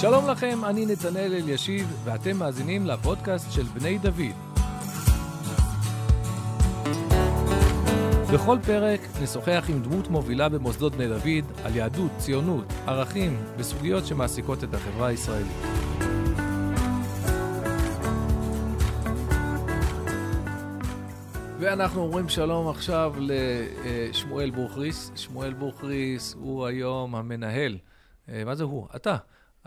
שלום 0.00 0.28
לכם, 0.30 0.64
אני 0.64 0.86
נתנאל 0.86 1.34
אלישיב, 1.34 2.00
ואתם 2.04 2.36
מאזינים 2.36 2.86
לפודקאסט 2.86 3.52
של 3.52 3.62
בני 3.62 3.98
דוד. 3.98 4.34
בכל 8.34 8.58
פרק 8.66 9.00
נשוחח 9.22 9.64
עם 9.68 9.82
דמות 9.82 10.08
מובילה 10.08 10.48
במוסדות 10.48 10.92
בני 10.92 11.08
דוד 11.08 11.64
על 11.64 11.76
יהדות, 11.76 12.10
ציונות, 12.18 12.64
ערכים 12.86 13.36
וסוגיות 13.56 14.06
שמעסיקות 14.06 14.64
את 14.64 14.74
החברה 14.74 15.06
הישראלית. 15.06 15.56
ואנחנו 21.58 22.02
אומרים 22.02 22.28
שלום 22.28 22.68
עכשיו 22.68 23.14
לשמואל 23.18 24.50
בוכריס. 24.50 25.12
שמואל 25.16 25.52
בוכריס 25.52 26.34
הוא 26.34 26.66
היום 26.66 27.14
המנהל, 27.14 27.78
אה, 28.28 28.44
מה 28.44 28.54
זה 28.54 28.64
הוא? 28.64 28.86
אתה. 28.96 29.16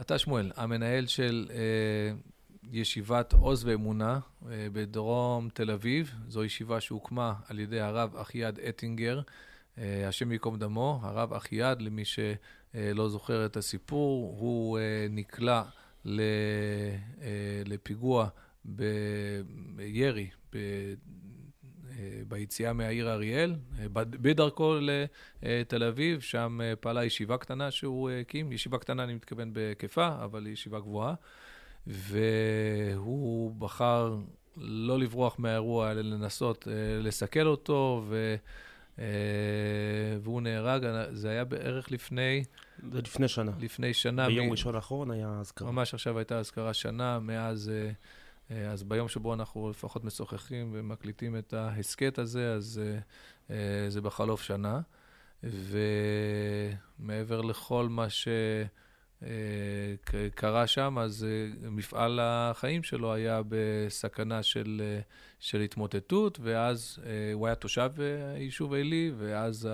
אתה, 0.01 0.17
שמואל, 0.17 0.51
המנהל 0.55 1.07
של 1.07 1.49
אה, 1.51 2.15
ישיבת 2.71 3.33
עוז 3.33 3.65
ואמונה 3.65 4.19
אה, 4.49 4.67
בדרום 4.73 5.49
תל 5.53 5.71
אביב. 5.71 6.11
זו 6.27 6.43
ישיבה 6.43 6.81
שהוקמה 6.81 7.33
על 7.47 7.59
ידי 7.59 7.79
הרב 7.79 8.15
אחיעד 8.15 8.59
אטינגר, 8.59 9.21
אה, 9.77 10.07
השם 10.07 10.31
ייקום 10.31 10.59
דמו. 10.59 10.99
הרב 11.03 11.33
אחיעד, 11.33 11.81
למי 11.81 12.03
שלא 12.05 13.09
זוכר 13.09 13.45
את 13.45 13.57
הסיפור, 13.57 14.35
הוא 14.39 14.79
אה, 14.79 15.07
נקלע 15.09 15.63
לפיגוע 17.65 18.27
בירי 18.65 20.29
ביציאה 22.27 22.73
מהעיר 22.73 23.11
אריאל, 23.11 23.55
בדרכו 23.93 24.75
לתל 25.41 25.83
אביב, 25.83 26.21
שם 26.21 26.59
פעלה 26.79 27.05
ישיבה 27.05 27.37
קטנה 27.37 27.71
שהוא 27.71 28.09
הקים, 28.09 28.51
ישיבה 28.51 28.77
קטנה 28.77 29.03
אני 29.03 29.13
מתכוון 29.13 29.53
בהיקפה, 29.53 30.07
אבל 30.23 30.47
ישיבה 30.47 30.79
גבוהה. 30.79 31.13
והוא 31.87 33.55
בחר 33.55 34.17
לא 34.57 34.99
לברוח 34.99 35.35
מהאירוע, 35.39 35.91
אלא 35.91 36.01
לנסות 36.01 36.67
אה, 36.67 36.73
לסכל 37.01 37.47
אותו, 37.47 38.03
ו... 38.07 38.35
אה, 38.99 39.05
והוא 40.21 40.41
נהרג, 40.41 40.85
זה 41.11 41.29
היה 41.29 41.43
בערך 41.43 41.91
לפני... 41.91 42.43
זה 42.91 43.01
לפני 43.01 43.27
שנה. 43.27 43.51
לפני 43.59 43.93
שנה. 43.93 44.27
ביום 44.27 44.47
מ... 44.47 44.51
ראשון 44.51 44.75
האחרון 44.75 45.11
היה 45.11 45.37
אזכרה. 45.39 45.71
ממש 45.71 45.93
עכשיו 45.93 46.17
הייתה 46.17 46.39
אזכרה 46.39 46.73
שנה, 46.73 47.19
מאז... 47.19 47.71
אה, 48.53 48.71
אז 48.71 48.83
ביום 48.83 49.07
שבו 49.07 49.33
אנחנו 49.33 49.69
לפחות 49.69 50.03
משוחחים 50.03 50.69
ומקליטים 50.73 51.37
את 51.37 51.53
ההסכת 51.53 52.19
הזה, 52.19 52.53
אז 52.53 52.81
זה 53.89 54.01
בחלוף 54.01 54.41
שנה. 54.41 54.81
ומעבר 56.99 57.41
לכל 57.41 57.87
מה 57.89 58.09
ש... 58.09 58.27
אה, 59.25 60.29
קרה 60.35 60.67
שם, 60.67 60.97
אז 60.99 61.25
אה, 61.29 61.69
מפעל 61.69 62.19
החיים 62.21 62.83
שלו 62.83 63.13
היה 63.13 63.41
בסכנה 63.49 64.43
של, 64.43 64.81
אה, 64.83 64.99
של 65.39 65.61
התמוטטות, 65.61 66.39
ואז 66.41 66.99
הוא 67.33 67.47
היה 67.47 67.55
תושב 67.55 67.91
היישוב 68.35 68.73
עלי, 68.73 69.11
ואז 69.17 69.69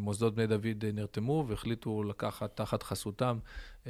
מוסדות 0.00 0.34
בני 0.34 0.46
דוד 0.46 0.84
נרתמו 0.94 1.44
והחליטו 1.48 2.02
לקחת 2.04 2.56
תחת 2.56 2.82
חסותם 2.82 3.38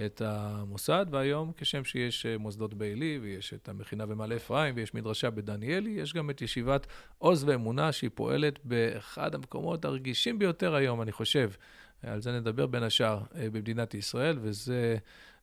את 0.07 0.23
המוסד, 0.25 1.07
והיום, 1.11 1.53
כשם 1.57 1.85
שיש 1.85 2.27
מוסדות 2.27 2.75
בעלי, 2.75 3.19
ויש 3.23 3.55
את 3.55 3.69
המכינה 3.69 4.07
במעלה 4.07 4.37
אפרים, 4.37 4.75
ויש 4.77 4.95
מדרשה 4.95 5.31
בדניאלי, 5.31 5.91
יש 5.91 6.15
גם 6.15 6.31
את 6.31 6.43
ישיבת 6.43 6.87
עוז 7.19 7.45
ואמונה, 7.45 7.93
שהיא 7.93 8.11
פועלת 8.15 8.59
באחד 8.65 9.35
המקומות 9.35 9.85
הרגישים 9.85 10.39
ביותר 10.39 10.75
היום, 10.75 11.03
אני 11.03 11.13
חושב. 11.13 11.51
על 12.03 12.21
זה 12.21 12.33
נדבר 12.41 12.67
בין 12.67 12.83
השאר 12.83 13.21
אה, 13.35 13.51
במדינת 13.51 13.95
ישראל, 13.95 14.39
וזה 14.41 14.97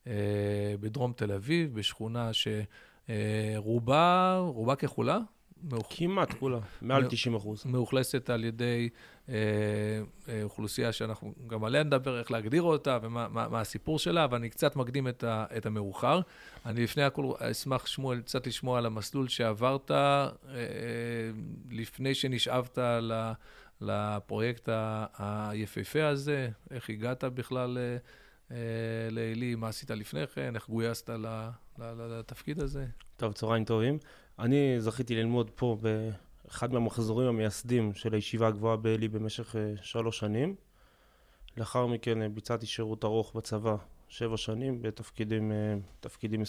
אה, 0.07 0.75
בדרום 0.79 1.13
תל 1.15 1.31
אביב, 1.31 1.73
בשכונה 1.79 2.31
שרובה, 3.07 4.37
רובה 4.39 4.75
ככולה, 4.75 5.19
כמעט 5.89 6.33
כולה, 6.33 6.59
מעל 6.81 7.05
90 7.09 7.35
אחוז. 7.35 7.65
מאוכלסת 7.65 8.29
על 8.29 8.43
ידי 8.43 8.89
אה, 9.29 9.33
אה, 10.29 10.43
אוכלוסייה 10.43 10.91
שאנחנו 10.91 11.33
גם 11.47 11.63
עליה 11.63 11.83
נדבר, 11.83 12.19
איך 12.19 12.31
להגדיר 12.31 12.61
אותה 12.61 12.97
ומה 13.01 13.27
מה, 13.27 13.47
מה 13.49 13.61
הסיפור 13.61 13.99
שלה, 13.99 14.23
אבל 14.23 14.37
אני 14.37 14.49
קצת 14.49 14.75
מקדים 14.75 15.07
את, 15.07 15.23
ה, 15.23 15.45
את 15.57 15.65
המאוחר. 15.65 16.21
אני 16.65 16.83
לפני 16.83 17.03
הכול 17.03 17.25
אשמח, 17.39 17.87
שמואל, 17.87 18.21
קצת 18.21 18.47
לשמוע 18.47 18.77
על 18.77 18.85
המסלול 18.85 19.27
שעברת 19.27 19.91
אה, 19.91 20.29
לפני 21.71 22.15
שנשאבת 22.15 22.77
ל... 22.77 23.31
לפרויקט 23.81 24.69
היפהפה 25.17 26.07
הזה, 26.07 26.49
איך 26.71 26.89
הגעת 26.89 27.23
בכלל 27.23 27.77
אה, 27.77 27.97
אה, 28.51 28.57
לעלי, 29.11 29.55
מה 29.55 29.67
עשית 29.67 29.91
לפני 29.91 30.27
כן, 30.27 30.55
איך 30.55 30.69
גויסת 30.69 31.09
לתפקיד 31.77 32.59
הזה? 32.59 32.85
טוב, 33.17 33.33
צהריים 33.33 33.65
טובים. 33.65 33.97
אני 34.39 34.81
זכיתי 34.81 35.15
ללמוד 35.15 35.51
פה 35.55 35.77
באחד 35.81 36.73
מהמחזורים 36.73 37.27
המייסדים 37.27 37.93
של 37.93 38.13
הישיבה 38.13 38.47
הגבוהה 38.47 38.77
בעלי 38.77 39.07
במשך 39.07 39.55
אה, 39.55 39.73
שלוש 39.81 40.19
שנים. 40.19 40.55
לאחר 41.57 41.85
מכן 41.85 42.35
ביצעתי 42.35 42.65
שירות 42.65 43.03
ארוך 43.03 43.35
בצבא, 43.35 43.75
שבע 44.07 44.37
שנים, 44.37 44.81
בתפקידים, 44.81 45.51
תפקידים, 45.99 46.43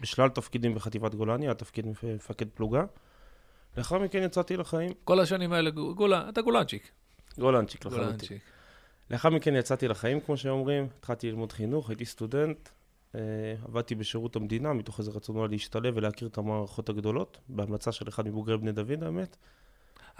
בשלל 0.00 0.28
תפקידים 0.28 0.74
בחטיבת 0.74 1.14
גולני, 1.14 1.46
היה 1.46 1.54
תפקיד 1.54 1.86
מפקד 2.02 2.48
פלוגה. 2.54 2.84
לאחר 3.76 3.98
מכן 3.98 4.22
יצאתי 4.22 4.56
לחיים. 4.56 4.92
כל 5.04 5.20
השנים 5.20 5.52
האלה, 5.52 5.70
גולה, 5.70 6.28
אתה 6.28 6.42
גולנצ'יק. 6.42 6.90
גולנצ'יק 7.38 7.86
לחלוטין. 7.86 8.38
לאחר 9.10 9.30
מכן 9.30 9.56
יצאתי 9.56 9.88
לחיים, 9.88 10.20
כמו 10.20 10.36
שאומרים, 10.36 10.88
התחלתי 10.98 11.30
ללמוד 11.30 11.52
חינוך, 11.52 11.90
הייתי 11.90 12.04
סטודנט, 12.04 12.68
אה, 12.68 12.72
עבדתי 13.64 13.94
בשירות 13.94 14.36
המדינה, 14.36 14.72
מתוך 14.72 14.98
איזה 14.98 15.10
רצון 15.10 15.50
להשתלב 15.50 15.96
ולהכיר 15.96 16.28
את 16.28 16.38
המערכות 16.38 16.88
הגדולות, 16.88 17.38
בהמלצה 17.48 17.92
של 17.92 18.08
אחד 18.08 18.26
מבוגרי 18.26 18.58
בני 18.58 18.72
דוד, 18.72 19.02
האמת. 19.02 19.36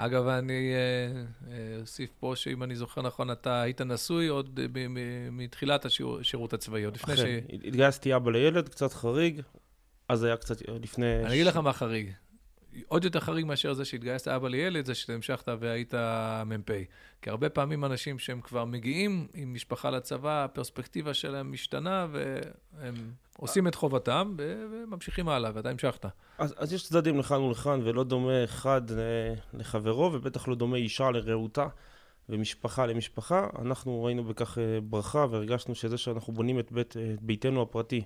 אגב, 0.01 0.27
אני 0.27 0.73
אה, 0.75 1.23
אה, 1.53 1.81
אוסיף 1.81 2.11
פה 2.21 2.33
שאם 2.37 2.63
אני 2.63 2.77
זוכר 2.77 3.03
נכון, 3.03 3.31
אתה 3.31 3.63
היית 3.63 3.81
נשוי 3.81 4.27
עוד 4.27 4.61
מתחילת 5.33 5.85
השירות 5.85 6.53
הצבאי, 6.53 6.85
עוד 6.85 6.95
לפני 6.95 7.17
ש... 7.17 7.21
התגייסתי 7.65 8.17
אבא 8.17 8.31
לילד, 8.31 8.69
קצת 8.69 8.93
חריג, 8.93 9.41
אז 10.09 10.25
היה 10.25 10.37
קצת 10.37 10.57
לפני... 10.69 11.25
אני 11.25 11.35
אגיד 11.35 11.47
לך 11.47 11.57
מה 11.57 11.73
חריג. 11.73 12.11
עוד 12.89 13.05
יותר 13.05 13.21
חריג 13.21 13.47
מאשר 13.47 13.73
זה 13.73 13.85
שהתגייסת 13.85 14.29
אבא 14.29 14.49
לילד, 14.49 14.87
זה 14.87 14.95
שאתה 14.95 15.13
המשכת 15.13 15.49
והיית 15.61 15.95
מ"פ. 16.47 16.71
כי 17.23 17.31
הרבה 17.31 17.49
פעמים 17.49 17.85
אנשים 17.85 18.19
שהם 18.19 18.41
כבר 18.41 18.65
מגיעים 18.65 19.27
עם 19.35 19.55
משפחה 19.55 19.91
לצבא, 19.91 20.45
הפרספקטיבה 20.45 21.15
שלהם 21.15 21.53
משתנה, 21.53 22.07
והם 22.13 22.95
עושים 23.39 23.69
את 23.69 23.75
חובתם 23.75 24.35
וממשיכים 24.39 25.29
הלאה, 25.29 25.51
ואתה 25.55 25.71
המשכת. 25.71 26.07
אז, 26.39 26.55
אז 26.57 26.73
יש 26.73 26.85
צדדים 26.85 27.19
לכאן 27.19 27.41
ולכאן, 27.41 27.81
ולא 27.85 28.05
דומה 28.05 28.45
אחד 28.45 28.83
לחברו, 29.55 30.11
ובטח 30.13 30.49
לא 30.49 30.55
דומה 30.55 30.77
אישה 30.77 31.11
לרעותה. 31.11 31.67
ומשפחה 32.29 32.87
למשפחה, 32.87 33.47
אנחנו 33.59 34.05
ראינו 34.05 34.25
בכך 34.25 34.59
אה, 34.59 34.81
ברכה 34.81 35.27
והרגשנו 35.31 35.75
שזה 35.75 35.99
שאנחנו 35.99 36.33
בונים 36.33 36.59
את 36.59 36.73
בית, 36.73 36.97
את 36.97 37.23
ביתנו 37.23 37.63
הפרטי 37.63 38.03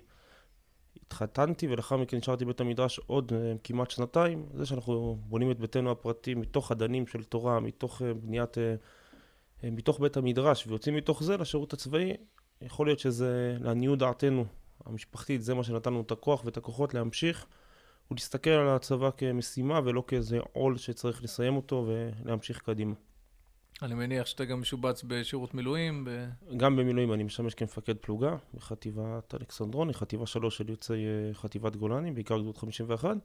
התחתנתי 0.96 1.68
ולאחר 1.68 1.96
מכן 1.96 2.16
נשארתי 2.16 2.44
בית 2.44 2.60
המדרש 2.60 2.98
עוד 3.06 3.32
uh, 3.32 3.58
כמעט 3.64 3.90
שנתיים. 3.90 4.46
זה 4.54 4.66
שאנחנו 4.66 5.18
בונים 5.20 5.50
את 5.50 5.58
ביתנו 5.58 5.90
הפרטי 5.90 6.34
מתוך 6.34 6.72
אדנים 6.72 7.06
של 7.06 7.22
תורה, 7.24 7.60
מתוך 7.60 8.02
uh, 8.02 8.04
בניית, 8.14 8.56
uh, 8.56 9.66
מתוך 9.70 10.00
בית 10.00 10.16
המדרש 10.16 10.66
ויוצאים 10.66 10.96
מתוך 10.96 11.22
זה 11.22 11.36
לשירות 11.36 11.72
הצבאי, 11.72 12.12
יכול 12.62 12.86
להיות 12.86 12.98
שזה 12.98 13.56
לעניות 13.60 13.98
דעתנו 13.98 14.44
המשפחתית, 14.86 15.42
זה 15.42 15.54
מה 15.54 15.64
שנתן 15.64 15.90
לנו 15.92 16.00
את 16.00 16.12
הכוח 16.12 16.44
ואת 16.44 16.56
הכוחות 16.56 16.94
להמשיך 16.94 17.46
ולהסתכל 18.10 18.50
על 18.50 18.68
הצבא 18.68 19.10
כמשימה 19.16 19.80
ולא 19.84 20.04
כאיזה 20.06 20.38
עול 20.52 20.78
שצריך 20.78 21.22
לסיים 21.24 21.56
אותו 21.56 21.86
ולהמשיך 21.88 22.58
קדימה. 22.58 22.94
אני 23.82 23.94
מניח 23.94 24.26
שאתה 24.26 24.44
גם 24.44 24.60
משובץ 24.60 25.02
בשירות 25.06 25.54
מילואים. 25.54 26.04
ב... 26.04 26.28
גם 26.56 26.76
במילואים 26.76 27.12
אני 27.12 27.22
משמש 27.22 27.54
כמפקד 27.54 27.96
פלוגה 27.96 28.36
בחטיבת 28.54 29.34
אלכסנדרוני, 29.34 29.94
חטיבה 29.94 30.26
שלוש 30.26 30.56
של 30.56 30.70
יוצאי 30.70 30.96
אה, 30.96 31.34
חטיבת 31.34 31.76
גולני, 31.76 32.10
בעיקר 32.10 32.38
גדוד 32.38 32.58
51. 32.58 33.16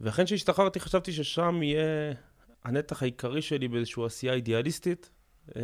ואכן 0.00 0.24
כשהשתחררתי 0.24 0.80
חשבתי 0.80 1.12
ששם 1.12 1.62
יהיה 1.62 2.14
הנתח 2.64 3.02
העיקרי 3.02 3.42
שלי 3.42 3.68
באיזושהי 3.68 4.04
עשייה 4.04 4.32
אידיאליסטית. 4.32 5.10
אה, 5.56 5.62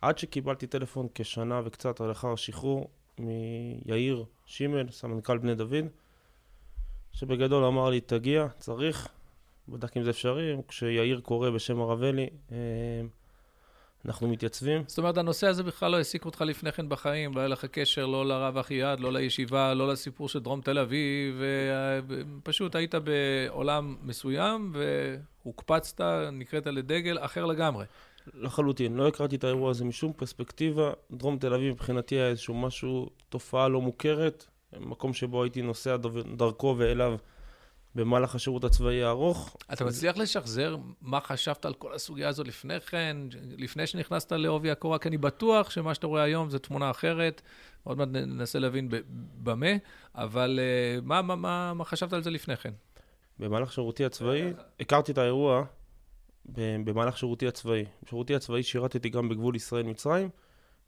עד 0.00 0.18
שקיבלתי 0.18 0.66
טלפון 0.66 1.06
כשנה 1.14 1.60
וקצת 1.64 2.00
לאחר 2.00 2.32
השחרור 2.32 2.90
מיאיר 3.18 4.24
שימל, 4.46 4.90
סמנכ"ל 4.90 5.38
בני 5.38 5.54
דוד, 5.54 5.84
שבגדול 7.12 7.64
אמר 7.64 7.90
לי, 7.90 8.00
תגיע, 8.00 8.46
צריך, 8.58 9.08
בדק 9.68 9.96
אם 9.96 10.02
זה 10.02 10.10
אפשרי, 10.10 10.56
כשיאיר 10.68 11.20
קורא 11.20 11.50
בשם 11.50 11.80
הרב 11.80 12.02
אלי, 12.02 12.30
אה, 12.52 12.56
אנחנו 14.06 14.28
מתייצבים. 14.28 14.82
זאת 14.86 14.98
אומרת, 14.98 15.16
הנושא 15.16 15.46
הזה 15.46 15.62
בכלל 15.62 15.90
לא 15.90 15.96
העסיק 15.96 16.24
אותך 16.24 16.40
לפני 16.40 16.72
כן 16.72 16.88
בחיים, 16.88 17.34
לא 17.34 17.40
היה 17.40 17.48
לך 17.48 17.64
קשר 17.64 18.06
לא 18.06 18.26
לרב 18.26 18.56
אחיעד, 18.56 19.00
לא 19.00 19.12
לישיבה, 19.12 19.74
לא 19.74 19.88
לסיפור 19.88 20.28
של 20.28 20.38
דרום 20.38 20.60
תל 20.60 20.78
אביב, 20.78 21.42
ופשוט 22.08 22.74
היית 22.74 22.94
בעולם 22.94 23.96
מסוים 24.02 24.72
והוקפצת, 25.44 26.00
נקראת 26.32 26.66
לדגל 26.66 27.18
אחר 27.20 27.44
לגמרי. 27.44 27.84
לחלוטין. 28.34 28.96
לא 28.96 29.08
הכרתי 29.08 29.36
את 29.36 29.44
האירוע 29.44 29.70
הזה 29.70 29.84
משום 29.84 30.12
פרספקטיבה. 30.12 30.92
דרום 31.10 31.38
תל 31.38 31.54
אביב 31.54 31.72
מבחינתי 31.72 32.14
היה 32.14 32.28
איזשהו 32.28 32.54
משהו, 32.54 33.10
תופעה 33.28 33.68
לא 33.68 33.80
מוכרת, 33.80 34.46
מקום 34.80 35.14
שבו 35.14 35.42
הייתי 35.42 35.62
נוסע 35.62 35.96
דרכו 36.36 36.74
ואליו 36.78 37.16
במהלך 37.94 38.34
השירות 38.34 38.64
הצבאי 38.64 39.02
הארוך. 39.02 39.56
אתה 39.72 39.84
מצליח 39.84 40.16
לשחזר 40.16 40.76
מה 41.00 41.20
חשבת 41.20 41.64
על 41.64 41.74
כל 41.74 41.94
הסוגיה 41.94 42.28
הזאת 42.28 42.46
לפני 42.46 42.80
כן, 42.80 43.16
לפני 43.58 43.86
שנכנסת 43.86 44.32
לעובי 44.32 44.70
הקורה? 44.70 44.98
כי 44.98 45.08
אני 45.08 45.18
בטוח 45.18 45.70
שמה 45.70 45.94
שאתה 45.94 46.06
רואה 46.06 46.22
היום 46.22 46.50
זה 46.50 46.58
תמונה 46.58 46.90
אחרת. 46.90 47.42
עוד 47.84 47.98
מעט 47.98 48.08
ננסה 48.08 48.58
להבין 48.58 48.88
במה, 49.42 49.66
אבל 50.14 50.60
אה, 50.62 51.00
מה, 51.02 51.22
מה, 51.22 51.36
מה, 51.36 51.74
מה 51.74 51.84
חשבת 51.84 52.12
על 52.12 52.22
זה 52.22 52.30
לפני 52.30 52.56
כן? 52.56 52.72
במהלך 53.38 53.72
שירותי 53.72 54.04
הצבאי, 54.04 54.52
הכרתי 54.80 55.12
את 55.12 55.18
האירוע 55.18 55.64
במהלך 56.84 57.18
שירותי 57.18 57.46
הצבאי. 57.46 57.84
בשירותי 58.02 58.34
הצבאי 58.34 58.62
שירתתי 58.62 59.08
גם 59.08 59.28
בגבול 59.28 59.56
ישראל-מצרים, 59.56 60.28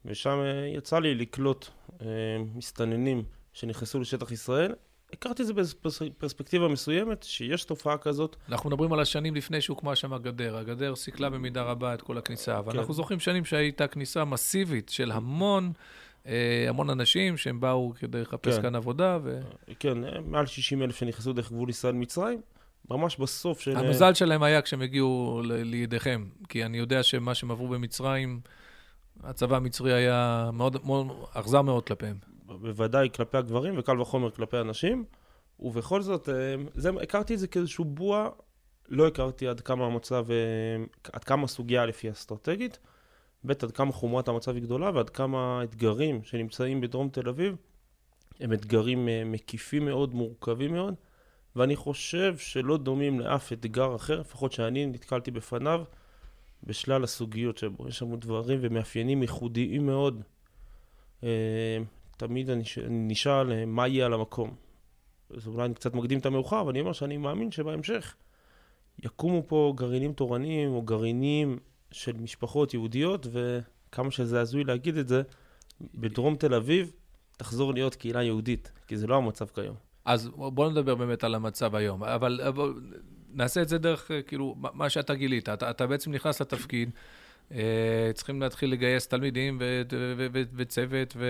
ושם 0.05 0.39
אה, 0.39 0.67
יצא 0.67 0.99
לי 0.99 1.15
לקלוט 1.15 1.67
אה, 2.01 2.07
מסתננים 2.55 3.23
שנכנסו 3.53 3.99
לשטח 3.99 4.31
ישראל. 4.31 4.73
הכרתי 5.13 5.41
את 5.41 5.47
זה 5.47 5.53
בפרספקטיבה 5.53 6.67
מסוימת, 6.67 7.23
שיש 7.23 7.65
תופעה 7.65 7.97
כזאת. 7.97 8.35
אנחנו 8.49 8.69
מדברים 8.69 8.93
על 8.93 8.99
השנים 8.99 9.35
לפני 9.35 9.61
שהוקמה 9.61 9.95
שם 9.95 10.13
הגדר. 10.13 10.57
הגדר 10.57 10.95
סיכלה 10.95 11.29
במידה 11.29 11.63
רבה 11.63 11.93
את 11.93 12.01
כל 12.01 12.17
הכניסה, 12.17 12.59
אבל 12.59 12.71
כן. 12.71 12.79
אנחנו 12.79 12.93
זוכרים 12.93 13.19
שנים 13.19 13.45
שהייתה 13.45 13.87
כניסה 13.87 14.25
מסיבית 14.25 14.89
של 14.89 15.11
המון... 15.11 15.71
אה, 16.27 16.65
המון 16.69 16.89
אנשים 16.89 17.37
שהם 17.37 17.59
באו 17.59 17.93
כדי 17.99 18.21
לחפש 18.21 18.55
כן. 18.55 18.61
כאן 18.61 18.75
עבודה. 18.75 19.17
ו... 19.23 19.39
כן, 19.79 19.97
מעל 20.25 20.45
60 20.45 20.81
אלף 20.81 20.95
שנכנסו 20.95 21.33
דרך 21.33 21.51
גבול 21.51 21.69
ישראל-מצרים. 21.69 22.41
ממש 22.89 23.17
בסוף 23.17 23.59
של... 23.59 23.77
המזל 23.77 24.13
שלהם 24.13 24.43
היה 24.43 24.61
כשהם 24.61 24.81
הגיעו 24.81 25.41
לידיכם, 25.43 26.25
כי 26.49 26.65
אני 26.65 26.77
יודע 26.77 27.03
שמה 27.03 27.35
שהם 27.35 27.51
עברו 27.51 27.67
במצרים, 27.67 28.39
הצבא 29.23 29.55
המצרי 29.55 29.93
היה 29.93 30.49
מאוד, 30.53 30.85
מאוד, 30.85 31.07
אכזר 31.33 31.61
מאוד 31.61 31.83
כלפיהם. 31.83 32.17
בוודאי 32.47 33.09
כלפי 33.15 33.37
הגברים, 33.37 33.73
וקל 33.77 34.01
וחומר 34.01 34.31
כלפי 34.31 34.57
הנשים. 34.57 35.05
ובכל 35.59 36.01
זאת, 36.01 36.29
אה, 36.29 36.55
זה, 36.75 36.89
הכרתי 37.03 37.33
את 37.33 37.39
זה 37.39 37.47
כאיזשהו 37.47 37.85
בוע, 37.85 38.29
לא 38.89 39.07
הכרתי 39.07 39.47
עד 39.47 39.61
כמה 39.61 39.85
המצב, 39.85 40.25
אה, 40.31 40.85
עד 41.13 41.23
כמה 41.23 41.43
הסוגיה 41.43 41.85
לפי 41.85 42.11
אסטרטגית. 42.11 42.79
ב', 43.45 43.51
עד 43.51 43.71
כמה 43.71 43.91
חומרת 43.91 44.27
המצב 44.27 44.55
היא 44.55 44.63
גדולה 44.63 44.91
ועד 44.93 45.09
כמה 45.09 45.59
האתגרים 45.59 46.23
שנמצאים 46.23 46.81
בדרום 46.81 47.09
תל 47.09 47.29
אביב 47.29 47.55
הם 48.39 48.53
אתגרים 48.53 49.09
אה, 49.09 49.23
מקיפים 49.25 49.85
מאוד, 49.85 50.15
מורכבים 50.15 50.73
מאוד, 50.73 50.93
ואני 51.55 51.75
חושב 51.75 52.37
שלא 52.37 52.77
דומים 52.77 53.19
לאף 53.19 53.53
אתגר 53.53 53.95
אחר, 53.95 54.19
לפחות 54.19 54.51
שאני 54.51 54.85
נתקלתי 54.85 55.31
בפניו, 55.31 55.83
בשלל 56.63 57.03
הסוגיות 57.03 57.57
שבו. 57.57 57.87
יש 57.87 57.97
שם 57.97 58.15
דברים 58.15 58.59
ומאפיינים 58.61 59.21
ייחודיים 59.21 59.85
מאוד. 59.85 60.21
אה, 62.21 62.27
תמיד 62.27 62.49
אני, 62.49 62.63
נשאל 62.89 63.51
אה, 63.51 63.65
מה 63.65 63.87
יהיה 63.87 64.05
על 64.05 64.13
המקום. 64.13 64.55
אז 65.37 65.47
אולי 65.47 65.65
אני 65.65 65.73
קצת 65.73 65.93
מקדים 65.93 66.19
את 66.19 66.25
המאוחר, 66.25 66.61
אבל 66.61 66.69
אני 66.69 66.79
אומר 66.79 66.93
שאני 66.93 67.17
מאמין 67.17 67.51
שבהמשך 67.51 68.15
יקומו 69.03 69.43
פה 69.47 69.73
גרעינים 69.75 70.13
תורניים 70.13 70.69
או 70.69 70.81
גרעינים 70.81 71.59
של 71.91 72.17
משפחות 72.17 72.73
יהודיות, 72.73 73.27
וכמה 73.31 74.11
שזה 74.11 74.41
הזוי 74.41 74.63
להגיד 74.63 74.97
את 74.97 75.07
זה, 75.07 75.21
בדרום 75.95 76.35
תל 76.35 76.53
אביב 76.53 76.91
תחזור 77.37 77.73
להיות 77.73 77.95
קהילה 77.95 78.23
יהודית, 78.23 78.71
כי 78.87 78.97
זה 78.97 79.07
לא 79.07 79.15
המצב 79.15 79.45
כיום. 79.45 79.75
אז 80.05 80.27
בוא 80.27 80.71
נדבר 80.71 80.95
באמת 80.95 81.23
על 81.23 81.35
המצב 81.35 81.75
היום, 81.75 82.03
אבל, 82.03 82.41
אבל 82.47 82.73
נעשה 83.33 83.61
את 83.61 83.69
זה 83.69 83.77
דרך, 83.77 84.11
כאילו, 84.27 84.55
מה 84.57 84.89
שאתה 84.89 85.15
גילית. 85.15 85.49
אתה, 85.49 85.69
אתה 85.69 85.87
בעצם 85.87 86.11
נכנס 86.11 86.41
לתפקיד, 86.41 86.89
אה, 87.51 88.11
צריכים 88.13 88.41
להתחיל 88.41 88.71
לגייס 88.71 89.07
תלמידים 89.07 89.57
ו, 89.59 89.81
ו, 89.91 90.13
ו, 90.17 90.27
ו, 90.33 90.41
וצוות, 90.55 91.15
וכל 91.15 91.21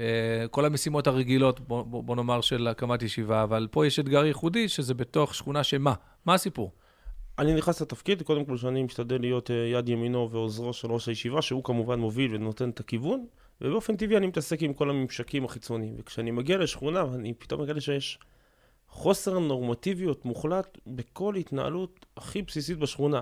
אה, 0.00 0.46
המשימות 0.54 1.06
הרגילות, 1.06 1.60
בוא, 1.60 1.82
בוא, 1.82 2.16
נאמר, 2.16 2.40
של 2.40 2.68
הקמת 2.68 3.02
ישיבה, 3.02 3.42
אבל 3.42 3.68
פה 3.70 3.86
יש 3.86 3.98
אתגר 3.98 4.24
ייחודי, 4.24 4.68
שזה 4.68 4.94
בתוך 4.94 5.34
שכונה 5.34 5.64
שמה? 5.64 5.94
מה 6.26 6.34
הסיפור? 6.34 6.72
אני 7.38 7.54
נכנס 7.54 7.82
לתפקיד, 7.82 8.22
קודם 8.22 8.44
כל 8.44 8.56
שאני 8.56 8.82
משתדל 8.82 9.20
להיות 9.20 9.50
אה, 9.50 9.56
יד 9.56 9.88
ימינו 9.88 10.30
ועוזרו 10.30 10.72
של 10.72 10.92
ראש 10.92 11.08
הישיבה, 11.08 11.42
שהוא 11.42 11.64
כמובן 11.64 11.98
מוביל 12.00 12.34
ונותן 12.34 12.70
את 12.70 12.80
הכיוון, 12.80 13.26
ובאופן 13.60 13.96
טבעי 13.96 14.16
אני 14.16 14.26
מתעסק 14.26 14.62
עם 14.62 14.72
כל 14.72 14.90
הממשקים 14.90 15.44
החיצוניים. 15.44 15.94
וכשאני 15.98 16.30
מגיע 16.30 16.58
לשכונה, 16.58 17.02
אני 17.14 17.34
פתאום 17.34 17.62
מגלה 17.62 17.80
שיש 17.80 18.18
חוסר 18.88 19.38
נורמטיביות 19.38 20.24
מוחלט 20.24 20.78
בכל 20.86 21.34
התנהלות 21.34 22.06
הכי 22.16 22.42
בסיסית 22.42 22.78
בשכונה. 22.78 23.20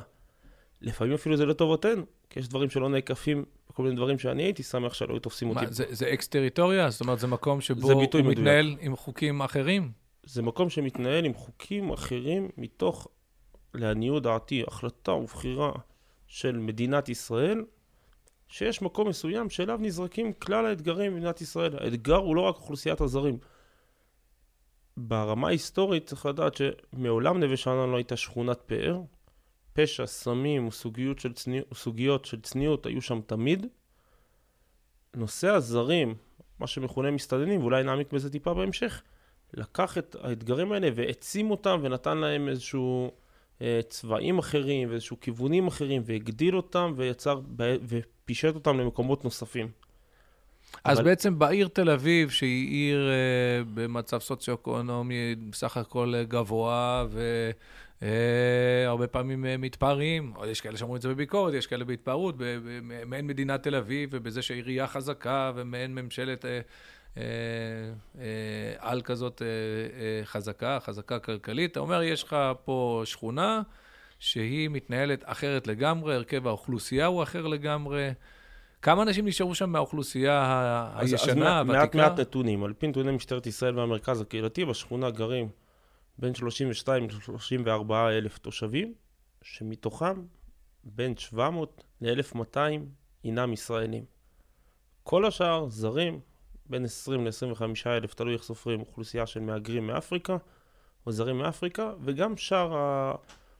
לפעמים 0.83 1.15
אפילו 1.15 1.37
זה 1.37 1.47
לטובתנו, 1.47 2.03
כי 2.35 2.41
יש 2.41 2.49
דברים 2.49 2.71
שלא 2.71 2.89
נעקפים, 2.89 3.45
כל 3.73 3.83
מיני 3.83 3.97
דברים 3.97 4.19
שאני 4.19 4.43
הייתי 4.43 4.63
שמח 4.63 4.95
שלא 4.95 5.13
היו 5.13 5.21
תופסים 5.21 5.51
אותי. 5.51 5.67
זה, 5.71 5.85
זה 5.91 6.13
אקס 6.13 6.29
טריטוריה? 6.29 6.91
זאת 6.91 7.01
אומרת, 7.01 7.19
זה 7.19 7.27
מקום 7.27 7.61
שבו 7.61 7.87
זה 7.87 7.93
הוא 7.93 8.03
מדויק. 8.03 8.27
מתנהל 8.27 8.77
עם 8.81 8.97
חוקים 8.97 9.43
אחרים? 9.43 9.93
זה 10.25 10.43
מקום 10.43 10.71
שמתנהל 10.71 11.25
עם 11.25 11.35
חוקים 11.35 11.91
אחרים 11.91 12.49
מתוך 12.57 13.09
לעניות 13.75 14.23
דעתי, 14.23 14.63
החלטה 14.67 15.13
ובחירה 15.13 15.73
של 16.27 16.59
מדינת 16.59 17.09
ישראל, 17.09 17.65
שיש 18.49 18.83
מקום 18.83 19.09
מסוים 19.09 19.51
שאליו 19.51 19.79
נזרקים 19.83 20.33
כלל 20.33 20.67
האתגרים 20.67 21.13
במדינת 21.13 21.41
ישראל. 21.41 21.77
האתגר 21.79 22.17
הוא 22.17 22.37
לא 22.37 22.41
רק 22.41 22.57
אוכלוסיית 22.57 23.01
הזרים. 23.01 23.39
ברמה 24.97 25.49
ההיסטורית 25.49 26.07
צריך 26.07 26.27
לדעת 26.27 26.57
שמעולם 26.57 27.41
נווה 27.41 27.57
שאנן 27.57 27.91
לא 27.91 27.97
הייתה 27.97 28.17
שכונת 28.17 28.61
פאר. 28.67 29.01
פשע, 29.75 30.07
סמים 30.07 30.69
וסוגיות 30.69 31.19
של, 31.19 31.33
צניע, 31.33 31.63
וסוגיות 31.73 32.25
של 32.25 32.41
צניעות 32.41 32.87
היו 32.87 33.03
שם 33.03 33.21
תמיד. 33.27 33.67
נושא 35.15 35.49
הזרים, 35.49 36.15
מה 36.59 36.67
שמכונה 36.67 37.11
מסתננים, 37.11 37.61
ואולי 37.61 37.83
נעמיק 37.83 38.13
בזה 38.13 38.31
טיפה 38.31 38.55
בהמשך, 38.55 39.03
לקח 39.55 39.99
את 39.99 40.17
האתגרים 40.23 40.73
האלה 40.73 40.89
והעצים 40.95 41.51
אותם 41.51 41.81
ונתן 41.83 42.19
להם 42.19 42.49
איזשהו 42.49 43.11
אה, 43.63 43.81
צבעים 43.89 44.39
אחרים 44.39 44.91
ואיזשהו 44.91 45.21
כיוונים 45.21 45.67
אחרים 45.67 46.03
והגדיל 46.05 46.57
אותם 46.57 46.93
ויצר 46.97 47.41
ופישט 47.89 48.55
אותם 48.55 48.81
למקומות 48.81 49.25
נוספים. 49.25 49.69
אז 50.85 50.99
אבל... 50.99 51.05
בעצם 51.09 51.39
בעיר 51.39 51.69
תל 51.69 51.91
אביב, 51.91 52.31
שהיא 52.31 52.69
עיר 52.71 53.09
uh, 53.09 53.69
במצב 53.75 54.19
סוציו-אקונומי 54.19 55.35
בסך 55.51 55.77
הכל 55.77 56.15
גבוה, 56.29 57.07
והרבה 57.11 57.55
uh, 58.01 59.07
פעמים 59.11 59.45
uh, 59.45 59.49
מתפארים, 59.59 60.33
או 60.37 60.47
יש 60.47 60.61
כאלה 60.61 60.77
שאומרים 60.77 60.97
את 60.97 61.03
זה 61.03 61.09
בביקורת, 61.09 61.55
יש 61.55 61.67
כאלה 61.67 61.85
בהתפארות, 61.85 62.35
במעין 62.39 63.27
מדינת 63.27 63.63
תל 63.63 63.75
אביב, 63.75 64.11
ובזה 64.13 64.43
שהעירייה 64.43 64.87
חזקה, 64.87 65.53
ומעין 65.55 65.95
ממשלת... 65.95 66.45
Uh, 66.45 66.49
אה, 67.17 67.23
אה, 68.19 68.75
על 68.79 69.03
כזאת 69.03 69.43
אה, 69.43 70.25
חזקה, 70.25 70.79
חזקה 70.81 71.19
כלכלית. 71.19 71.73
אתה 71.73 71.81
אומר, 71.81 72.03
יש 72.03 72.23
לך 72.23 72.37
פה 72.65 73.03
שכונה 73.05 73.63
שהיא 74.19 74.71
מתנהלת 74.71 75.23
אחרת 75.25 75.67
לגמרי, 75.67 76.15
הרכב 76.15 76.47
האוכלוסייה 76.47 77.07
הוא 77.07 77.23
אחר 77.23 77.47
לגמרי. 77.47 78.11
כמה 78.83 79.03
אנשים 79.03 79.27
נשארו 79.27 79.55
שם 79.55 79.71
מהאוכלוסייה 79.71 80.91
הישנה, 80.95 81.59
הוותיקה? 81.59 81.79
מעט 81.79 81.95
מעט 81.95 82.21
נתונים. 82.21 82.65
על 82.65 82.73
פי 82.73 82.87
נתוני 82.87 83.13
משטרת 83.13 83.47
ישראל 83.47 83.79
והמרכז 83.79 84.21
הקהילתי, 84.21 84.65
בשכונה 84.65 85.11
גרים 85.11 85.49
בין 86.19 86.35
32 86.35 87.05
ל-34 87.05 87.93
אלף 87.93 88.39
תושבים, 88.39 88.95
שמתוכם 89.43 90.23
בין 90.85 91.17
700 91.17 91.85
ל-1,200 92.01 92.59
הינם 93.23 93.53
ישראלים. 93.53 94.05
כל 95.03 95.25
השאר 95.25 95.69
זרים, 95.69 96.21
בין 96.67 96.85
20 96.85 97.27
ל-25 97.27 97.63
אלף, 97.87 98.15
תלוי 98.15 98.35
איך 98.35 98.43
סופרים, 98.43 98.81
אוכלוסייה 98.81 99.27
של 99.27 99.41
מהגרים 99.41 99.87
מאפריקה, 99.87 100.37
או 101.07 101.13
זרים 101.13 101.39
מאפריקה, 101.39 101.93
וגם 102.01 102.37
שאר 102.37 102.77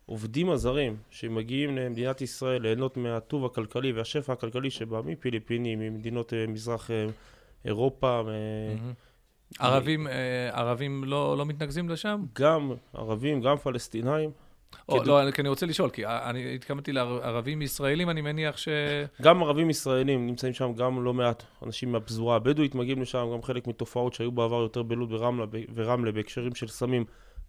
העובדים 0.09 0.51
הזרים 0.51 0.97
שמגיעים 1.11 1.77
למדינת 1.77 2.21
ישראל 2.21 2.63
ליהנות 2.63 2.97
מהטוב 2.97 3.45
הכלכלי 3.45 3.93
והשפע 3.93 4.33
הכלכלי 4.33 4.71
שבא 4.71 5.01
מפיליפינים, 5.05 5.79
ממדינות 5.79 6.33
אה, 6.33 6.47
מזרח 6.47 6.91
אה, 6.91 7.07
אירופה. 7.65 8.23
ערבים, 9.59 10.07
אה, 10.07 10.51
ערבים 10.53 11.05
לא, 11.05 11.39
לא 11.39 11.47
מתנקזים 11.47 11.89
לשם? 11.89 12.23
גם 12.33 12.73
ערבים, 12.95 13.41
גם 13.41 13.57
פלסטינאים. 13.57 14.31
או, 14.89 15.01
כדי... 15.01 15.09
לא, 15.09 15.31
כי 15.31 15.41
אני 15.41 15.49
רוצה 15.49 15.67
לשאול, 15.67 15.91
כי 15.91 16.07
אני 16.07 16.55
התכוונתי 16.55 16.93
לערבים 16.93 17.63
ישראלים, 17.63 18.11
אני 18.11 18.21
מניח 18.21 18.57
ש... 18.57 18.69
גם 19.23 19.43
ערבים 19.43 19.71
ישראלים 19.71 20.27
נמצאים 20.27 20.53
שם, 20.53 20.73
גם 20.73 21.05
לא 21.05 21.15
מעט 21.15 21.43
אנשים 21.63 21.93
מהפזורה 21.93 22.37
הבדואית 22.37 22.75
מגיעים 22.75 23.03
לשם, 23.03 23.29
גם 23.33 23.43
חלק 23.43 23.67
מתופעות 23.67 24.15
שהיו 24.15 24.33
בעבר 24.33 24.63
יותר 24.63 24.83
בלוד 24.83 25.13
ורמלה, 25.13 25.47
ורמלה 25.75 26.13
בהקשרים 26.13 26.55
של 26.55 26.69
סמים, 26.69 27.05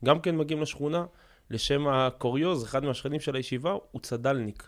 גם 0.05 0.19
כן 0.19 0.37
מגיעים 0.37 0.61
לשכונה. 0.61 1.05
לשם 1.49 1.87
הקוריוז, 1.87 2.63
אחד 2.63 2.83
מהשכנים 2.83 3.19
של 3.19 3.35
הישיבה 3.35 3.71
הוא 3.91 4.01
צד"לניק. 4.01 4.67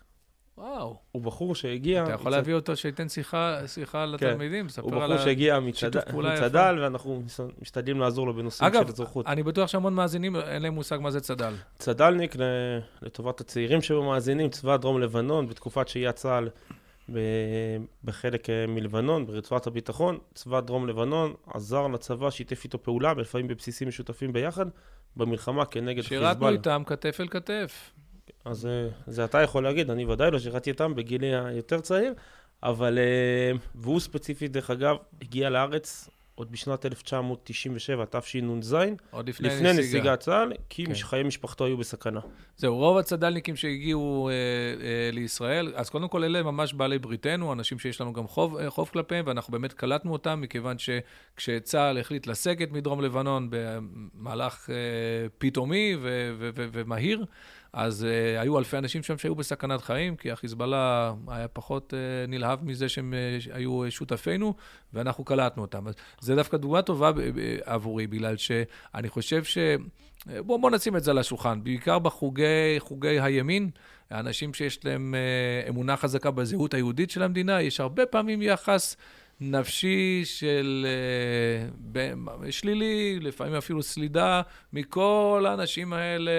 וואו. 0.58 0.96
הוא 1.12 1.22
בחור 1.22 1.56
שהגיע... 1.56 2.04
אתה 2.04 2.12
יכול 2.12 2.28
מצד- 2.28 2.38
להביא 2.38 2.54
אותו 2.54 2.76
שייתן 2.76 3.10
שיחה, 3.10 3.60
שיחה 3.68 4.06
לתלמידים, 4.06 4.66
הוא 4.66 4.70
ספר 4.72 5.02
על 5.04 5.14
בחור. 5.14 5.26
שהגיע 5.26 5.60
שיתוף 5.74 5.96
מצד- 5.96 6.12
פעולה 6.12 6.36
יפה. 6.36 6.46
מצד"ל, 6.46 6.80
ואנחנו 6.82 7.24
משתדלים 7.62 8.00
לעזור 8.00 8.28
לו 8.28 8.34
בנושאים 8.34 8.68
אגב, 8.68 8.84
של 8.88 8.94
אזרחות. 8.94 9.28
אני 9.28 9.44
בטוח 9.44 9.68
שהמון 9.70 9.94
מאזינים, 9.94 10.36
אין 10.36 10.62
להם 10.62 10.74
מושג 10.74 10.98
מה 11.02 11.12
זה 11.12 11.20
צד"ל. 11.22 11.54
צד"לניק, 11.80 12.36
לטובת 13.02 13.42
הצעירים 13.42 13.82
שבמאזינים, 13.82 14.50
צבא 14.50 14.78
דרום 14.78 15.02
לבנון, 15.02 15.48
בתקופת 15.48 15.88
שהיית 15.88 16.16
צה"ל 16.16 16.50
בחלק 18.04 18.50
אה, 18.50 18.68
מלבנון, 18.68 19.26
ברצועת 19.26 19.68
הביטחון, 19.68 20.18
צבא 20.34 20.60
דרום 20.60 20.88
לבנון 20.88 21.34
עזר 21.54 21.88
לצבא, 21.88 22.30
שיתף 22.30 22.64
איתו 22.64 22.84
פעולה, 22.84 23.14
ולפעמים 23.18 23.48
בבסיסים 23.48 23.88
משותפים 23.88 24.34
ביחד, 24.34 24.66
במלחמה 25.16 25.66
כנגד 25.66 26.02
שירתנו 26.04 26.30
חיזבאללה. 26.30 26.58
איתם 26.58 26.84
כתף 26.86 27.18
אל 27.20 27.28
כתף. 27.28 27.92
אז 28.48 28.66
אה, 28.66 28.88
זה 29.08 29.26
אתה 29.26 29.42
יכול 29.42 29.64
להגיד, 29.64 29.90
אני 29.90 30.06
ודאי 30.06 30.32
לא 30.32 30.40
שירתי 30.40 30.70
איתם 30.70 30.96
בגילי 30.96 31.36
היותר 31.36 31.80
צעיר, 31.80 32.14
אבל, 32.64 32.98
אה, 32.98 33.58
והוא 33.76 34.00
ספציפית, 34.00 34.52
דרך 34.52 34.70
אגב, 34.70 34.96
הגיע 35.22 35.50
לארץ 35.50 36.10
עוד 36.38 36.52
בשנת 36.52 36.86
1997, 36.86 38.06
תשנ"ז, 38.10 38.76
עוד 39.12 39.30
לפני, 39.30 39.48
לפני 39.48 39.70
נסיגה. 39.70 39.82
נסיגת 39.82 40.20
צה"ל, 40.20 40.54
כי 40.70 40.86
כן. 40.86 40.94
חיי 40.94 41.24
משפחתו 41.24 41.66
היו 41.66 41.78
בסכנה. 41.78 42.20
זהו, 42.58 42.76
רוב 42.76 42.98
הצד"לניקים 42.98 43.56
שהגיעו 43.56 44.30
אה, 44.30 44.34
אה, 44.34 45.10
לישראל, 45.14 45.74
אז 45.76 45.90
קודם 45.90 46.08
כל 46.08 46.24
אלה 46.24 46.44
ממש 46.44 46.74
בעלי 46.74 47.00
בריתנו, 47.00 47.54
אנשים 47.54 47.80
שיש 47.80 48.02
לנו 48.02 48.14
גם 48.14 48.28
חוב, 48.28 48.58
אה, 48.58 48.70
חוב 48.70 48.90
כלפיהם, 48.94 49.26
ואנחנו 49.28 49.52
באמת 49.52 49.74
קלטנו 49.74 50.14
אותם, 50.14 50.42
מכיוון 50.42 50.78
שכשצה"ל 50.78 51.98
החליט 51.98 52.28
לסגת 52.28 52.72
מדרום 52.72 53.02
לבנון 53.02 53.48
במהלך 53.50 54.70
אה, 54.70 54.76
פתאומי 55.38 55.96
ו- 56.02 56.36
ו- 56.40 56.50
ו- 56.56 56.68
ומהיר, 56.72 57.26
אז 57.74 58.06
אה, 58.06 58.42
היו 58.42 58.60
אלפי 58.60 58.78
אנשים 58.78 59.04
שם 59.04 59.18
שהיו 59.18 59.36
בסכנת 59.36 59.82
חיים, 59.82 60.16
כי 60.16 60.32
החיזבאללה 60.32 61.14
היה 61.28 61.48
פחות 61.48 61.94
אה, 61.94 62.28
נלהב 62.28 62.66
מזה 62.66 62.90
שהם 62.90 63.14
אה, 63.14 63.56
היו 63.56 63.92
שותפינו, 63.92 64.54
ואנחנו 64.94 65.24
קלטנו 65.24 65.62
אותם. 65.62 65.88
אז 65.88 65.94
זה 66.20 66.36
דווקא 66.36 66.58
דוגמה 66.58 66.82
טובה 66.82 67.12
עבורי, 67.64 68.08
בגלל 68.08 68.38
שאני 68.38 69.10
חושב 69.10 69.44
ש... 69.44 69.58
בואו 70.26 70.62
בוא 70.62 70.72
נשים 70.72 70.96
את 70.96 71.04
זה 71.04 71.12
על 71.12 71.18
השולחן, 71.18 71.64
בעיקר 71.64 72.00
בחוגי 72.00 72.76
חוגי 72.80 73.20
הימין, 73.20 73.70
האנשים 74.10 74.54
שיש 74.54 74.86
להם 74.86 75.16
אמונה 75.70 75.98
חזקה 75.98 76.32
בזהות 76.32 76.74
היהודית 76.74 77.10
של 77.10 77.24
המדינה, 77.24 77.62
יש 77.62 77.80
הרבה 77.80 78.06
פעמים 78.06 78.42
יחס 78.42 78.96
נפשי 79.42 80.22
של 80.26 80.86
אה, 81.96 82.52
שלילי, 82.52 83.20
לפעמים 83.22 83.54
אפילו 83.54 83.84
סלידה 83.84 84.42
מכל 84.74 85.46
האנשים 85.48 85.94
האלה, 85.94 86.32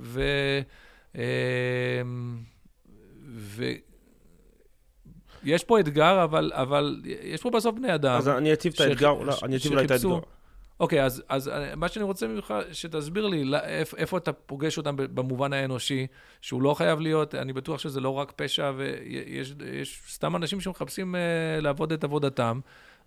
ו... 0.00 0.22
אה, 1.18 1.22
ו... 3.34 3.64
יש 5.44 5.64
פה 5.64 5.80
אתגר, 5.80 6.24
אבל, 6.24 6.52
אבל 6.54 7.00
יש 7.04 7.42
פה 7.42 7.50
בסוף 7.50 7.74
בני 7.74 7.94
אדם. 7.94 8.18
אז 8.18 8.28
אני 8.28 8.52
אציב 8.52 8.72
את 8.74 8.80
האתגר, 8.80 9.12
לא, 9.14 9.32
ש- 9.32 9.42
אני 9.42 9.56
אציב 9.56 9.72
אולי 9.72 9.84
את 9.84 9.90
האתגר. 9.90 10.18
אוקיי, 10.82 11.04
אז, 11.04 11.22
אז 11.28 11.48
אה, 11.48 11.76
מה 11.76 11.88
שאני 11.88 12.04
רוצה 12.04 12.26
ממך, 12.28 12.54
שתסביר 12.72 13.26
לי, 13.26 13.44
לא, 13.44 13.56
איפ, 13.58 13.94
איפה 13.94 14.16
אתה 14.18 14.32
פוגש 14.32 14.78
אותם 14.78 14.94
במובן 14.96 15.52
האנושי, 15.52 16.06
שהוא 16.40 16.62
לא 16.62 16.74
חייב 16.74 17.00
להיות, 17.00 17.34
אני 17.34 17.52
בטוח 17.52 17.78
שזה 17.78 18.00
לא 18.00 18.08
רק 18.10 18.32
פשע, 18.36 18.72
ויש 18.76 19.54
יש 19.80 20.02
סתם 20.08 20.36
אנשים 20.36 20.60
שמחפשים 20.60 21.14
אה, 21.16 21.20
לעבוד 21.60 21.92
את 21.92 22.04
עבודתם. 22.04 22.60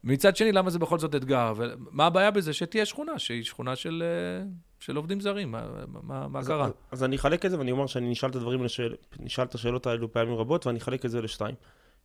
מצד 0.04 0.36
שני, 0.36 0.52
למה 0.52 0.70
זה 0.70 0.80
בכל 0.80 1.00
זאת 1.00 1.16
אתגר? 1.16 1.54
ומה 1.58 2.06
הבעיה 2.06 2.32
בזה? 2.32 2.54
שתהיה 2.54 2.86
שכונה, 2.86 3.20
שהיא 3.20 3.44
שכונה 3.44 3.76
של, 3.76 4.04
אה, 4.06 4.46
של 4.80 4.96
עובדים 4.96 5.20
זרים, 5.22 5.52
מה, 5.52 5.64
מה, 6.04 6.28
מה 6.28 6.40
אז- 6.40 6.48
קרה? 6.48 6.66
אז- 6.66 6.72
אז 6.92 7.04
אני 7.04 7.16
אחלק 7.16 7.46
את 7.46 7.52
זה, 7.52 7.58
ואני 7.60 7.72
אומר 7.72 7.88
שאני 7.88 8.10
נשאל 8.10 8.30
את 8.30 8.36
הדברים, 8.36 8.64
לשאל, 8.64 8.96
נשאל 9.20 9.44
את 9.44 9.56
השאלות 9.56 9.88
האלו 9.88 10.12
פעמים 10.12 10.36
רבות, 10.36 10.68
ואני 10.68 10.80
אחלק 10.80 11.06
את 11.06 11.12
זה 11.12 11.22
לשתיים. 11.22 11.56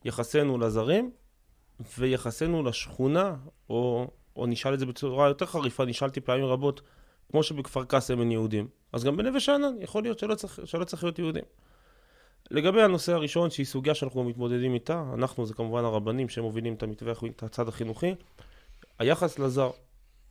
יחסנו 0.04 0.58
לזרים, 0.58 1.10
ויחסנו 1.98 2.62
לשכונה, 2.62 3.34
או, 3.70 4.10
או 4.36 4.46
נשאל 4.46 4.74
את 4.74 4.78
זה 4.78 4.86
בצורה 4.86 5.28
יותר 5.28 5.46
חריפה, 5.46 5.84
נשאלתי 5.84 6.20
פעמים 6.20 6.44
רבות, 6.44 6.80
כמו 7.30 7.42
שבכפר 7.42 7.84
קאסם 7.84 8.20
אין 8.20 8.30
יהודים, 8.30 8.68
אז 8.92 9.04
גם 9.04 9.16
בנווה 9.16 9.40
שאנן 9.40 9.74
יכול 9.80 10.02
להיות 10.02 10.18
שלא 10.18 10.34
צריך, 10.34 10.60
שלא 10.64 10.84
צריך 10.84 11.04
להיות 11.04 11.18
יהודים. 11.18 11.44
לגבי 12.50 12.82
הנושא 12.82 13.12
הראשון, 13.12 13.50
שהיא 13.50 13.66
סוגיה 13.66 13.94
שאנחנו 13.94 14.24
מתמודדים 14.24 14.74
איתה, 14.74 15.04
אנחנו 15.14 15.46
זה 15.46 15.54
כמובן 15.54 15.84
הרבנים 15.84 16.28
שמובילים 16.28 16.74
את 16.74 16.82
המתווה, 16.82 17.12
את 17.36 17.42
הצד 17.42 17.68
החינוכי, 17.68 18.14
היחס 18.98 19.38
לזר. 19.38 19.70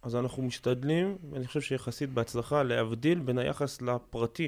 אז 0.01 0.15
אנחנו 0.15 0.43
משתדלים, 0.43 1.17
ואני 1.31 1.47
חושב 1.47 1.61
שיחסית 1.61 2.09
בהצלחה, 2.09 2.63
להבדיל 2.63 3.19
בין 3.19 3.37
היחס 3.37 3.81
לפרטי. 3.81 4.47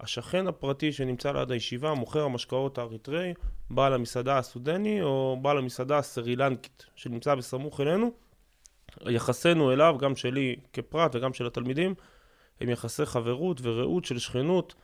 השכן 0.00 0.46
הפרטי 0.46 0.92
שנמצא 0.92 1.32
ליד 1.32 1.50
הישיבה, 1.50 1.94
מוכר 1.94 2.24
המשקאות 2.24 2.78
האריתראי, 2.78 3.34
בעל 3.70 3.92
המסעדה 3.92 4.38
הסודני 4.38 5.02
או 5.02 5.38
בעל 5.42 5.58
המסעדה 5.58 5.98
הסרילנקית 5.98 6.86
שנמצא 6.96 7.34
בסמוך 7.34 7.80
אלינו, 7.80 8.10
יחסינו 9.06 9.72
אליו, 9.72 9.96
גם 9.98 10.16
שלי 10.16 10.56
כפרט 10.72 11.14
וגם 11.14 11.32
של 11.32 11.46
התלמידים, 11.46 11.94
הם 12.60 12.68
יחסי 12.68 13.06
חברות 13.06 13.60
ורעות 13.62 14.04
של 14.04 14.18
שכנות, 14.18 14.74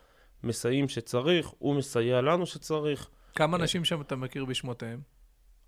מסייעים 0.42 0.88
שצריך, 0.88 1.52
הוא 1.58 1.74
מסייע 1.74 2.20
לנו 2.20 2.46
שצריך, 2.46 3.08
כמה 3.34 3.56
אנשים 3.56 3.84
שם 3.84 4.00
אתה 4.00 4.16
מכיר 4.16 4.44
בשמותיהם? 4.44 5.00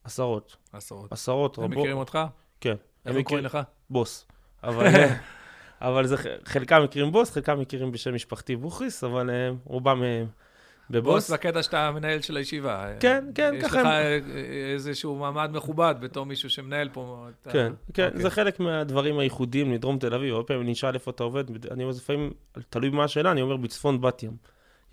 עשרות, 0.05 0.57
עשרות. 0.73 1.13
עשרות 1.13 1.59
הם 1.59 1.65
רבות. 1.65 1.77
מכירים 1.77 1.97
אותך? 1.97 2.19
כן. 2.61 2.71
איך 2.71 2.79
הם 3.05 3.17
הם 3.17 3.23
קוראים 3.23 3.45
לך? 3.45 3.59
בוס. 3.91 4.27
אבל, 4.65 4.87
אבל 5.81 6.07
זה, 6.07 6.17
חלקם 6.45 6.83
מכירים 6.85 7.13
בוס, 7.13 7.31
חלקם 7.31 7.61
מכירים 7.61 7.93
בשם 7.93 8.15
משפחתי 8.15 8.57
בוכריס, 8.57 9.05
אבל 9.05 9.31
אה, 9.31 9.51
רובם 9.65 10.03
אה, 10.03 10.25
בבוס. 10.91 11.15
בוס 11.15 11.31
בקטע 11.31 11.63
שאתה 11.63 11.89
המנהל 11.89 12.21
של 12.21 12.37
הישיבה. 12.37 12.87
כן, 13.01 13.25
כן, 13.35 13.55
יש 13.57 13.65
ככה 13.65 13.81
לך 13.81 13.87
הם- 13.87 13.93
אה, 13.93 14.19
איזשהו 14.75 15.17
מעמד 15.17 15.51
מכובד 15.53 15.95
בתור 16.01 16.27
מישהו 16.27 16.51
שמנהל 16.51 16.89
פה. 16.93 17.27
את 17.41 17.47
ה- 17.47 17.51
כן, 17.51 17.73
כן, 17.95 18.07
אוקיי. 18.07 18.23
זה 18.23 18.31
חלק 18.31 18.61
מהדברים 18.61 19.19
הייחודיים 19.19 19.73
לדרום 19.73 19.99
תל 19.99 20.15
אביב. 20.15 20.35
הרבה 20.35 20.47
פעמים 20.47 20.63
אני 20.63 20.71
נשאל 20.71 20.95
איפה 20.95 21.11
אתה 21.11 21.23
עובד, 21.25 21.45
אני 21.71 21.85
אומר, 21.85 21.95
לפעמים, 21.97 22.33
תלוי 22.71 22.91
במה 22.91 23.05
השאלה, 23.05 23.31
אני 23.31 23.43
אומר 23.43 23.57
בצפון 23.57 24.01
בת 24.01 24.23
ים. 24.23 24.37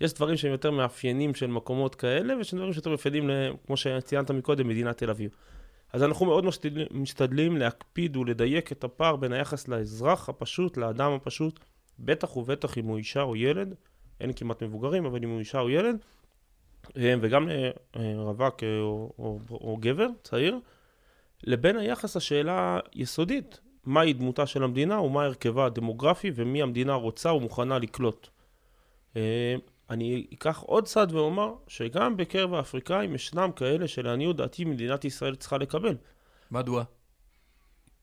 יש 0.00 0.12
דברים 0.14 0.36
שהם 0.36 0.52
יותר 0.52 0.70
מאפיינים 0.70 1.34
של 1.34 1.46
מקומות 1.46 1.94
כאלה, 1.94 2.36
ויש 2.36 2.54
דברים 2.54 2.72
שיותר 2.72 2.90
מאפיינים, 2.90 3.30
כמו 3.66 3.76
שציינת 3.76 4.30
מקודם, 4.30 4.68
מדינת 4.68 4.98
תל 4.98 5.10
אביב. 5.10 5.30
אז 5.92 6.02
אנחנו 6.02 6.26
מאוד 6.26 6.44
משתדלים, 6.44 6.86
משתדלים 6.90 7.56
להקפיד 7.56 8.16
ולדייק 8.16 8.72
את 8.72 8.84
הפער 8.84 9.16
בין 9.16 9.32
היחס 9.32 9.68
לאזרח 9.68 10.28
הפשוט, 10.28 10.76
לאדם 10.76 11.12
הפשוט, 11.12 11.60
בטח 11.98 12.36
ובטח 12.36 12.78
אם 12.78 12.84
הוא 12.84 12.98
אישה 12.98 13.22
או 13.22 13.36
ילד, 13.36 13.74
אין 14.20 14.32
כמעט 14.32 14.62
מבוגרים, 14.62 15.06
אבל 15.06 15.24
אם 15.24 15.30
הוא 15.30 15.38
אישה 15.38 15.60
או 15.60 15.70
ילד, 15.70 15.96
אה, 16.96 17.14
וגם 17.20 17.48
לרווק 17.96 18.62
אה, 18.62 18.78
או, 18.80 19.12
או, 19.18 19.38
או 19.50 19.76
גבר 19.80 20.06
צעיר, 20.22 20.58
לבין 21.44 21.76
היחס 21.76 22.16
השאלה 22.16 22.80
יסודית, 22.94 23.60
מהי 23.84 24.12
דמותה 24.12 24.46
של 24.46 24.62
המדינה 24.62 25.00
ומה 25.00 25.24
הרכבה 25.24 25.66
הדמוגרפי 25.66 26.30
ומי 26.34 26.62
המדינה 26.62 26.94
רוצה 26.94 27.32
ומוכנה 27.32 27.78
לקלוט. 27.78 28.28
אה, 29.16 29.54
אני 29.90 30.26
אקח 30.34 30.60
עוד 30.66 30.84
צד 30.84 31.06
ואומר 31.10 31.54
שגם 31.68 32.16
בקרב 32.16 32.54
האפריקאים 32.54 33.14
ישנם 33.14 33.50
כאלה 33.56 33.88
שלעניות 33.88 34.36
דעתי 34.36 34.64
מדינת 34.64 35.04
ישראל 35.04 35.34
צריכה 35.34 35.58
לקבל. 35.58 35.96
מדוע? 36.50 36.84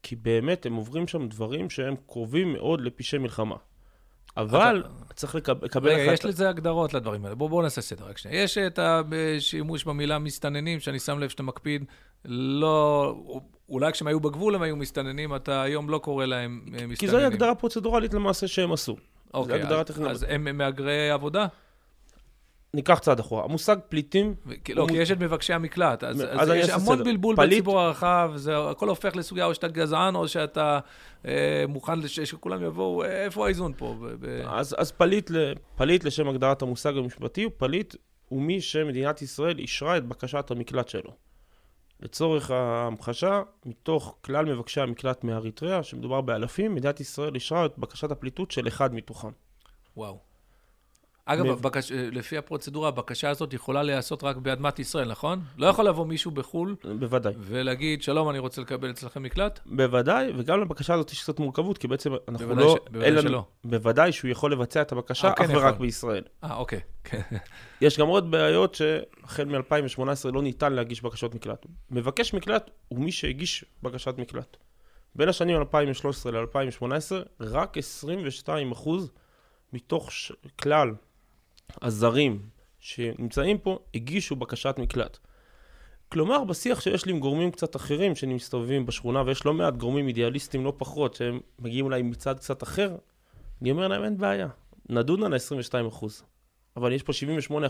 כי 0.04 0.16
באמת 0.16 0.66
הם 0.66 0.76
עוברים 0.76 1.08
שם 1.08 1.28
דברים 1.28 1.70
שהם 1.70 1.96
קרובים 2.08 2.54
מאוד 2.54 2.82
לפשעי 2.82 3.20
מלחמה. 3.20 3.56
אבל 4.38 4.84
צריך 5.16 5.36
לקב- 5.36 5.66
לקבל 5.66 5.90
רגע, 5.90 6.02
יש 6.02 6.08
החלטה. 6.20 6.28
לזה 6.28 6.50
הגדרות 6.50 6.94
לדברים 6.94 7.26
האלה. 7.26 7.36
בואו 7.36 7.50
בוא 7.50 7.64
נעשה 7.64 7.82
סדר 7.82 8.06
רק 8.06 8.18
שנייה. 8.18 8.44
יש 8.44 8.58
את 8.58 8.80
השימוש 8.82 9.84
במילה 9.84 10.20
מסתננים, 10.20 10.80
שאני 10.80 11.00
שם 11.00 11.20
לב 11.20 11.30
שאתה 11.30 11.44
מקפיד, 11.44 11.86
לא... 12.26 13.16
אולי 13.70 13.92
כשהם 13.92 14.08
היו 14.08 14.20
בגבול 14.20 14.56
הם 14.56 14.62
היו 14.62 14.76
מסתננים, 14.76 15.36
אתה 15.36 15.62
היום 15.62 15.90
לא 15.90 15.98
קורא 15.98 16.26
להם 16.26 16.62
אה, 16.66 16.72
מסתננים. 16.72 16.96
כי 16.96 17.08
זוהי 17.08 17.26
הגדרה 17.26 17.56
פרוצדורלית 17.56 18.14
למעשה 18.14 18.48
שהם 18.48 18.72
עשו. 18.72 18.96
אוקיי, 19.34 19.64
אז-. 19.64 19.92
אז 20.10 20.26
הם 20.30 20.58
מהגרי 20.58 21.12
עבודה? 21.12 21.48
ניקח 22.74 23.00
צעד 23.00 23.20
אחורה. 23.20 23.44
המושג 23.44 23.76
פליטים, 23.90 24.36
ו- 24.46 24.54
כי- 24.64 24.74
לא, 24.74 24.86
כי 24.90 24.98
יש 24.98 25.12
את 25.12 25.20
מבקשי 25.20 25.54
המקלט, 25.54 26.04
אז, 26.04 26.22
אז 26.22 26.28
אז 26.42 26.50
אני 26.50 26.58
יש 26.60 26.70
המון 26.70 26.96
סדר. 26.96 27.04
בלבול 27.04 27.36
פליט- 27.36 27.50
בציבור 27.50 27.80
הרחב, 27.80 28.32
זה 28.36 28.58
הכל 28.58 28.90
הופך 28.90 29.16
לסוגיה, 29.16 29.46
או 29.46 29.54
שאתה 29.54 29.68
גזען, 29.68 30.16
או 30.16 30.28
שאתה 30.28 30.80
אה, 31.26 31.32
מוכן 31.68 32.00
לש- 32.00 32.20
שכולם 32.20 32.64
יבואו, 32.64 33.04
אה, 33.04 33.26
איפה 33.26 33.46
האיזון 33.46 33.74
פה? 33.78 33.96
ב- 34.02 34.26
ב- 34.26 34.44
אז, 34.48 34.76
אז 34.78 34.92
פליט, 34.92 35.32
ל, 35.32 35.54
פליט 35.76 36.04
לשם 36.04 36.28
הגדרת 36.30 36.62
המושג 36.62 36.98
המשפטי, 36.98 37.44
הוא 37.44 37.52
פליט 37.58 37.96
הוא 38.30 38.42
מי 38.42 38.62
שמדינת 38.62 39.22
ישראל 39.22 39.60
אישרה 39.60 39.98
את 39.98 40.06
בקשת 40.06 40.52
המקלט 40.52 40.90
שלו. 40.90 41.12
לצורך 42.00 42.52
ההמחשה, 42.52 43.42
מתוך 43.66 44.16
כלל 44.26 44.46
מבקשי 44.46 44.82
המקלט 44.82 45.24
מאריתריאה, 45.24 45.84
שמדובר 45.84 46.22
באלפים, 46.22 46.76
מדינת 46.76 47.00
ישראל 47.00 47.36
אישרה 47.36 47.66
את 47.66 47.78
בקשת 47.78 48.12
הפליטות 48.12 48.52
של 48.52 48.68
אחד 48.68 48.94
מתוכם. 48.94 49.30
וואו. 49.98 50.29
אגב, 51.34 51.46
מב- 51.46 51.52
הבקש... 51.52 51.92
לפי 51.92 52.38
הפרוצדורה, 52.38 52.88
הבקשה 52.88 53.30
הזאת 53.30 53.54
יכולה 53.54 53.84
להיעשות 53.84 54.24
רק 54.24 54.36
באדמת 54.38 54.80
ישראל, 54.80 55.08
נכון? 55.12 55.42
לא 55.58 55.68
יכול 55.68 55.86
לבוא 55.88 56.06
מישהו 56.06 56.32
בחו"ל 56.32 56.76
בוודאי. 57.00 57.34
ולהגיד, 57.40 58.02
שלום, 58.02 58.30
אני 58.30 58.40
רוצה 58.40 58.62
לקבל 58.62 58.90
אצלכם 58.90 59.24
מקלט? 59.24 59.60
בוודאי, 59.66 60.32
וגם 60.38 60.62
לבקשה 60.62 60.94
הזאת 60.94 61.12
יש 61.12 61.24
קצת 61.24 61.40
מורכבות, 61.40 61.78
כי 61.78 61.88
בעצם 61.88 62.12
אנחנו 62.28 62.48
בוודאי 62.48 62.64
לא... 62.66 62.76
ש- 62.76 62.90
בוודאי 62.92 63.22
שלא. 63.22 63.44
בוודאי 63.64 64.12
שהוא 64.12 64.32
יכול 64.32 64.52
לבצע 64.52 64.82
את 64.82 64.92
הבקשה 64.92 65.28
אה, 65.28 65.34
כן 65.36 65.44
אך 65.44 65.50
ורק 65.50 65.74
יכול. 65.74 65.86
בישראל. 65.86 66.24
אה, 66.44 66.56
אוקיי. 66.56 66.80
כן. 67.04 67.22
יש 67.82 68.00
גם 68.00 68.08
עוד 68.08 68.32
בעיות 68.32 68.76
שהחל 68.76 69.46
מ-2018 69.46 70.02
לא 70.34 70.42
ניתן 70.42 70.74
להגיש 70.74 71.02
בקשות 71.04 71.36
מקלט. 71.36 71.66
מבקש 71.92 72.34
מקלט 72.34 72.70
הוא 72.88 73.00
מי 73.00 73.12
שהגיש 73.12 73.66
בקשת 73.84 74.14
מקלט. 74.18 74.58
בין 75.16 75.30
השנים 75.30 75.58
2013 75.58 76.32
ל-2018, 76.32 76.86
רק 77.42 77.78
22% 78.78 78.90
מתוך 79.74 80.12
ש... 80.12 80.32
כלל 80.62 80.92
הזרים 81.82 82.42
שנמצאים 82.80 83.58
פה 83.58 83.80
הגישו 83.96 84.36
בקשת 84.36 84.76
מקלט. 84.78 85.18
כלומר, 86.12 86.44
בשיח 86.44 86.82
שיש 86.82 87.06
לי 87.06 87.12
עם 87.12 87.20
גורמים 87.20 87.52
קצת 87.52 87.76
אחרים 87.76 88.16
שמסתובבים 88.16 88.86
בשכונה, 88.86 89.24
ויש 89.26 89.46
לא 89.46 89.54
מעט 89.54 89.78
גורמים 89.78 90.08
אידיאליסטים 90.08 90.66
לא 90.66 90.74
פחות, 90.78 91.14
שהם 91.14 91.40
מגיעים 91.60 91.86
אולי 91.86 92.02
מצד 92.02 92.40
קצת 92.40 92.64
אחר, 92.64 92.96
אני 93.62 93.72
אומר 93.72 93.88
להם, 93.88 94.04
אין 94.04 94.18
בעיה, 94.18 94.48
נדון 94.90 95.24
על 95.24 95.34
ה-22%. 95.34 96.06
אבל 96.78 96.92
יש 96.92 97.04
פה 97.04 97.14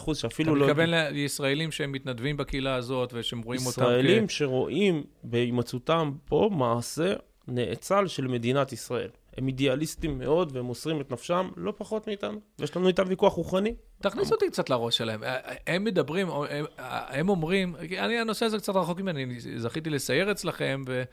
78% 0.04 0.14
שאפילו 0.14 0.52
אתה 0.52 0.60
לא... 0.60 0.68
מתכוון 0.68 0.90
לישראלים 0.90 1.72
שהם 1.72 1.92
מתנדבים 1.92 2.38
בקהילה 2.38 2.76
הזאת 2.76 3.14
ושהם 3.14 3.42
רואים 3.42 3.62
אותם 3.66 3.82
ישראלים 3.82 4.30
שרואים 4.30 5.04
בהימצאותם 5.24 6.12
פה 6.26 6.50
מעשה 6.54 7.14
נאצל 7.48 8.08
של 8.08 8.28
מדינת 8.28 8.72
ישראל. 8.72 9.10
הם 9.40 9.48
אידיאליסטים 9.48 10.20
מאוד 10.20 10.52
והם 10.56 10.66
מוסרים 10.66 11.02
את 11.02 11.12
נפשם 11.12 11.50
לא 11.58 11.74
פחות 11.78 12.08
מאיתנו. 12.08 12.40
ויש 12.60 12.76
לנו 12.78 12.88
איתם 12.88 13.04
ויכוח 13.08 13.34
רוחני. 13.34 13.74
תכניס 14.02 14.32
אותי 14.32 14.50
קצת 14.50 14.70
לראש 14.70 14.98
שלהם. 14.98 15.24
הם 15.68 15.84
מדברים, 15.84 16.30
הם, 16.30 16.66
הם 16.78 17.30
אומרים, 17.30 17.76
אני, 18.00 18.20
הנושא 18.20 18.46
הזה 18.46 18.58
קצת 18.58 18.76
רחוק 18.76 19.00
ממני, 19.00 19.24
אני 19.24 19.40
זכיתי 19.40 19.90
לסייר 19.90 20.32
אצלכם, 20.32 20.84
ו, 20.88 21.04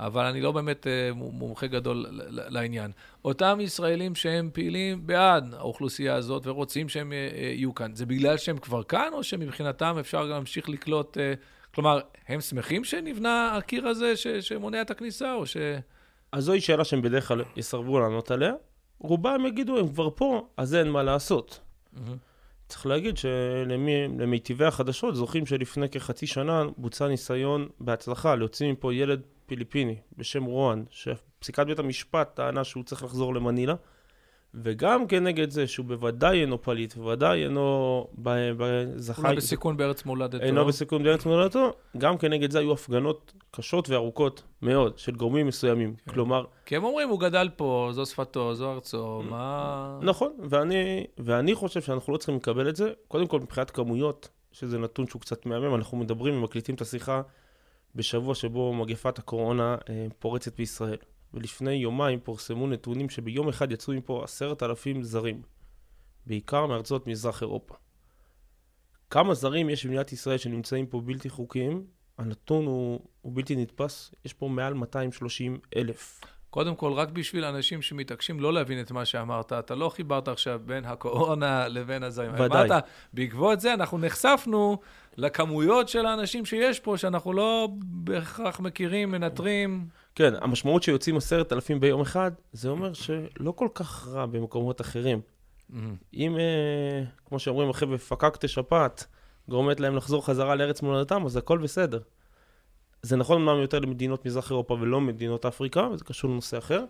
אבל 0.00 0.24
אני 0.24 0.40
לא 0.40 0.52
באמת 0.52 0.86
אה, 0.86 1.10
מומחה 1.14 1.66
גדול 1.66 2.06
לעניין. 2.28 2.90
אותם 3.24 3.58
ישראלים 3.60 4.14
שהם 4.14 4.50
פעילים 4.52 5.06
בעד 5.06 5.54
האוכלוסייה 5.54 6.14
הזאת 6.14 6.46
ורוצים 6.46 6.88
שהם 6.88 7.12
אה, 7.12 7.28
אה, 7.34 7.40
יהיו 7.42 7.74
כאן, 7.74 7.94
זה 7.94 8.06
בגלל 8.06 8.36
שהם 8.36 8.58
כבר 8.58 8.82
כאן, 8.82 9.08
או 9.12 9.22
שמבחינתם 9.22 9.96
אפשר 10.00 10.22
להמשיך 10.22 10.68
לקלוט, 10.68 11.16
כלומר, 11.74 12.00
הם 12.28 12.40
שמחים 12.40 12.84
שנבנה 12.84 13.56
הקיר 13.56 13.88
הזה 13.88 14.16
ש, 14.16 14.26
שמונע 14.26 14.82
את 14.82 14.90
הכניסה, 14.90 15.34
או 15.34 15.46
ש... 15.46 15.56
אז 16.34 16.44
זוהי 16.44 16.60
שאלה 16.60 16.84
שהם 16.84 17.02
בדרך 17.02 17.28
כלל 17.28 17.42
יסרבו 17.56 18.00
לענות 18.00 18.30
עליה. 18.30 18.52
רובם 18.98 19.46
יגידו, 19.46 19.78
הם 19.78 19.88
כבר 19.88 20.08
פה, 20.14 20.48
אז 20.56 20.74
אין 20.74 20.90
מה 20.90 21.02
לעשות. 21.02 21.60
צריך 22.68 22.86
להגיד 22.86 23.16
שלמיטיבי 23.16 24.64
החדשות 24.64 25.14
זוכרים 25.14 25.46
שלפני 25.46 25.88
כחצי 25.88 26.26
שנה 26.26 26.62
בוצע 26.76 27.08
ניסיון 27.08 27.68
בהצלחה 27.80 28.34
להוציא 28.34 28.72
מפה 28.72 28.94
ילד 28.94 29.22
פיליפיני 29.46 29.96
בשם 30.16 30.44
רואן, 30.44 30.84
שפסיקת 30.90 31.66
בית 31.66 31.78
המשפט 31.78 32.34
טענה 32.34 32.64
שהוא 32.64 32.84
צריך 32.84 33.04
לחזור 33.04 33.34
למנילה, 33.34 33.74
וגם 34.62 35.06
כנגד 35.06 35.50
זה 35.50 35.66
שהוא 35.66 35.86
בוודאי 35.86 36.40
אינו 36.40 36.62
פליט, 36.62 36.94
בוודאי 36.94 37.44
אינו 37.44 38.06
זכאי... 38.96 39.24
אולי 39.24 39.36
בסיכון 39.36 39.76
בארץ 39.76 40.04
מולדתו. 40.04 40.44
אינו 40.44 40.64
בסיכון 40.64 41.02
בארץ 41.02 41.26
מולדתו, 41.26 41.72
גם 41.98 42.18
כנגד 42.18 42.50
זה 42.50 42.58
היו 42.58 42.72
הפגנות 42.72 43.32
קשות 43.50 43.90
וארוכות 43.90 44.42
מאוד 44.62 44.98
של 44.98 45.14
גורמים 45.14 45.46
מסוימים. 45.46 45.94
כן. 45.94 46.12
כלומר, 46.12 46.44
כי 46.66 46.76
הם 46.76 46.84
אומרים, 46.84 47.08
הוא 47.08 47.20
גדל 47.20 47.48
פה, 47.56 47.88
זו 47.92 48.06
שפתו, 48.06 48.54
זו 48.54 48.72
ארצו, 48.72 49.22
מה... 49.30 49.98
נכון, 50.02 50.32
ואני, 50.38 51.06
ואני 51.18 51.54
חושב 51.54 51.80
שאנחנו 51.80 52.12
לא 52.12 52.18
צריכים 52.18 52.36
לקבל 52.36 52.68
את 52.68 52.76
זה. 52.76 52.92
קודם 53.08 53.26
כל, 53.26 53.40
מבחינת 53.40 53.70
כמויות, 53.70 54.28
שזה 54.52 54.78
נתון 54.78 55.06
שהוא 55.06 55.20
קצת 55.20 55.46
מהמם, 55.46 55.74
אנחנו 55.74 55.96
מדברים 55.96 56.34
ומקליטים 56.34 56.74
את 56.74 56.80
השיחה 56.80 57.22
בשבוע 57.94 58.34
שבו 58.34 58.74
מגפת 58.74 59.18
הקורונה 59.18 59.76
אה, 59.88 60.06
פורצת 60.18 60.56
בישראל. 60.56 60.96
ולפני 61.34 61.72
יומיים 61.72 62.20
פורסמו 62.20 62.66
נתונים 62.66 63.10
שביום 63.10 63.48
אחד 63.48 63.72
יצאו 63.72 63.94
מפה 63.94 64.24
עשרת 64.24 64.62
אלפים 64.62 65.02
זרים, 65.02 65.42
בעיקר 66.26 66.66
מארצות 66.66 67.06
מזרח 67.06 67.42
אירופה. 67.42 67.74
כמה 69.10 69.34
זרים 69.34 69.70
יש 69.70 69.86
במדינת 69.86 70.12
ישראל 70.12 70.38
שנמצאים 70.38 70.86
פה 70.86 71.00
בלתי 71.00 71.28
חוקיים? 71.28 71.86
הנתון 72.18 72.66
הוא, 72.66 73.00
הוא 73.20 73.32
בלתי 73.34 73.56
נתפס, 73.56 74.14
יש 74.24 74.32
פה 74.32 74.48
מעל 74.48 74.74
230 74.74 75.58
אלף. 75.76 76.20
קודם 76.50 76.76
כל, 76.76 76.92
רק 76.92 77.08
בשביל 77.10 77.44
אנשים 77.44 77.82
שמתעקשים 77.82 78.40
לא 78.40 78.52
להבין 78.52 78.80
את 78.80 78.90
מה 78.90 79.04
שאמרת, 79.04 79.52
אתה 79.52 79.74
לא 79.74 79.88
חיברת 79.88 80.28
עכשיו 80.28 80.60
בין 80.64 80.84
הקורונה 80.84 81.68
לבין 81.68 82.02
הזרים. 82.02 82.34
ודאי. 82.34 82.46
אמרת, 82.46 82.84
בעקבות 83.12 83.60
זה 83.60 83.74
אנחנו 83.74 83.98
נחשפנו 83.98 84.78
לכמויות 85.16 85.88
של 85.88 86.06
האנשים 86.06 86.44
שיש 86.44 86.80
פה, 86.80 86.96
שאנחנו 86.96 87.32
לא 87.32 87.68
בהכרח 87.82 88.60
מכירים, 88.60 89.10
מנטרים. 89.10 89.88
כן, 90.14 90.34
המשמעות 90.40 90.82
שיוצאים 90.82 91.16
עשרת 91.16 91.52
אלפים 91.52 91.80
ביום 91.80 92.00
אחד, 92.00 92.30
זה 92.52 92.68
אומר 92.68 92.92
שלא 92.92 93.52
כל 93.56 93.68
כך 93.74 94.08
רע 94.08 94.26
במקומות 94.26 94.80
אחרים. 94.80 95.20
אם, 96.14 96.36
אה, 96.38 97.04
כמו 97.24 97.38
שאומרים, 97.38 97.70
החבר'ה, 97.70 97.98
פקקטה 97.98 98.48
שפעת, 98.48 99.06
גורמת 99.48 99.80
להם 99.80 99.96
לחזור 99.96 100.26
חזרה 100.26 100.54
לארץ 100.54 100.82
מולדתם, 100.82 101.26
אז 101.26 101.36
הכל 101.36 101.58
בסדר. 101.58 102.00
זה 103.02 103.16
נכון 103.16 103.42
אמנם 103.42 103.60
יותר 103.60 103.78
למדינות 103.78 104.26
מזרח 104.26 104.50
אירופה 104.50 104.76
ולא 104.80 105.00
מדינות 105.00 105.46
אפריקה, 105.46 105.88
וזה 105.92 106.04
קשור 106.04 106.30
לנושא 106.30 106.58
אחר, 106.58 106.84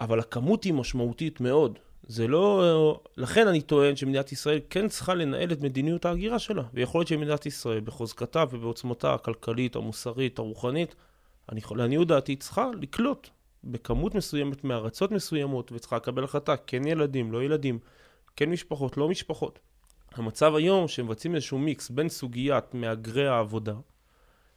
אבל 0.00 0.20
הכמות 0.20 0.64
היא 0.64 0.74
משמעותית 0.74 1.40
מאוד. 1.40 1.78
זה 2.06 2.28
לא... 2.28 3.00
לכן 3.16 3.48
אני 3.48 3.62
טוען 3.62 3.96
שמדינת 3.96 4.32
ישראל 4.32 4.60
כן 4.70 4.88
צריכה 4.88 5.14
לנהל 5.14 5.52
את 5.52 5.60
מדיניות 5.60 6.04
ההגירה 6.04 6.38
שלה. 6.38 6.62
ויכול 6.74 6.98
להיות 6.98 7.08
שמדינת 7.08 7.46
ישראל, 7.46 7.80
בחוזקתה 7.80 8.44
ובעוצמתה 8.50 9.14
הכלכלית, 9.14 9.76
המוסרית, 9.76 10.38
הרוחנית, 10.38 10.94
אני 11.48 11.58
יכול, 11.58 11.78
לעניות 11.78 12.08
דעתי, 12.08 12.36
צריכה 12.36 12.70
לקלוט 12.80 13.28
בכמות 13.64 14.14
מסוימת 14.14 14.64
מארצות 14.64 15.10
מסוימות, 15.12 15.72
וצריכה 15.72 15.96
לקבל 15.96 16.24
החלטה, 16.24 16.56
כן 16.56 16.86
ילדים, 16.86 17.32
לא 17.32 17.42
ילדים, 17.42 17.78
כן 18.36 18.50
משפחות, 18.50 18.96
לא 18.96 19.08
משפחות. 19.08 19.58
המצב 20.14 20.54
היום 20.54 20.88
שמבצעים 20.88 21.34
איזשהו 21.34 21.58
מיקס 21.58 21.90
בין 21.90 22.08
סוגיית 22.08 22.74
מהגרי 22.74 23.28
העבודה 23.28 23.74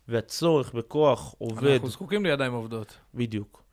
והצורך 0.07 0.73
בכוח 0.73 1.35
עובד, 1.37 1.67
אנחנו 1.71 1.89
זקוקים 1.89 2.25
לידיים 2.25 2.53
עובדות. 2.53 2.97
בדיוק. 3.13 3.63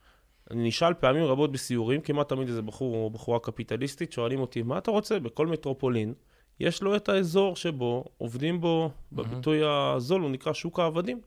אני 0.50 0.68
נשאל 0.68 0.94
פעמים 0.94 1.24
רבות 1.24 1.52
בסיורים, 1.52 2.00
כמעט 2.00 2.28
תמיד 2.28 2.48
איזה 2.48 2.62
בחור 2.62 2.94
או 2.94 3.10
בחורה 3.10 3.38
קפיטליסטית, 3.38 4.12
שואלים 4.12 4.40
אותי, 4.40 4.62
מה 4.62 4.78
אתה 4.78 4.90
רוצה? 4.90 5.18
בכל 5.18 5.46
מטרופולין 5.46 6.14
יש 6.60 6.82
לו 6.82 6.96
את 6.96 7.08
האזור 7.08 7.56
שבו 7.56 8.04
עובדים 8.18 8.60
בו, 8.60 8.90
בביטוי 9.12 9.60
הזול, 9.64 10.22
הוא 10.22 10.30
נקרא 10.30 10.52
שוק 10.52 10.80
העבדים. 10.80 11.20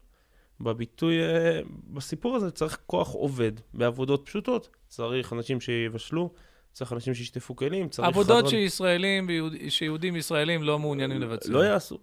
בביטוי, 0.61 1.21
אה, 1.21 1.59
בסיפור 1.93 2.35
הזה 2.35 2.51
צריך 2.51 2.77
כוח 2.85 3.09
עובד 3.11 3.51
בעבודות 3.73 4.25
פשוטות. 4.25 4.69
צריך 4.87 5.33
אנשים 5.33 5.61
שיבשלו, 5.61 6.33
צריך 6.73 6.93
אנשים 6.93 7.13
שישטפו 7.13 7.55
כלים, 7.55 7.89
צריך... 7.89 8.07
עבודות 8.07 8.37
חדרן- 8.45 8.49
שישראלים, 8.49 9.27
שיהודים 9.69 10.15
ישראלים 10.15 10.63
לא 10.63 10.79
מעוניינים 10.79 11.21
לבצע. 11.21 11.51
לא 11.51 11.59
יעשו. 11.65 11.97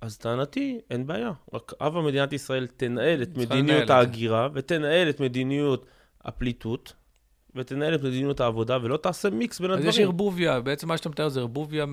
אז 0.00 0.18
טענתי, 0.18 0.78
אין 0.90 1.06
בעיה. 1.06 1.32
רק 1.54 1.72
הבה 1.80 2.00
מדינת 2.02 2.32
ישראל 2.32 2.66
תנהל 2.66 3.22
את 3.22 3.36
מדיניות. 3.36 3.90
ההגירה, 3.90 4.48
ותנהל 4.54 5.08
את 5.10 5.20
מדיניות 5.20 5.86
הפליטות, 6.24 6.92
ותנהל 7.56 7.94
את 7.94 8.02
מדיניות 8.02 8.40
העבודה, 8.40 8.78
ולא 8.82 8.96
תעשה 8.96 9.30
מיקס 9.30 9.60
בין 9.60 9.70
אז 9.70 9.78
יש 9.78 9.86
הדברים. 9.86 10.06
ערבוביה, 10.06 10.60
בעצם 10.60 10.88
מה 10.88 10.96
שאתה 10.96 11.08
מתאר 11.08 11.28
זה 11.28 11.40
ערבוביה 11.40 11.84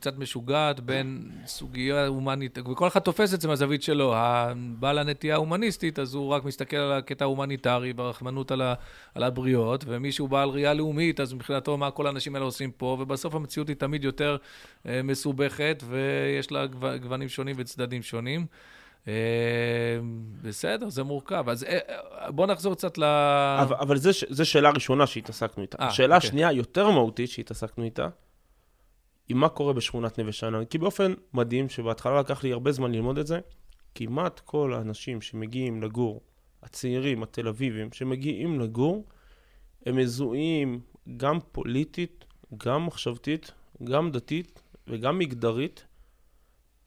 קצת 0.00 0.18
משוגעת 0.18 0.80
בין 0.80 1.30
סוגיה 1.46 2.06
הומנית, 2.06 2.58
וכל 2.58 2.86
אחד 2.88 3.00
תופס 3.00 3.34
את 3.34 3.40
זה 3.40 3.48
מהזווית 3.48 3.82
שלו. 3.82 4.12
הבעל 4.16 4.98
הנטייה 4.98 5.34
ההומניסטית, 5.34 5.98
אז 5.98 6.14
הוא 6.14 6.28
רק 6.28 6.44
מסתכל 6.44 6.76
על 6.76 6.92
הקטע 6.92 7.24
ההומניטרי 7.24 7.92
והרחמנות 7.96 8.50
על, 8.50 8.62
ה- 8.62 8.74
על 9.14 9.22
הבריות, 9.22 9.84
ומי 9.88 10.12
שהוא 10.12 10.28
בעל 10.28 10.48
ראייה 10.48 10.74
לאומית, 10.74 11.20
אז 11.20 11.32
מבחינתו 11.32 11.76
מה 11.76 11.90
כל 11.90 12.06
האנשים 12.06 12.34
האלה 12.34 12.44
עושים 12.44 12.70
פה, 12.70 12.96
ובסוף 13.00 13.34
המציאות 13.34 13.68
היא 13.68 13.76
תמיד 13.76 14.04
יותר 14.04 14.36
אה, 14.86 15.00
מסובכת, 15.04 15.82
ויש 15.88 16.52
לה 16.52 16.66
גו- 16.66 16.78
גוונים 17.02 17.28
שונים 17.28 17.56
וצדדים 17.58 18.02
שונים. 18.02 18.46
אה, 19.08 19.98
בסדר, 20.42 20.88
זה 20.88 21.02
מורכב. 21.02 21.48
אז 21.48 21.64
אה, 21.64 21.78
אה, 21.88 22.30
בוא 22.30 22.46
נחזור 22.46 22.74
קצת 22.74 22.98
ל... 22.98 23.04
אבל, 23.62 23.76
אבל 23.80 23.96
זה 24.28 24.44
שאלה 24.44 24.70
ראשונה 24.70 25.06
שהתעסקנו 25.06 25.62
איתה. 25.62 25.78
אה, 25.80 25.86
השאלה 25.86 26.16
אוקיי. 26.16 26.28
השנייה, 26.28 26.52
יותר 26.52 26.90
מהותית 26.90 27.30
שהתעסקנו 27.30 27.84
איתה, 27.84 28.08
היא 29.28 29.36
מה 29.36 29.48
קורה 29.48 29.72
בשכונת 29.72 30.18
נווה 30.18 30.32
שאנן. 30.32 30.64
כי 30.64 30.78
באופן 30.78 31.14
מדהים, 31.34 31.68
שבהתחלה 31.68 32.20
לקח 32.20 32.44
לי 32.44 32.52
הרבה 32.52 32.72
זמן 32.72 32.92
ללמוד 32.92 33.18
את 33.18 33.26
זה, 33.26 33.40
כמעט 33.94 34.40
כל 34.40 34.74
האנשים 34.74 35.20
שמגיעים 35.20 35.82
לגור, 35.82 36.20
הצעירים, 36.62 37.22
התל 37.22 37.48
אביבים, 37.48 37.92
שמגיעים 37.92 38.60
לגור, 38.60 39.04
הם 39.86 39.96
מזוהים 39.96 40.80
גם 41.16 41.38
פוליטית, 41.52 42.24
גם 42.56 42.86
מחשבתית, 42.86 43.52
גם 43.84 44.10
דתית 44.10 44.62
וגם 44.86 45.18
מגדרית, 45.18 45.84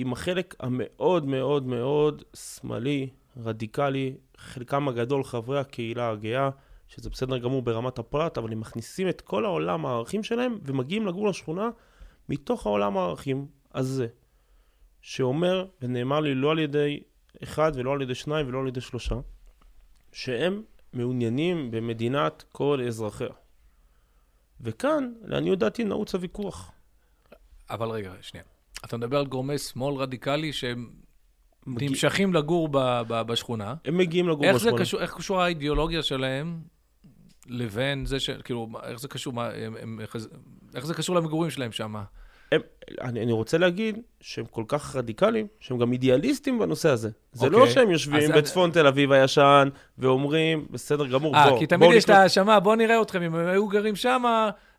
עם 0.02 0.14
החלק 0.14 0.56
המאוד 0.60 1.26
מאוד 1.26 1.66
מאוד 1.66 2.24
שמאלי, 2.34 3.10
רדיקלי, 3.38 4.16
חלקם 4.38 4.88
הגדול 4.88 5.24
חברי 5.24 5.60
הקהילה 5.60 6.10
הגאה, 6.10 6.50
שזה 6.88 7.10
בסדר 7.10 7.38
גמור 7.38 7.62
ברמת 7.62 8.00
הפרט, 8.00 8.38
אבל 8.38 8.52
הם 8.52 8.60
מכניסים 8.60 9.10
את 9.10 9.22
כל 9.22 9.46
העולם 9.46 9.86
הערכים 9.86 10.24
שלהם 10.24 10.60
ומגיעים 10.64 11.08
לגור 11.08 11.28
לשכונה 11.28 11.70
מתוך 12.30 12.66
העולם 12.66 12.98
הערכים 12.98 13.48
הזה, 13.74 14.08
שאומר, 15.02 15.66
ונאמר 15.82 16.20
לי 16.20 16.36
לא 16.36 16.52
על 16.52 16.60
ידי 16.60 17.04
אחד 17.44 17.72
ולא 17.76 17.94
על 17.94 18.02
ידי 18.02 18.16
שניים 18.16 18.48
ולא 18.48 18.60
על 18.60 18.68
ידי 18.68 18.82
שלושה, 18.82 19.16
שהם 20.12 20.64
מעוניינים 20.94 21.72
במדינת 21.72 22.44
כל 22.52 22.82
אזרחיה. 22.88 23.34
וכאן, 24.62 25.14
לעניות 25.22 25.60
דעתי, 25.60 25.84
נעוץ 25.84 26.16
הוויכוח. 26.16 26.72
אבל 27.70 27.90
רגע, 27.90 28.14
שנייה. 28.22 28.51
אתה 28.86 28.98
מדבר 28.98 29.18
על 29.18 29.26
גורמי 29.26 29.58
שמאל 29.58 29.96
רדיקלי 29.96 30.54
שהם 30.54 30.90
מגיע- 31.68 31.90
נמשכים 31.90 32.34
לגור 32.34 32.68
ב- 32.72 33.02
ב- 33.08 33.22
בשכונה. 33.22 33.76
הם 33.86 33.98
מגיעים 33.98 34.30
לגור 34.30 34.46
איך 34.46 34.58
זה 34.58 34.66
בשכונה. 34.66 34.82
קשור, 34.82 35.02
איך 35.02 35.14
קשור 35.18 35.42
האידיאולוגיה 35.42 36.04
שלהם 36.04 36.60
לבין 37.48 38.06
זה 38.06 38.20
ש... 38.20 38.30
כאילו, 38.30 38.68
איך 38.84 39.00
זה 39.00 39.08
קשור, 39.08 39.34
מה, 39.34 39.50
הם, 39.50 39.76
הם, 39.82 40.00
איך, 40.02 40.16
איך 40.76 40.86
זה 40.86 40.94
קשור 40.94 41.16
למגורים 41.16 41.50
שלהם 41.50 41.72
שם? 41.72 41.96
הם, 42.52 42.62
אני, 43.02 43.24
אני 43.24 43.32
רוצה 43.32 43.58
להגיד 43.58 44.00
שהם 44.22 44.46
כל 44.46 44.64
כך 44.68 44.96
רדיקליים, 44.96 45.48
שהם 45.60 45.78
גם 45.78 45.92
אידיאליסטים 45.92 46.60
בנושא 46.60 46.90
הזה. 46.90 47.10
זה 47.32 47.46
אוקיי. 47.46 47.60
לא 47.60 47.70
שהם 47.70 47.92
יושבים 47.92 48.32
בצפון 48.36 48.72
תל 48.72 48.88
אביב 48.88 49.12
הישן 49.12 49.70
ואומרים, 49.98 50.66
בסדר 50.72 51.08
גמור, 51.08 51.36
אה, 51.36 51.50
בוא, 51.50 51.60
כי 51.60 51.68
תמיד 51.68 51.80
בואו 51.84 51.94
יש 51.94 52.04
את 52.04 52.10
נקנות-" 52.10 52.20
ההאשמה, 52.20 52.60
בואו 52.60 52.76
נראה 52.76 53.02
אתכם, 53.02 53.22
אם 53.22 53.36
הם 53.36 53.48
היו 53.48 53.68
גרים 53.68 53.96
שם, 53.96 54.24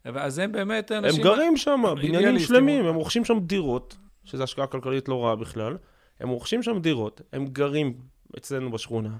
אז 0.04 0.38
הם 0.38 0.52
באמת 0.52 0.90
הם 0.90 1.04
אנשים... 1.04 1.22
גרים 1.22 1.56
שם, 1.56 1.82
בניינים. 2.02 2.38
שלמים, 2.38 2.86
הם 2.86 2.94
רוכשים 2.94 3.24
שם 3.24 3.38
דירות, 3.40 3.96
שזו 4.24 4.42
השקעה 4.42 4.66
כלכלית 4.66 5.08
לא 5.08 5.24
רעה 5.24 5.36
בכלל. 5.36 5.76
הם 6.20 6.28
רוכשים 6.28 6.62
שם 6.62 6.78
דירות, 6.78 7.20
הם 7.32 7.46
גרים 7.46 7.94
אצלנו 8.36 8.70
בשכונה, 8.70 9.10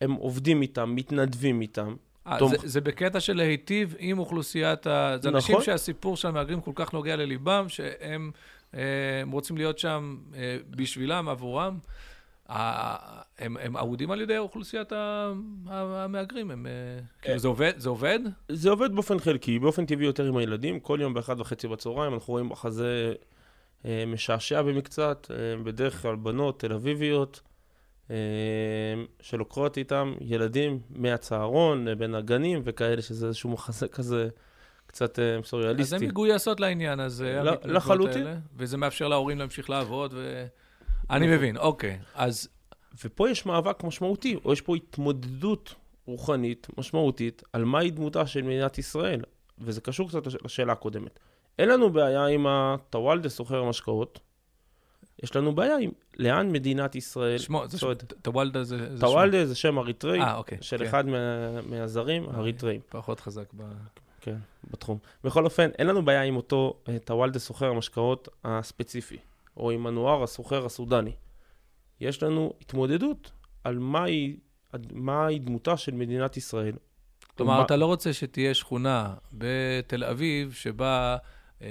הם 0.00 0.12
עובדים 0.12 0.62
איתם, 0.62 0.92
מתנדבים 0.96 1.60
איתם. 1.60 1.94
אה, 2.26 2.38
תומך- 2.38 2.60
זה, 2.60 2.68
זה 2.68 2.80
בקטע 2.80 3.20
של 3.20 3.36
להיטיב 3.36 3.94
עם 3.98 4.18
אוכלוסיית 4.18 4.86
ה... 4.86 5.16
זה 5.22 5.28
אנשים 5.28 5.54
נכון. 5.54 5.64
שהסיפור 5.64 6.16
של 6.16 6.28
המהגרים 6.28 6.60
כל 6.60 6.72
כך 6.74 6.92
נוגע 6.92 7.16
לליבם, 7.16 7.68
שהם 7.68 8.30
אה, 8.74 8.80
הם 9.22 9.30
רוצים 9.30 9.56
להיות 9.56 9.78
שם 9.78 10.16
אה, 10.34 10.56
בשבילם, 10.70 11.28
עבורם. 11.28 11.78
הם, 12.50 13.56
הם 13.56 13.76
אהודים 13.76 14.10
על 14.10 14.20
ידי 14.20 14.38
אוכלוסיית 14.38 14.92
המהגרים, 15.66 16.50
הם... 16.50 16.66
אה, 16.66 16.72
כאילו, 17.22 17.38
זה 17.38 17.48
עובד? 17.48 17.72
זה 17.76 17.88
עובד? 17.88 18.18
זה 18.48 18.70
עובד 18.70 18.94
באופן 18.94 19.18
חלקי, 19.18 19.58
באופן 19.58 19.86
טבעי 19.86 20.06
יותר 20.06 20.24
עם 20.24 20.36
הילדים. 20.36 20.80
כל 20.80 20.98
יום 21.02 21.14
באחת 21.14 21.40
וחצי 21.40 21.68
בצהריים 21.68 22.14
אנחנו 22.14 22.32
רואים 22.32 22.48
מחזה 22.48 23.12
אה, 23.84 24.04
משעשע 24.06 24.62
במקצת, 24.62 25.26
אה, 25.30 25.62
בדרך 25.62 26.02
כלל 26.02 26.16
בנות 26.16 26.60
תל 26.60 26.72
אביביות, 26.72 27.40
שלוקחות 29.20 29.78
איתם 29.78 30.14
ילדים 30.20 30.80
מהצהרון 30.90 31.86
בין 31.98 32.14
הגנים 32.14 32.62
וכאלה, 32.64 33.02
שזה 33.02 33.26
איזשהו 33.26 33.50
מחזה 33.50 33.88
כזה 33.88 34.28
קצת 34.86 35.18
אה, 35.18 35.38
אז 35.38 35.44
סוריאליסטי. 35.44 36.06
מגויסות 36.06 36.60
לעניין 36.60 37.00
הזה, 37.00 37.40
ל- 37.42 37.48
המתנדבות 37.48 37.76
לחלוטין. 37.76 38.26
האלה, 38.26 38.38
וזה 38.56 38.76
מאפשר 38.76 39.08
להורים 39.08 39.38
להמשיך 39.38 39.70
לעבוד, 39.70 40.14
ו... 40.16 40.46
אני 41.10 41.26
מבין, 41.36 41.56
אוקיי. 41.56 41.98
אז 42.14 42.48
ופה 43.04 43.30
יש 43.30 43.46
מאבק 43.46 43.84
משמעותי, 43.84 44.36
או 44.44 44.52
יש 44.52 44.60
פה 44.60 44.76
התמודדות 44.76 45.74
רוחנית 46.06 46.66
משמעותית 46.78 47.42
על 47.52 47.64
מהי 47.64 47.90
דמותה 47.90 48.26
של 48.26 48.42
מדינת 48.42 48.78
ישראל, 48.78 49.20
וזה 49.58 49.80
קשור 49.80 50.08
קצת 50.08 50.26
לש- 50.26 50.36
לשאלה 50.44 50.72
הקודמת. 50.72 51.18
אין 51.58 51.68
לנו 51.68 51.90
בעיה 51.90 52.26
עם 52.26 52.46
הטוואלדה 52.46 53.28
סוחר 53.28 53.58
המשקאות, 53.58 54.20
יש 55.22 55.36
לנו 55.36 55.54
בעיה 55.54 55.76
עם 55.78 55.90
לאן 56.16 56.52
מדינת 56.52 56.94
ישראל 56.94 57.38
צועדת. 57.68 58.12
טוואלדה 58.22 58.64
זה... 58.64 58.88
טוואלדה 59.00 59.46
זה 59.46 59.54
שם 59.54 59.78
אריתראי 59.78 60.20
אה, 60.20 60.36
אוקיי. 60.36 60.58
של 60.60 60.78
כן. 60.78 60.84
אחד 60.84 61.06
מה- 61.06 61.60
מהזרים 61.62 62.26
האריתראים, 62.30 62.80
פחות 62.88 63.20
חזק 63.20 63.52
ב... 63.56 63.62
כן, 64.20 64.36
בתחום. 64.70 64.98
בכל 65.24 65.44
אופן, 65.44 65.70
אין 65.78 65.86
לנו 65.86 66.04
בעיה 66.04 66.22
עם 66.22 66.36
אותו 66.36 66.74
אה, 66.88 66.98
טוואלדה 66.98 67.38
סוחר 67.38 67.66
המשקאות 67.66 68.28
הספציפי, 68.44 69.16
או 69.60 69.70
עם 69.70 69.86
אנואר 69.86 70.22
הסוחר 70.22 70.66
הסודני. 70.66 71.12
יש 72.00 72.22
לנו 72.22 72.52
התמודדות 72.60 73.30
על 73.64 73.78
מהי, 73.78 74.36
מהי 74.92 75.38
דמותה 75.38 75.76
של 75.76 75.94
מדינת 75.94 76.36
ישראל. 76.36 76.74
כלומר, 77.36 77.56
מה- 77.58 77.64
אתה 77.64 77.76
לא 77.76 77.86
רוצה 77.86 78.12
שתהיה 78.12 78.54
שכונה 78.54 79.14
בתל 79.32 80.04
אביב 80.04 80.52
שבה 80.52 81.16
אה, 81.62 81.68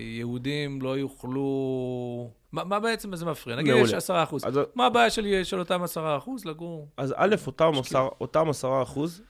יהודים 0.00 0.82
לא 0.82 0.98
יוכלו... 0.98 2.30
מה, 2.52 2.64
מה 2.64 2.80
בעצם 2.80 3.16
זה 3.16 3.26
מפריע? 3.26 3.56
נגיד 3.56 3.72
מעולה. 3.72 3.88
יש 3.88 3.94
עשרה 3.94 4.22
אחוז. 4.22 4.44
אז, 4.46 4.60
מה 4.74 4.86
הבעיה 4.86 5.10
של, 5.10 5.44
של 5.44 5.58
אותם 5.58 5.82
עשרה 5.82 6.16
אחוז 6.16 6.44
לגור? 6.44 6.88
אז 6.96 7.14
א', 7.16 7.34
אותם. 7.46 7.70
עשר, 7.78 8.08
אותם 8.20 8.48
עשרה 8.50 8.82
אחוז, 8.82 9.22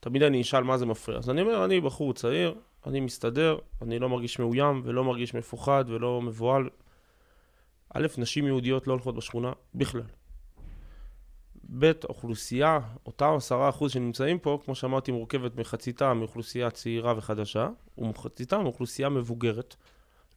תמיד 0.00 0.22
אני 0.22 0.40
אשאל 0.40 0.62
מה 0.62 0.78
זה 0.78 0.86
מפריע. 0.86 1.18
אז 1.18 1.30
אני 1.30 1.42
אומר, 1.42 1.64
אני 1.64 1.80
בחור 1.80 2.12
צעיר, 2.14 2.54
אני 2.86 3.00
מסתדר, 3.00 3.58
אני 3.82 3.98
לא 3.98 4.08
מרגיש 4.08 4.38
מאוים 4.38 4.82
ולא 4.84 5.04
מרגיש 5.04 5.34
מפוחד 5.34 5.84
ולא 5.88 6.22
מבוהל. 6.22 6.68
א', 7.94 8.06
נשים 8.18 8.46
יהודיות 8.46 8.86
לא 8.86 8.92
הולכות 8.92 9.14
בשכונה 9.14 9.52
בכלל. 9.74 10.02
ב', 11.78 11.92
אוכלוסייה, 12.08 12.80
אותם 13.06 13.34
עשרה 13.36 13.68
אחוז 13.68 13.92
שנמצאים 13.92 14.38
פה, 14.38 14.58
כמו 14.64 14.74
שאמרתי, 14.74 15.12
מורכבת 15.12 15.56
מחציתה 15.56 16.14
מאוכלוסייה 16.14 16.70
צעירה 16.70 17.14
וחדשה, 17.16 17.68
ומחציתה 17.98 18.58
מאוכלוסייה 18.58 19.08
מבוגרת. 19.08 19.76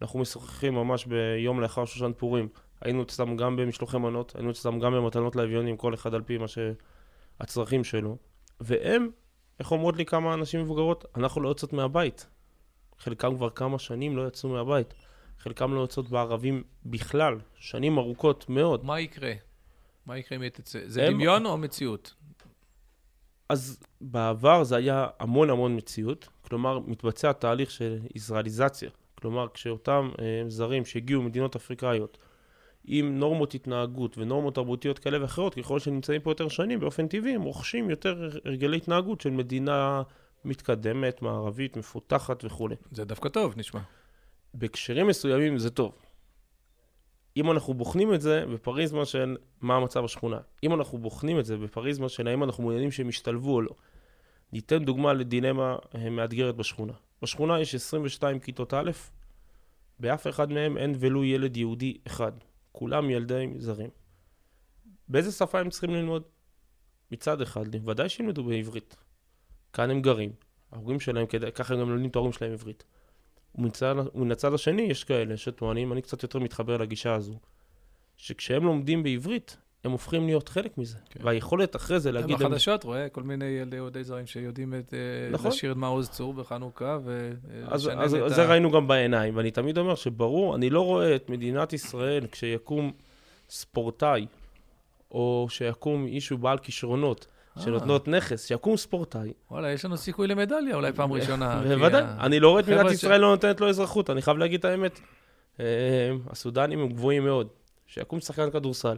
אנחנו 0.01 0.19
משוחחים 0.19 0.73
ממש 0.73 1.05
ביום 1.05 1.61
לאחר 1.61 1.85
שושן 1.85 2.11
פורים. 2.17 2.49
היינו 2.81 3.03
אצלם 3.03 3.37
גם 3.37 3.55
במשלוחי 3.55 3.97
מנות, 3.97 4.35
היינו 4.35 4.51
אצלם 4.51 4.79
גם 4.79 4.93
במתנות 4.93 5.35
לאביונים, 5.35 5.77
כל 5.77 5.93
אחד 5.93 6.13
על 6.13 6.21
פי 6.21 6.37
מה 6.37 6.45
שהצרכים 6.47 7.83
שלו. 7.83 8.17
והם, 8.59 9.09
איך 9.59 9.71
אומרות 9.71 9.97
לי 9.97 10.05
כמה 10.05 10.33
אנשים 10.33 10.61
מבוגרות? 10.61 11.05
אנחנו 11.15 11.41
לא 11.41 11.49
יוצאות 11.49 11.73
מהבית. 11.73 12.27
חלקם 12.99 13.35
כבר 13.35 13.49
כמה 13.49 13.79
שנים 13.79 14.17
לא 14.17 14.27
יצאו 14.27 14.49
מהבית. 14.49 14.93
חלקם 15.43 15.73
לא 15.73 15.80
יוצאות 15.80 16.10
בערבים 16.10 16.63
בכלל, 16.86 17.38
שנים 17.56 17.97
ארוכות 17.97 18.49
מאוד. 18.49 18.86
מה 18.86 18.99
יקרה? 18.99 19.32
מה 20.06 20.17
יקרה 20.17 20.36
אם 20.38 20.41
היא 20.41 20.49
תצא? 20.49 20.80
זה 20.86 21.08
הם- 21.08 21.13
דמיון 21.13 21.45
או 21.45 21.58
מציאות? 21.58 22.13
אז 23.49 23.80
בעבר 24.01 24.63
זה 24.63 24.75
היה 24.75 25.08
המון 25.19 25.49
המון 25.49 25.75
מציאות, 25.75 26.27
כלומר 26.41 26.80
מתבצע 26.80 27.32
תהליך 27.32 27.71
של 27.71 27.99
ישראליזציה, 28.15 28.89
כלומר 29.21 29.47
כשאותם 29.54 30.10
אה, 30.21 30.43
זרים 30.49 30.86
שהגיעו 30.86 31.21
ממדינות 31.21 31.56
אפריקאיות 31.56 32.17
עם 32.86 33.19
נורמות 33.19 33.54
התנהגות 33.54 34.17
ונורמות 34.17 34.56
תרבותיות 34.56 34.99
כאלה 34.99 35.21
ואחרות, 35.21 35.56
ככל 35.56 35.80
שנמצאים 35.80 36.21
פה 36.21 36.32
יותר 36.32 36.47
שנים, 36.47 36.80
באופן 36.80 37.08
טבעי 37.08 37.36
הם 37.36 37.41
רוכשים 37.41 37.89
יותר 37.89 38.30
הרגלי 38.45 38.77
התנהגות 38.77 39.21
של 39.21 39.30
מדינה 39.30 40.01
מתקדמת, 40.45 41.21
מערבית, 41.21 41.77
מפותחת 41.77 42.45
וכולי. 42.45 42.75
זה 42.91 43.06
דווקא 43.06 43.30
טוב, 43.30 43.54
נשמע. 43.58 43.80
בהקשרים 44.53 45.07
מסוימים 45.07 45.57
זה 45.57 45.69
טוב. 45.69 45.95
אם 47.37 47.51
אנחנו 47.51 47.73
בוחנים 47.73 48.13
את 48.13 48.21
זה 48.21 48.45
בפריזמה 48.53 49.05
של 49.05 49.37
מה 49.61 49.75
המצב 49.75 50.03
בשכונה, 50.03 50.39
אם 50.63 50.73
אנחנו 50.73 50.97
בוחנים 50.97 51.39
את 51.39 51.45
זה 51.45 51.57
בפריזמה 51.57 52.09
של 52.09 52.27
האם 52.27 52.43
אנחנו 52.43 52.63
מעוניינים 52.63 52.91
שהם 52.91 53.09
ישתלבו 53.09 53.53
או 53.53 53.61
לא, 53.61 53.71
ניתן 54.53 54.85
דוגמה 54.85 55.13
לדילמה 55.13 55.75
אה, 55.95 56.09
מאתגרת 56.09 56.55
בשכונה. 56.55 56.93
בשכונה 57.21 57.59
יש 57.59 57.75
22 57.75 58.39
כיתות 58.39 58.73
א', 58.73 58.91
באף 59.99 60.27
אחד 60.27 60.51
מהם 60.51 60.77
אין 60.77 60.95
ולו 60.99 61.23
ילד 61.23 61.57
יהודי 61.57 61.97
אחד. 62.07 62.31
כולם 62.71 63.09
ילדי 63.09 63.47
זרים. 63.57 63.89
באיזה 65.07 65.31
שפה 65.31 65.59
הם 65.59 65.69
צריכים 65.69 65.89
ללמוד? 65.89 66.23
מצד 67.11 67.41
אחד, 67.41 67.75
ודאי 67.85 68.09
שילמדו 68.09 68.43
בעברית. 68.43 68.95
כאן 69.73 69.89
הם 69.89 70.01
גרים. 70.01 70.31
ההורים 70.71 70.99
שלהם, 70.99 71.25
ככה 71.55 71.73
הם 71.73 71.79
גם 71.79 71.89
לומדים 71.89 72.09
את 72.09 72.15
ההורים 72.15 72.33
שלהם 72.33 72.51
עברית. 72.51 72.83
ומצד, 73.55 73.95
ומן 74.15 74.31
הצד 74.31 74.53
השני 74.53 74.81
יש 74.81 75.03
כאלה 75.03 75.37
שטוענים, 75.37 75.93
אני 75.93 76.01
קצת 76.01 76.23
יותר 76.23 76.39
מתחבר 76.39 76.77
לגישה 76.77 77.13
הזו, 77.13 77.33
שכשהם 78.17 78.63
לומדים 78.63 79.03
בעברית, 79.03 79.57
הם 79.83 79.91
הופכים 79.91 80.25
להיות 80.25 80.49
חלק 80.49 80.77
מזה. 80.77 80.97
כן. 81.09 81.19
והיכולת 81.23 81.75
אחרי 81.75 81.99
זה 81.99 82.11
להגיד... 82.11 82.39
להם- 82.39 82.49
בחדשות 82.49 82.83
רואה 82.83 83.09
כל 83.09 83.23
מיני 83.23 83.45
ילדי 83.45 83.75
יהודי 83.75 84.03
זרים 84.03 84.25
שיודעים 84.27 84.73
את, 84.73 84.93
אה, 84.93 84.99
נכון. 85.31 85.51
לשיר 85.51 85.71
את 85.71 85.77
מעוז 85.77 86.09
צור 86.09 86.33
בחנוכה, 86.33 86.93
אז, 86.93 87.01
ולשנן 87.87 88.01
אז 88.01 88.15
את 88.15 88.35
זה 88.35 88.43
ה... 88.43 88.45
ראינו 88.45 88.71
גם 88.71 88.87
בעיניים, 88.87 89.35
ואני 89.35 89.51
תמיד 89.51 89.77
אומר 89.77 89.95
שברור, 89.95 90.55
אני 90.55 90.69
לא 90.69 90.81
רואה 90.81 91.15
את 91.15 91.29
מדינת 91.29 91.73
ישראל 91.73 92.27
כשיקום 92.27 92.91
ספורטאי, 93.49 94.25
או 95.11 95.47
שיקום 95.49 96.05
אישהו 96.05 96.37
בעל 96.37 96.57
כישרונות, 96.57 97.27
אה. 97.29 97.40
שנותנות 97.59 98.07
נכס, 98.07 98.45
שיקום 98.47 98.77
ספורטאי. 98.77 99.33
וואלה, 99.51 99.71
יש 99.71 99.85
לנו 99.85 99.97
סיכוי 99.97 100.27
למדליה 100.27 100.75
אולי 100.75 100.93
פעם 100.93 101.13
ראשונה. 101.13 101.61
בוודאי, 101.67 102.03
אני 102.19 102.39
לא 102.39 102.49
רואה 102.49 102.61
את 102.61 102.67
מדינת 102.67 102.91
ישראל 102.91 103.21
לא 103.21 103.29
נותנת 103.29 103.61
לו 103.61 103.69
אזרחות, 103.69 104.09
אני 104.09 104.21
חייב 104.21 104.37
להגיד 104.37 104.59
את 104.59 104.65
האמת. 104.65 104.99
אה, 105.59 105.65
הסודנים 106.29 106.79
הם 106.79 106.89
גבוהים 106.89 107.23
מאוד. 107.23 107.47
שיקום 107.87 108.19
שחקן 108.19 108.51
כדורסל, 108.51 108.97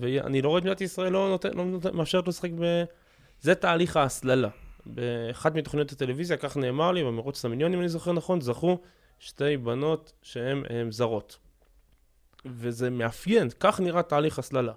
ואני 0.00 0.42
לא 0.42 0.48
רואה 0.48 0.58
את 0.58 0.64
מדינת 0.64 0.80
ישראל 0.80 1.12
לא 1.12 1.28
נותן- 1.28 1.54
לא 1.54 1.64
מאפשרת 1.94 2.24
לו 2.26 2.30
לשחק 2.30 2.50
ב... 2.60 2.84
זה 3.40 3.54
תהליך 3.54 3.96
ההסללה. 3.96 4.48
באחת 4.86 5.54
מתוכניות 5.54 5.92
הטלוויזיה, 5.92 6.36
כך 6.36 6.56
נאמר 6.56 6.92
לי, 6.92 7.04
במרוץ 7.04 7.44
המיליון, 7.44 7.72
אם 7.74 7.80
אני 7.80 7.88
זוכר 7.88 8.12
נכון, 8.12 8.40
זכו 8.40 8.78
שתי 9.18 9.56
בנות 9.56 10.12
שהן 10.22 10.64
זרות. 10.90 11.38
וזה 12.46 12.90
מאפיין, 12.90 13.48
כך 13.60 13.80
נראה 13.80 14.02
תהליך 14.02 14.38
הסללה. 14.38 14.72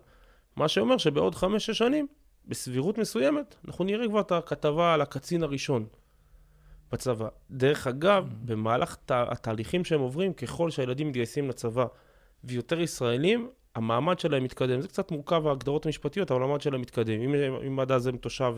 מה 0.56 0.68
שאומר 0.68 0.98
שבעוד 0.98 1.36
חמש-שש 1.36 1.78
שנים, 1.78 2.08
בסבירות 2.50 2.98
מסוימת, 2.98 3.56
אנחנו 3.68 3.86
נראה 3.86 4.08
כבר 4.08 4.20
את 4.20 4.32
הכתבה 4.32 4.94
על 4.94 5.02
הקצין 5.02 5.44
הראשון. 5.44 5.86
בצבא. 6.92 7.28
דרך 7.52 7.88
אגב, 7.88 8.28
mm. 8.30 8.34
במהלך 8.46 8.96
ת, 9.06 9.12
התהליכים 9.12 9.86
שהם 9.86 10.00
עוברים, 10.00 10.34
ככל 10.34 10.70
שהילדים 10.70 11.08
מתגייסים 11.08 11.50
לצבא 11.50 11.86
ויותר 12.44 12.82
ישראלים, 12.82 13.50
המעמד 13.76 14.20
שלהם 14.20 14.44
מתקדם. 14.44 14.82
זה 14.82 14.88
קצת 14.88 15.12
מורכב, 15.12 15.48
ההגדרות 15.48 15.86
המשפטיות, 15.86 16.32
אבל 16.32 16.44
המעמד 16.44 16.62
שלהם 16.62 16.82
מתקדם. 16.82 17.22
אם, 17.22 17.36
אם 17.68 17.80
עד 17.80 17.92
אז 17.92 18.08
הם 18.08 18.18
תושב 18.18 18.54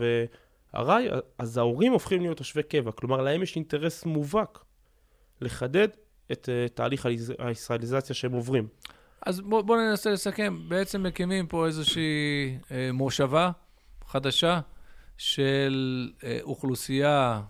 ארעי, 0.74 1.08
אז 1.38 1.58
ההורים 1.58 1.92
הופכים 1.92 2.22
להיות 2.22 2.36
תושבי 2.36 2.62
קבע. 2.62 2.92
כלומר, 2.92 3.22
להם 3.22 3.42
יש 3.42 3.56
אינטרס 3.56 4.04
מובהק 4.04 4.64
לחדד 5.40 5.88
את 6.32 6.48
uh, 6.48 6.72
תהליך 6.74 7.06
הישראליזציה 7.38 8.14
שהם 8.14 8.32
עוברים. 8.32 8.68
אז 9.26 9.40
בואו 9.40 9.62
בוא 9.62 9.76
ננסה 9.76 10.10
לסכם. 10.10 10.58
בעצם 10.68 11.02
מקימים 11.02 11.46
פה 11.46 11.66
איזושהי 11.66 12.58
אה, 12.70 12.90
מושבה 12.92 13.50
חדשה 14.12 14.60
של 15.18 16.10
אה, 16.24 16.38
אוכלוסייה 16.42 17.42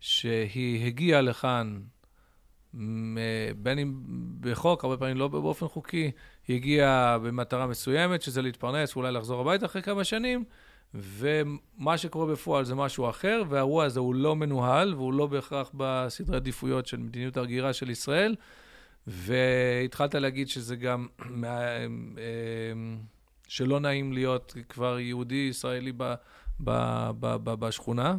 שהיא 0.00 0.86
הגיעה 0.86 1.20
לכאן, 1.20 1.80
בין 3.56 3.78
אם 3.78 3.94
בחוק, 4.40 4.84
הרבה 4.84 4.96
פעמים 4.96 5.16
לא 5.16 5.28
באופן 5.28 5.68
חוקי, 5.68 6.10
היא 6.48 6.56
הגיעה 6.56 7.18
במטרה 7.18 7.66
מסוימת, 7.66 8.22
שזה 8.22 8.42
להתפרנס, 8.42 8.96
ואולי 8.96 9.12
לחזור 9.12 9.40
הביתה 9.40 9.66
אחרי 9.66 9.82
כמה 9.82 10.04
שנים, 10.04 10.44
ומה 10.94 11.98
שקורה 11.98 12.32
בפועל 12.32 12.64
זה 12.64 12.74
משהו 12.74 13.10
אחר, 13.10 13.42
והאירוע 13.48 13.84
הזה 13.84 14.00
הוא 14.00 14.14
לא 14.14 14.36
מנוהל, 14.36 14.94
והוא 14.94 15.12
לא 15.12 15.26
בהכרח 15.26 15.70
בסדרי 15.74 16.36
עדיפויות 16.36 16.86
של 16.86 16.96
מדיניות 16.96 17.36
ההגירה 17.36 17.72
של 17.72 17.90
ישראל. 17.90 18.34
והתחלת 19.06 20.14
להגיד 20.14 20.48
שזה 20.48 20.76
גם, 20.76 21.06
שלא 23.54 23.80
נעים 23.80 24.12
להיות 24.12 24.56
כבר 24.68 24.98
יהודי 24.98 25.46
ישראלי 25.50 25.92
ב, 25.96 26.14
ב, 26.60 26.70
ב, 27.20 27.36
ב, 27.36 27.50
בשכונה. 27.50 28.16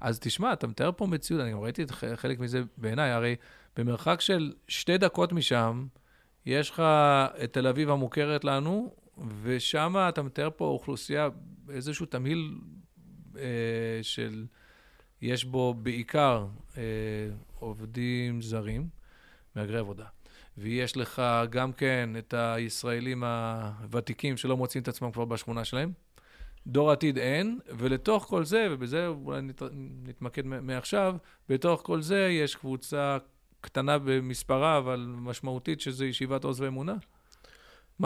אז 0.00 0.18
תשמע, 0.20 0.52
אתה 0.52 0.66
מתאר 0.66 0.90
פה 0.96 1.06
מציאות, 1.06 1.42
אני 1.42 1.52
גם 1.52 1.60
ראיתי 1.60 1.84
חלק 2.14 2.38
מזה 2.38 2.62
בעיניי, 2.76 3.10
הרי 3.10 3.36
במרחק 3.76 4.20
של 4.20 4.52
שתי 4.68 4.98
דקות 4.98 5.32
משם, 5.32 5.86
יש 6.46 6.70
לך 6.70 6.82
את 7.44 7.52
תל 7.52 7.66
אביב 7.66 7.90
המוכרת 7.90 8.44
לנו, 8.44 8.94
ושם 9.42 9.94
אתה 10.08 10.22
מתאר 10.22 10.48
פה 10.56 10.64
אוכלוסייה, 10.64 11.28
איזשהו 11.70 12.06
תמהיל 12.06 12.58
אה, 13.36 13.42
של, 14.02 14.46
יש 15.22 15.44
בו 15.44 15.74
בעיקר 15.74 16.46
אה, 16.76 16.82
עובדים 17.58 18.42
זרים, 18.42 18.88
מהגרי 19.56 19.78
עבודה. 19.78 20.13
ויש 20.58 20.96
לך 20.96 21.22
גם 21.50 21.72
כן 21.72 22.10
את 22.18 22.34
הישראלים 22.36 23.24
הוותיקים 23.24 24.36
שלא 24.36 24.56
מוצאים 24.56 24.82
את 24.82 24.88
עצמם 24.88 25.12
כבר 25.12 25.24
בשכונה 25.24 25.64
שלהם. 25.64 25.92
דור 26.66 26.90
עתיד 26.90 27.18
אין, 27.18 27.58
ולתוך 27.68 28.24
כל 28.24 28.44
זה, 28.44 28.66
ובזה 28.70 29.06
אולי 29.06 29.42
נת, 29.42 29.62
נתמקד 30.06 30.46
מעכשיו, 30.46 31.16
בתוך 31.48 31.80
כל 31.84 32.02
זה 32.02 32.28
יש 32.30 32.54
קבוצה 32.54 33.18
קטנה 33.60 33.98
במספרה, 33.98 34.78
אבל 34.78 35.06
משמעותית, 35.08 35.80
שזה 35.80 36.06
ישיבת 36.06 36.44
עוז 36.44 36.60
ואמונה. 36.60 36.94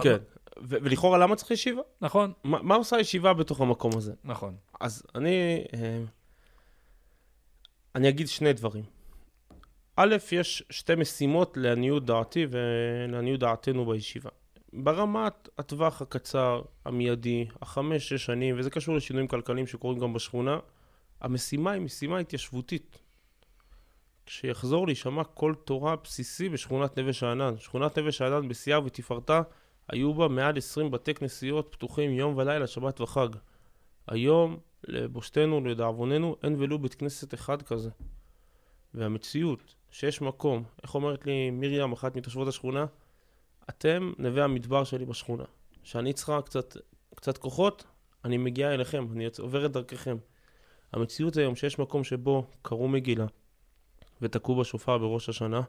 כן, 0.03 0.17
ו- 0.59 0.77
ולכאורה 0.83 1.19
למה 1.19 1.37
צריך 1.37 1.51
ישיבה? 1.51 1.83
נכון. 2.01 2.33
ما, 2.45 2.49
מה 2.63 2.75
עושה 2.75 3.01
ישיבה 3.01 3.35
בתוך 3.35 3.61
המקום 3.61 3.97
הזה? 3.97 4.13
נכון. 4.25 4.57
אז 4.81 5.03
אני, 5.15 5.65
אה, 5.75 6.01
אני 7.95 8.09
אגיד 8.09 8.29
שני 8.29 8.53
דברים. 8.53 8.98
א', 10.01 10.17
יש 10.33 10.63
שתי 10.71 10.95
משימות 10.95 11.57
לעניות 11.57 12.05
דעתי 12.05 12.47
ולעניות 12.51 13.41
דעתנו 13.41 13.87
בישיבה. 13.87 14.31
ברמת 14.73 15.49
הטווח 15.59 16.03
הקצר, 16.03 16.63
המיידי, 16.85 17.47
החמש, 17.63 18.09
שש 18.09 18.25
שנים, 18.25 18.59
וזה 18.59 18.71
קשור 18.71 18.97
לשינויים 18.97 19.29
כלכליים 19.29 19.67
שקורים 19.67 19.99
גם 19.99 20.13
בשכונה, 20.13 20.59
המשימה 21.21 21.71
היא 21.71 21.83
משימה 21.83 22.19
התיישבותית. 22.19 22.99
כשיחזור 24.27 24.87
להישמע 24.87 25.25
קול 25.25 25.55
תורה 25.55 25.97
בסיסי 26.05 26.49
בשכונת 26.49 26.99
נווה 26.99 27.13
שאנן. 27.13 27.55
שכונת 27.59 27.99
נווה 27.99 28.13
שאנן 28.13 28.49
בשיאה 28.49 28.85
ותפארתה, 28.85 29.43
היו 29.89 30.15
בה 30.15 30.29
מעל 30.29 30.57
20 30.57 30.91
בתי 30.91 31.15
כנסיות 31.15 31.69
פתוחים 31.73 32.11
יום 32.11 32.37
ולילה, 32.37 32.67
שבת 32.67 33.01
וחג. 33.01 33.29
היום, 34.07 34.59
לבושתנו, 34.85 35.65
לדאבוננו, 35.65 36.37
אין 36.43 36.57
ולו 36.59 36.79
בית 36.79 36.95
כנסת 36.95 37.35
אחד 37.35 37.63
כזה. 37.63 37.91
והמציאות 38.95 39.75
שיש 39.91 40.21
מקום, 40.21 40.65
איך 40.83 40.95
אומרת 40.95 41.27
לי 41.27 41.51
מרים, 41.51 41.93
אחת 41.93 42.17
מתושבות 42.17 42.49
השכונה? 42.49 42.87
אתם 43.71 44.13
נווה 44.19 44.45
המדבר 44.45 44.85
שלי 44.85 45.05
בשכונה. 45.05 45.45
כשאני 45.83 46.13
צריכה 46.13 46.43
קצת, 46.43 46.77
קצת 47.15 47.39
כוחות, 47.39 47.85
אני 48.25 48.37
מגיע 48.37 48.75
אליכם, 48.75 49.07
אני 49.13 49.27
עובר 49.39 49.67
את 49.67 49.73
דרככם. 49.73 50.17
המציאות 50.93 51.37
היום 51.37 51.57
שיש 51.57 51.79
מקום 51.79 52.05
שבו 52.05 52.47
קראו 52.63 52.89
מגילה 52.89 53.27
ותקעו 54.23 54.57
בשופר 54.57 54.99
בראש 54.99 55.29
השנה 55.29 55.61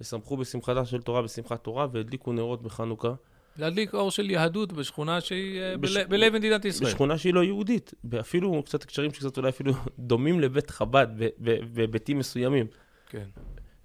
ושמחו 0.00 0.36
בשמחתה 0.36 0.84
של 0.84 1.02
תורה 1.02 1.22
בשמחת 1.22 1.64
תורה 1.64 1.86
והדליקו 1.92 2.32
נרות 2.32 2.62
בחנוכה. 2.62 3.14
להדליק 3.56 3.94
אור 3.94 4.10
של 4.10 4.30
יהדות 4.30 4.72
בשכונה 4.72 5.20
שהיא 5.20 5.60
אה, 5.60 5.76
בש... 5.76 5.96
בלב 5.96 6.32
מדינת 6.32 6.64
ישראל. 6.64 6.90
בשכונה 6.90 7.18
שהיא 7.18 7.34
לא 7.34 7.44
יהודית, 7.44 7.94
אפילו 8.20 8.62
קצת 8.62 8.82
הקשרים 8.82 9.12
שקצת 9.12 9.36
אולי 9.36 9.48
אפילו 9.48 9.72
דומים 9.98 10.40
לבית 10.40 10.70
חב"ד 10.70 11.06
בהיבטים 11.72 12.18
מסוימים. 12.18 12.66
כן. 13.08 13.28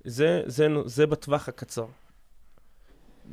זה, 0.03 0.43
זה, 0.45 0.67
זה 0.85 1.07
בטווח 1.07 1.49
הקצר. 1.49 1.85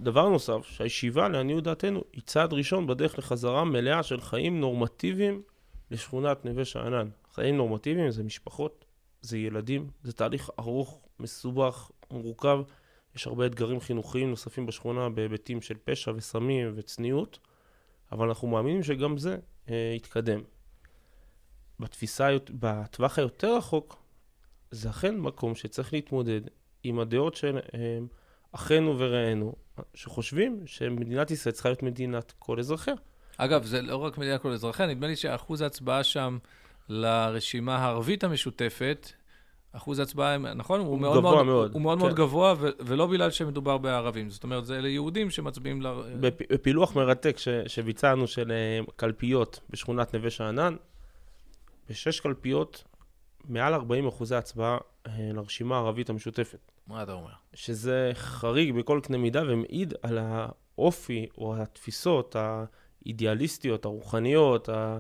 דבר 0.03 0.29
נוסף, 0.29 0.67
שהישיבה, 0.67 1.29
לעניות 1.29 1.65
דעתנו, 1.65 2.03
היא 2.13 2.23
צעד 2.27 2.53
ראשון 2.53 2.87
בדרך 2.87 3.19
לחזרה 3.19 3.65
מלאה 3.65 4.03
של 4.03 4.21
חיים 4.21 4.61
נורמטיביים 4.61 5.43
לשכונת 5.91 6.45
נווה 6.45 6.65
שאנן. 6.65 7.09
חיים 7.35 7.57
נורמטיביים 7.57 8.11
זה 8.11 8.23
משפחות, 8.23 8.85
זה 9.21 9.39
ילדים, 9.39 9.91
זה 10.03 10.13
תהליך 10.13 10.51
ארוך, 10.59 11.01
מסובך, 11.21 11.91
מורכב. 12.11 12.61
יש 13.17 13.27
הרבה 13.27 13.47
אתגרים 13.47 13.81
חינוכיים 13.81 14.31
נוספים 14.31 14.67
בשכונה 14.67 15.09
בהיבטים 15.09 15.63
של 15.63 15.75
פשע 15.85 16.13
וסמים 16.17 16.73
וצניעות, 16.75 17.39
אבל 18.13 18.29
אנחנו 18.29 18.49
מאמינים 18.49 18.83
שגם 18.83 19.19
זה 19.19 19.39
אה, 19.71 19.93
יתקדם. 19.97 20.41
בתפיסה, 21.81 22.29
בטווח 22.51 23.19
היותר 23.19 23.57
רחוק, 23.57 24.06
זה 24.71 24.91
אכן 24.91 25.17
מקום 25.17 25.55
שצריך 25.55 25.93
להתמודד 25.93 26.41
עם 26.83 26.99
הדעות 26.99 27.35
של 27.35 27.59
אחינו 28.53 28.99
ורעינו, 28.99 29.55
שחושבים 29.95 30.63
שמדינת 30.67 31.31
ישראל 31.31 31.53
צריכה 31.53 31.69
להיות 31.69 31.83
מדינת 31.83 32.33
כל 32.39 32.59
אזרחיה. 32.59 32.95
אגב, 33.37 33.65
זה 33.65 33.83
לא 33.83 33.97
רק 33.97 34.19
מדינת 34.19 34.41
כל 34.41 34.53
אזרחיה, 34.53 34.87
נדמה 34.87 35.07
לי 35.07 35.17
שאחוז 35.17 35.61
ההצבעה 35.61 36.05
שם 36.05 36.39
לרשימה 36.89 37.77
הערבית 37.77 38.25
המשותפת, 38.25 39.13
אחוז 39.73 39.99
ההצבעה, 39.99 40.39
נכון? 40.39 40.81
הוא, 40.81 40.89
הוא 40.89 40.99
מאוד 40.99 41.19
גבוה 41.19 41.33
מאוד, 41.33 41.47
מאוד. 41.47 41.73
הוא 41.73 41.83
מאוד, 41.83 41.99
כן. 41.99 42.05
מאוד 42.05 42.17
גבוה, 42.17 42.55
ו- 42.59 42.69
ולא 42.81 43.07
בגלל 43.07 43.31
שמדובר 43.31 43.79
בערבים. 43.79 44.31
זאת 44.31 44.45
אומרת, 44.45 44.67
זה 44.67 44.79
אלה 44.79 44.89
יהודים 44.89 45.31
שמצביעים 45.31 45.83
ל... 45.83 45.87
בפילוח 46.21 46.97
מרתק 46.97 47.39
ש- 47.39 47.49
שביצענו 47.67 48.27
של 48.27 48.53
אה, 48.53 48.81
קלפיות 48.97 49.61
בשכונת 49.71 50.15
נווה 50.15 50.31
שאנן, 50.31 50.77
בשש 51.91 52.21
קלפיות 52.21 52.85
מעל 53.49 53.75
40 53.75 54.07
אחוזי 54.07 54.35
הצבעה 54.35 54.79
אה, 55.07 55.13
לרשימה 55.33 55.77
הערבית 55.77 56.11
המשותפת. 56.11 56.73
מה 56.87 57.03
אתה 57.03 57.13
אומר? 57.13 57.31
שזה 57.55 58.11
חריג 58.15 58.75
בכל 58.75 59.01
קנה 59.03 59.19
מידה 59.19 59.43
ומעיד 59.47 59.95
על 60.03 60.19
האופי 60.19 61.27
או 61.39 61.57
התפיסות 61.57 62.37
האידיאליסטיות, 62.37 63.85
הרוחניות, 63.85 64.69
ה... 64.69 64.99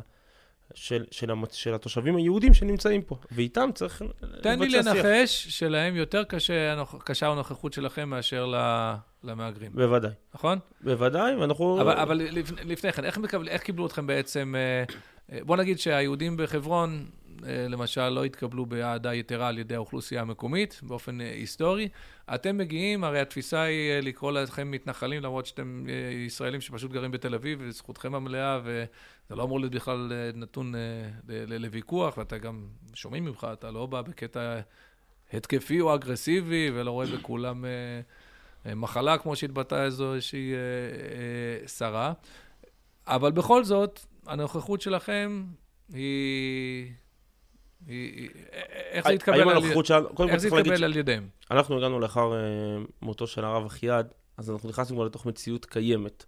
של, 0.74 1.04
של, 1.11 1.30
המצ... 1.30 1.54
של 1.54 1.74
התושבים 1.74 2.16
היהודים 2.16 2.54
שנמצאים 2.54 3.02
פה, 3.02 3.16
ואיתם 3.32 3.70
צריך 3.74 4.02
לבצע 4.02 4.26
שיח. 4.32 4.42
תן 4.42 4.59
לי 4.59 4.68
לנחש 4.68 5.48
שלהם 5.48 5.96
יותר 5.96 6.24
קשה, 6.24 6.85
קשה 7.04 7.28
הנוכחות 7.28 7.72
שלכם 7.72 8.09
מאשר 8.09 8.52
למהגרים. 9.24 9.72
בוודאי. 9.74 10.11
נכון? 10.35 10.59
בוודאי, 10.80 11.35
ואנחנו... 11.35 11.80
אבל, 11.80 11.96
אבל 11.96 12.20
לפני 12.64 12.92
כן, 12.92 13.04
איך, 13.04 13.18
מקבל, 13.18 13.48
איך 13.48 13.62
קיבלו 13.62 13.87
אתכם 13.87 14.06
בעצם... 14.06 14.54
אה, 14.56 14.85
אה, 15.32 15.38
בוא 15.44 15.56
נגיד 15.56 15.78
שהיהודים 15.78 16.37
בחברון 16.37 17.06
למשל, 17.42 18.09
לא 18.09 18.25
התקבלו 18.25 18.66
באהדה 18.66 19.14
יתרה 19.14 19.49
על 19.49 19.59
ידי 19.59 19.75
האוכלוסייה 19.75 20.20
המקומית, 20.20 20.81
באופן 20.83 21.20
אה, 21.20 21.33
היסטורי. 21.33 21.88
אתם 22.35 22.57
מגיעים, 22.57 23.05
הרי 23.05 23.20
התפיסה 23.20 23.62
היא 23.62 23.90
אה, 23.90 24.01
לקרוא 24.01 24.33
לכם 24.33 24.70
מתנחלים, 24.70 25.22
למרות 25.22 25.46
שאתם 25.46 25.87
ישראלים 26.27 26.61
שפשוט 26.61 26.92
גרים 26.92 27.11
בתל 27.11 27.35
אביב, 27.35 27.59
וזכותכם 27.62 28.14
המלאה, 28.14 28.61
וזה 28.64 28.87
לא 29.31 29.42
אמור 29.42 29.61
להיות 29.61 29.75
בכלל 29.75 30.12
נתון 30.35 30.75
לוויכוח, 31.49 32.18
ואתה 32.18 32.38
גם, 32.38 32.66
שומעים 32.94 33.25
ממך, 33.25 33.46
אתה 33.53 33.70
לא 33.70 33.87
בא 33.87 34.03
בקטע 34.03 34.61
התקפי 35.33 35.81
או 35.81 35.94
אגרסיבי, 35.94 36.70
ולא 36.75 36.90
רואה 36.90 37.07
בכולם 37.07 37.64
מחלה, 38.66 39.18
כמו 39.18 39.37
שהתבטאה 39.37 39.85
איזושהי 39.85 40.53
שרה. 41.66 42.12
אבל 43.07 43.33
בכל 43.33 43.64
זאת, 43.64 44.01
הנוכחות 44.27 44.81
שלכם 44.81 45.44
היא 45.92 46.92
איך 48.91 49.09
זה 49.09 49.12
התקבל, 49.12 49.41
על... 50.71 50.85
על 50.85 50.97
ידיהם? 50.97 51.29
אנחנו 51.51 51.79
הגענו 51.79 52.01
לאחר 52.01 52.33
uh, 52.33 52.91
מותו 53.03 53.27
של 53.27 53.45
הרב 53.45 53.67
אחיעד, 53.67 54.12
אז 54.37 54.51
אנחנו 54.51 54.69
נכנסנו 54.69 54.97
כבר 54.97 55.05
לתוך 55.05 55.27
מציאות 55.27 55.65
קיימת. 55.65 56.25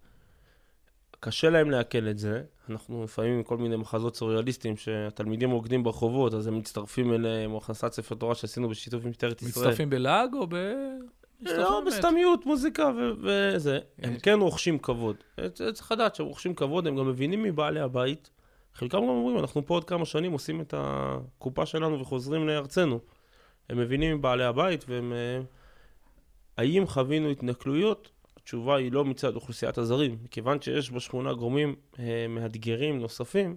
קשה 1.20 1.50
להם 1.50 1.70
לעכל 1.70 2.08
את 2.08 2.18
זה. 2.18 2.42
אנחנו 2.70 3.04
לפעמים 3.04 3.34
עם 3.34 3.42
כל 3.42 3.56
מיני 3.56 3.76
מחזות 3.76 4.16
סוריאליסטיים 4.16 4.76
שהתלמידים 4.76 5.50
רוקדים 5.50 5.82
ברחובות, 5.82 6.34
אז 6.34 6.46
הם 6.46 6.58
מצטרפים 6.58 7.12
אליהם, 7.12 7.52
או 7.52 7.58
הכנסת 7.58 7.92
ספר 7.92 8.14
תורה 8.14 8.34
שעשינו 8.34 8.68
בשיתוף 8.68 9.04
עם 9.04 9.10
משטרת 9.10 9.42
ישראל. 9.42 9.66
מצטרפים 9.66 9.90
בלעג 9.90 10.34
או 10.34 10.46
ב... 10.46 10.54
לא, 11.40 11.82
בסתמיות, 11.86 12.46
מוזיקה 12.46 12.90
וזה. 13.22 13.78
הם 13.98 14.18
כן 14.18 14.38
רוכשים 14.40 14.78
כבוד. 14.78 15.16
צריך 15.52 15.92
לדעת 15.92 16.14
שהם 16.14 16.26
רוכשים 16.26 16.54
כבוד, 16.54 16.86
הם 16.86 16.96
גם 16.96 17.08
מבינים 17.08 17.42
מבעלי 17.42 17.80
הבית. 17.80 18.30
חלקם 18.74 18.98
גם 18.98 19.08
אומרים, 19.08 19.38
אנחנו 19.38 19.66
פה 19.66 19.74
עוד 19.74 19.84
כמה 19.84 20.04
שנים 20.04 20.32
עושים 20.32 20.60
את 20.60 20.74
הקופה 20.76 21.66
שלנו 21.66 22.00
וחוזרים 22.00 22.46
לארצנו. 22.46 23.00
הם 23.68 23.78
מבינים 23.78 24.16
מבעלי 24.16 24.44
הבית, 24.44 24.84
והם... 24.88 25.12
אה, 25.12 25.40
האם 26.58 26.86
חווינו 26.86 27.30
התנכלויות? 27.30 28.10
התשובה 28.36 28.76
היא 28.76 28.92
לא 28.92 29.04
מצד 29.04 29.34
אוכלוסיית 29.34 29.78
הזרים. 29.78 30.18
מכיוון 30.22 30.62
שיש 30.62 30.90
בשכונה 30.90 31.32
גורמים 31.32 31.74
אה, 31.98 32.26
מאתגרים 32.28 32.98
נוספים, 32.98 33.56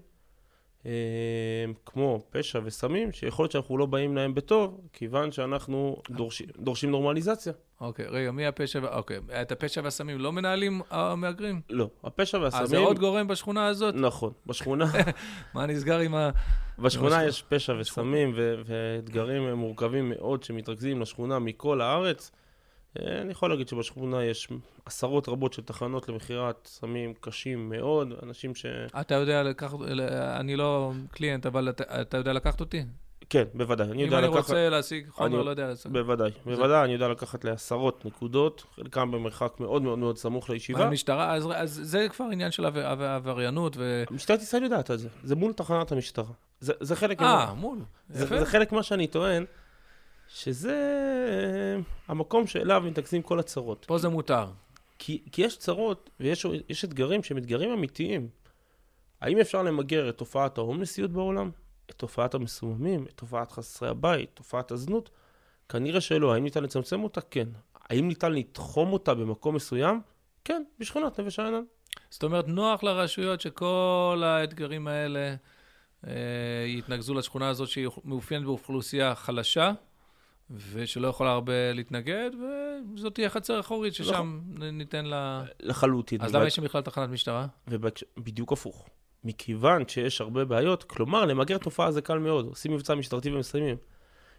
כמו 1.85 2.21
פשע 2.29 2.59
וסמים, 2.63 3.11
שיכול 3.11 3.43
להיות 3.43 3.51
שאנחנו 3.51 3.77
לא 3.77 3.85
באים 3.85 4.15
להם 4.15 4.35
בטוב, 4.35 4.81
כיוון 4.93 5.31
שאנחנו 5.31 5.97
דורש, 6.09 6.41
דורשים 6.41 6.91
נורמליזציה. 6.91 7.53
אוקיי, 7.81 8.05
רגע, 8.09 8.31
מי 8.31 8.45
הפשע? 8.45 8.79
אוקיי, 8.95 9.19
את 9.41 9.51
הפשע 9.51 9.81
והסמים 9.83 10.19
לא 10.19 10.31
מנהלים 10.31 10.81
המהגרים? 10.89 11.61
לא, 11.69 11.89
הפשע 12.03 12.37
והסמים... 12.37 12.63
אז 12.63 12.69
זה 12.69 12.77
עוד 12.77 12.99
גורם 12.99 13.27
בשכונה 13.27 13.67
הזאת? 13.67 13.95
נכון, 13.95 14.31
בשכונה... 14.45 14.85
מה 15.55 15.65
נסגר 15.65 15.99
עם 15.99 16.15
ה... 16.15 16.29
בשכונה 16.79 17.25
יש 17.25 17.41
פשע 17.41 17.73
וסמים 17.79 18.33
ואתגרים 18.65 19.53
מורכבים 19.53 20.09
מאוד 20.09 20.43
שמתרכזים 20.43 21.01
לשכונה 21.01 21.39
מכל 21.39 21.81
הארץ. 21.81 22.31
אה, 22.99 23.21
אני 23.21 23.31
יכול 23.31 23.49
להגיד 23.49 23.67
שבשכונה 23.67 24.23
יש 24.23 24.47
עשרות 24.85 25.29
רבות 25.29 25.53
של 25.53 25.61
תחנות 25.61 26.09
למכירת 26.09 26.67
סמים 26.71 27.13
קשים 27.19 27.69
מאוד, 27.69 28.13
אנשים 28.23 28.55
ש... 28.55 28.65
אתה 29.01 29.15
יודע 29.15 29.43
לקחת, 29.43 29.77
אני 30.35 30.55
לא 30.55 30.91
קליינט, 31.11 31.45
אבל 31.45 31.69
אתה, 31.69 32.01
אתה 32.01 32.17
יודע 32.17 32.33
לקחת 32.33 32.59
אותי? 32.59 32.83
כן, 33.31 33.43
בוודאי. 33.53 33.91
אני 33.91 34.07
אם 34.07 34.13
אני 34.13 34.27
לקחת... 34.27 34.37
רוצה 34.37 34.69
להשיג 34.69 35.09
חומר, 35.09 35.27
אני... 35.27 35.45
לא 35.45 35.49
יודע. 35.49 35.73
בוודאי, 35.85 36.31
זה... 36.31 36.55
בוודאי, 36.55 36.83
אני 36.83 36.93
יודע 36.93 37.07
לקחת 37.07 37.45
לעשרות 37.45 38.05
נקודות, 38.05 38.63
חלקם 38.75 39.11
במרחק 39.11 39.59
מאוד 39.59 39.81
מאוד 39.81 39.99
מאוד 39.99 40.17
סמוך 40.17 40.49
לישיבה. 40.49 40.85
המשטרה, 40.85 41.33
אז, 41.33 41.47
אז 41.55 41.79
זה 41.83 42.07
כבר 42.09 42.25
עניין 42.31 42.51
של 42.51 42.65
עבריינות 42.65 43.73
ו... 43.77 44.03
משטרת 44.11 44.41
ישראל 44.41 44.63
יודעת 44.63 44.91
את 44.91 44.99
זה, 44.99 45.07
זה 45.23 45.35
מול 45.35 45.53
תחנת 45.53 45.91
המשטרה. 45.91 46.33
זה, 46.59 46.73
זה 46.79 46.95
חלק... 46.95 47.21
אה, 47.21 47.53
מול. 47.53 47.79
זה, 48.09 48.39
זה 48.39 48.45
חלק 48.45 48.71
מה 48.71 48.83
שאני 48.83 49.07
טוען. 49.07 49.45
שזה 50.33 50.71
אה, 51.29 51.81
המקום 52.07 52.47
שאליו 52.47 52.83
מתרכזים 52.85 53.21
כל 53.21 53.39
הצרות. 53.39 53.85
פה 53.87 53.97
זה 53.97 54.09
מותר. 54.09 54.45
כי, 54.99 55.23
כי 55.31 55.41
יש 55.41 55.57
צרות 55.57 56.09
ויש 56.19 56.85
אתגרים 56.85 57.23
שהם 57.23 57.37
אתגרים 57.37 57.71
אמיתיים. 57.71 58.29
האם 59.21 59.39
אפשר 59.39 59.63
למגר 59.63 60.09
את 60.09 60.17
תופעת 60.17 60.57
ההומלסיות 60.57 61.11
בעולם? 61.11 61.51
את 61.89 61.95
תופעת 61.95 62.33
המסוממים? 62.33 63.05
את 63.05 63.13
תופעת 63.15 63.51
חסרי 63.51 63.89
הבית? 63.89 64.29
תופעת 64.33 64.71
הזנות? 64.71 65.09
כנראה 65.69 66.01
שלא. 66.01 66.33
האם 66.33 66.43
ניתן 66.43 66.63
לצמצם 66.63 67.03
אותה? 67.03 67.21
כן. 67.21 67.47
האם 67.89 68.07
ניתן 68.07 68.33
לתחום 68.33 68.93
אותה 68.93 69.13
במקום 69.13 69.55
מסוים? 69.55 70.01
כן, 70.45 70.63
בשכונת 70.79 71.19
נווה 71.19 71.31
שאנן. 71.31 71.63
זאת 72.09 72.23
אומרת, 72.23 72.47
נוח 72.47 72.83
לרשויות 72.83 73.41
שכל 73.41 74.23
האתגרים 74.25 74.87
האלה 74.87 75.35
אה, 76.07 76.13
יתנקזו 76.67 77.13
לשכונה 77.13 77.49
הזאת 77.49 77.69
שהיא 77.69 77.87
מאופיינת 78.05 78.45
באוכלוסייה 78.45 79.15
חלשה, 79.15 79.71
ושלא 80.71 81.07
יכולה 81.07 81.31
הרבה 81.31 81.73
להתנגד, 81.73 82.31
וזאת 82.95 83.15
תהיה 83.15 83.29
חצר 83.29 83.59
אחורית 83.59 83.93
ששם 83.93 84.41
לא. 84.55 84.71
ניתן 84.71 85.05
לה... 85.05 85.43
לחלוטין. 85.59 86.21
אז 86.21 86.35
למה 86.35 86.47
יש 86.47 86.55
שם 86.55 86.63
בכלל 86.63 86.81
תחנת 86.81 87.09
משטרה? 87.09 87.47
בדיוק 88.17 88.51
הפוך. 88.51 88.89
מכיוון 89.23 89.87
שיש 89.87 90.21
הרבה 90.21 90.45
בעיות, 90.45 90.83
כלומר, 90.83 91.25
למגר 91.25 91.57
תופעה 91.57 91.91
זה 91.91 92.01
קל 92.01 92.17
מאוד, 92.19 92.45
עושים 92.45 92.73
מבצע 92.73 92.95
משטרתי 92.95 93.31
ומסיימים. 93.31 93.77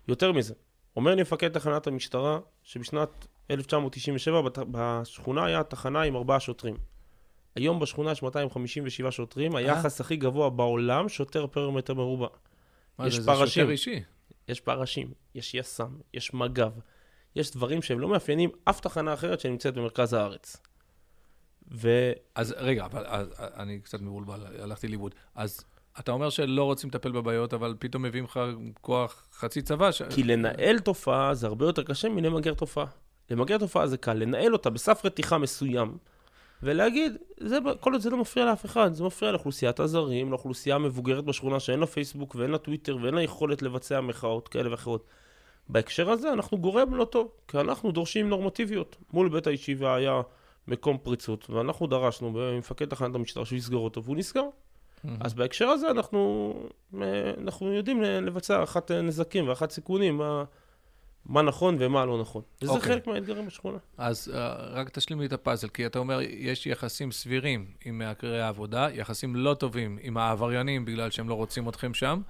יותר 0.09 0.33
מזה, 0.33 0.55
אומר 0.97 1.15
לי 1.15 1.23
מפקד 1.23 1.49
תחנת 1.49 1.87
המשטרה, 1.87 2.39
שבשנת 2.63 3.27
1997 3.51 4.41
בשכונה 4.71 5.45
היה 5.45 5.63
תחנה 5.63 6.03
עם 6.03 6.17
ארבעה 6.17 6.41
שוטרים. 6.41 6.77
היום 7.55 7.81
בשכונה 7.81 8.13
יש 8.13 8.23
257 8.23 9.11
שוטרים, 9.11 9.57
היחס 9.57 10.01
הכי 10.01 10.17
גבוה 10.17 10.51
בעולם, 10.51 11.09
שוטר 11.09 11.47
פר 11.47 11.71
מטר 11.71 11.95
מרובע. 11.95 12.29
מה 12.99 13.11
זה, 13.11 13.23
זה 13.23 13.33
שוטר 13.47 13.71
אישי? 13.71 14.01
יש 14.49 14.61
פרשים, 14.61 15.13
יש 15.35 15.55
יס"מ, 15.55 15.97
יש 16.15 16.35
מג"ב, 16.35 16.71
יש 17.37 17.51
דברים 17.51 17.83
שהם 17.83 18.01
לא 18.01 18.09
מאפיינים 18.09 18.51
אף 18.65 18.81
תחנה 18.81 19.15
אחרת 19.15 19.41
שנמצאת 19.41 19.75
במרכז 19.75 20.13
הארץ. 20.13 20.57
ו... 21.75 22.13
אז 22.35 22.55
רגע, 22.59 22.85
אבל 22.85 23.07
אז, 23.07 23.29
אני 23.39 23.81
קצת 23.81 24.01
מבולבל, 24.01 24.47
הלכתי 24.59 24.89
לאיבוד. 24.89 25.15
אז 25.35 25.65
אתה 26.01 26.13
אומר 26.13 26.31
שלא 26.31 26.65
רוצים 26.65 26.91
לטפל 26.91 27.13
בבעיות, 27.13 27.55
אבל 27.55 27.75
פתאום 27.79 28.03
מביאים 28.03 28.25
לך 28.25 28.41
כוח 28.81 29.27
חצי 29.33 29.63
צבא. 29.63 29.93
ש... 29.93 30.03
כי 30.03 30.23
לנהל 30.23 30.79
תופעה 30.79 31.35
זה 31.35 31.47
הרבה 31.47 31.67
יותר 31.67 31.83
קשה 31.83 32.09
מלמגר 32.09 32.55
תופעה. 32.55 32.87
למגר 33.31 33.59
תופעה 33.59 33.87
זה 33.87 33.97
קל, 33.97 34.15
לנהל 34.15 34.53
אותה 34.53 34.71
בסף 34.71 35.01
רתיחה 35.05 35.39
מסוים, 35.39 35.99
ולהגיד, 36.63 37.17
זה, 37.41 37.59
כל 37.81 37.93
עוד 37.93 38.01
זה 38.01 38.11
לא 38.11 38.17
מפריע 38.17 38.47
לאף 38.47 38.65
אחד, 38.65 38.93
זה 38.93 39.05
מפריע 39.05 39.33
לאוכלוסיית 39.33 39.81
הזרים, 39.81 40.31
לאוכלוסייה 40.31 40.77
המבוגרת 40.77 41.25
בשכונה 41.25 41.61
שאין 41.61 41.81
לה 41.81 41.87
פייסבוק 41.87 42.35
ואין 42.35 42.51
לה 42.51 42.59
טוויטר 42.59 42.97
ואין 43.03 43.15
לה 43.15 43.23
יכולת 43.23 43.63
לבצע 43.63 44.01
מחאות 44.01 44.49
כאלה 44.49 44.71
ואחרות. 44.71 45.05
בהקשר 45.69 46.11
הזה 46.11 46.33
אנחנו 46.33 46.59
גורם 46.59 46.95
לא 46.95 47.05
טוב, 47.05 47.29
כי 47.49 47.59
אנחנו 47.61 47.93
דורשים 47.93 48.29
נורמטיביות. 48.29 48.97
מול 49.13 49.29
בית 49.29 49.47
הישיבה 49.47 49.95
היה 49.95 50.21
מקום 50.69 50.99
פריצות, 51.03 51.51
ואנחנו 51.51 51.87
דרשנו 51.87 52.33
במפקד 52.33 52.89
תחנת 52.89 53.15
המשטרה 53.15 53.45
שהוא 53.45 53.57
יסגור 53.57 53.85
אותו, 53.85 54.05
והוא 54.05 54.17
נסגר. 54.17 54.43
Mm-hmm. 54.43 55.09
אז 55.21 55.35
בהקשר 55.35 55.69
הזה 55.69 55.91
אנחנו, 55.91 56.53
אה, 57.03 57.33
אנחנו 57.39 57.73
יודעים 57.73 58.03
לבצע 58.03 58.63
אחת 58.63 58.91
נזקים 58.91 59.49
ואחת 59.49 59.71
סיכונים. 59.71 60.17
מה... 60.17 60.45
מה 61.27 61.43
נכון 61.43 61.77
ומה 61.79 62.05
לא 62.05 62.21
נכון. 62.21 62.43
וזה 62.63 62.73
okay. 62.73 62.75
אוקיי. 62.75 62.93
חלק 62.93 63.07
מהאתגרים 63.07 63.47
בשכונה. 63.47 63.79
אז 63.99 64.33
uh, 64.35 64.37
רק 64.71 64.89
תשלים 64.89 65.21
לי 65.21 65.27
את 65.27 65.33
הפאזל, 65.33 65.69
כי 65.69 65.87
אתה 65.87 65.99
אומר, 65.99 66.21
יש 66.23 66.67
יחסים 66.67 67.13
סבירים 67.13 67.67
עם 67.85 67.99
מהגרי 67.99 68.41
העבודה, 68.41 68.89
יחסים 68.95 69.37
לא 69.37 69.55
טובים 69.55 69.99
עם 70.03 70.17
העבריינים 70.17 70.85
בגלל 70.85 71.11
שהם 71.11 71.29
לא 71.29 71.35
רוצים 71.35 71.69
אתכם 71.69 71.95
שם, 71.95 72.21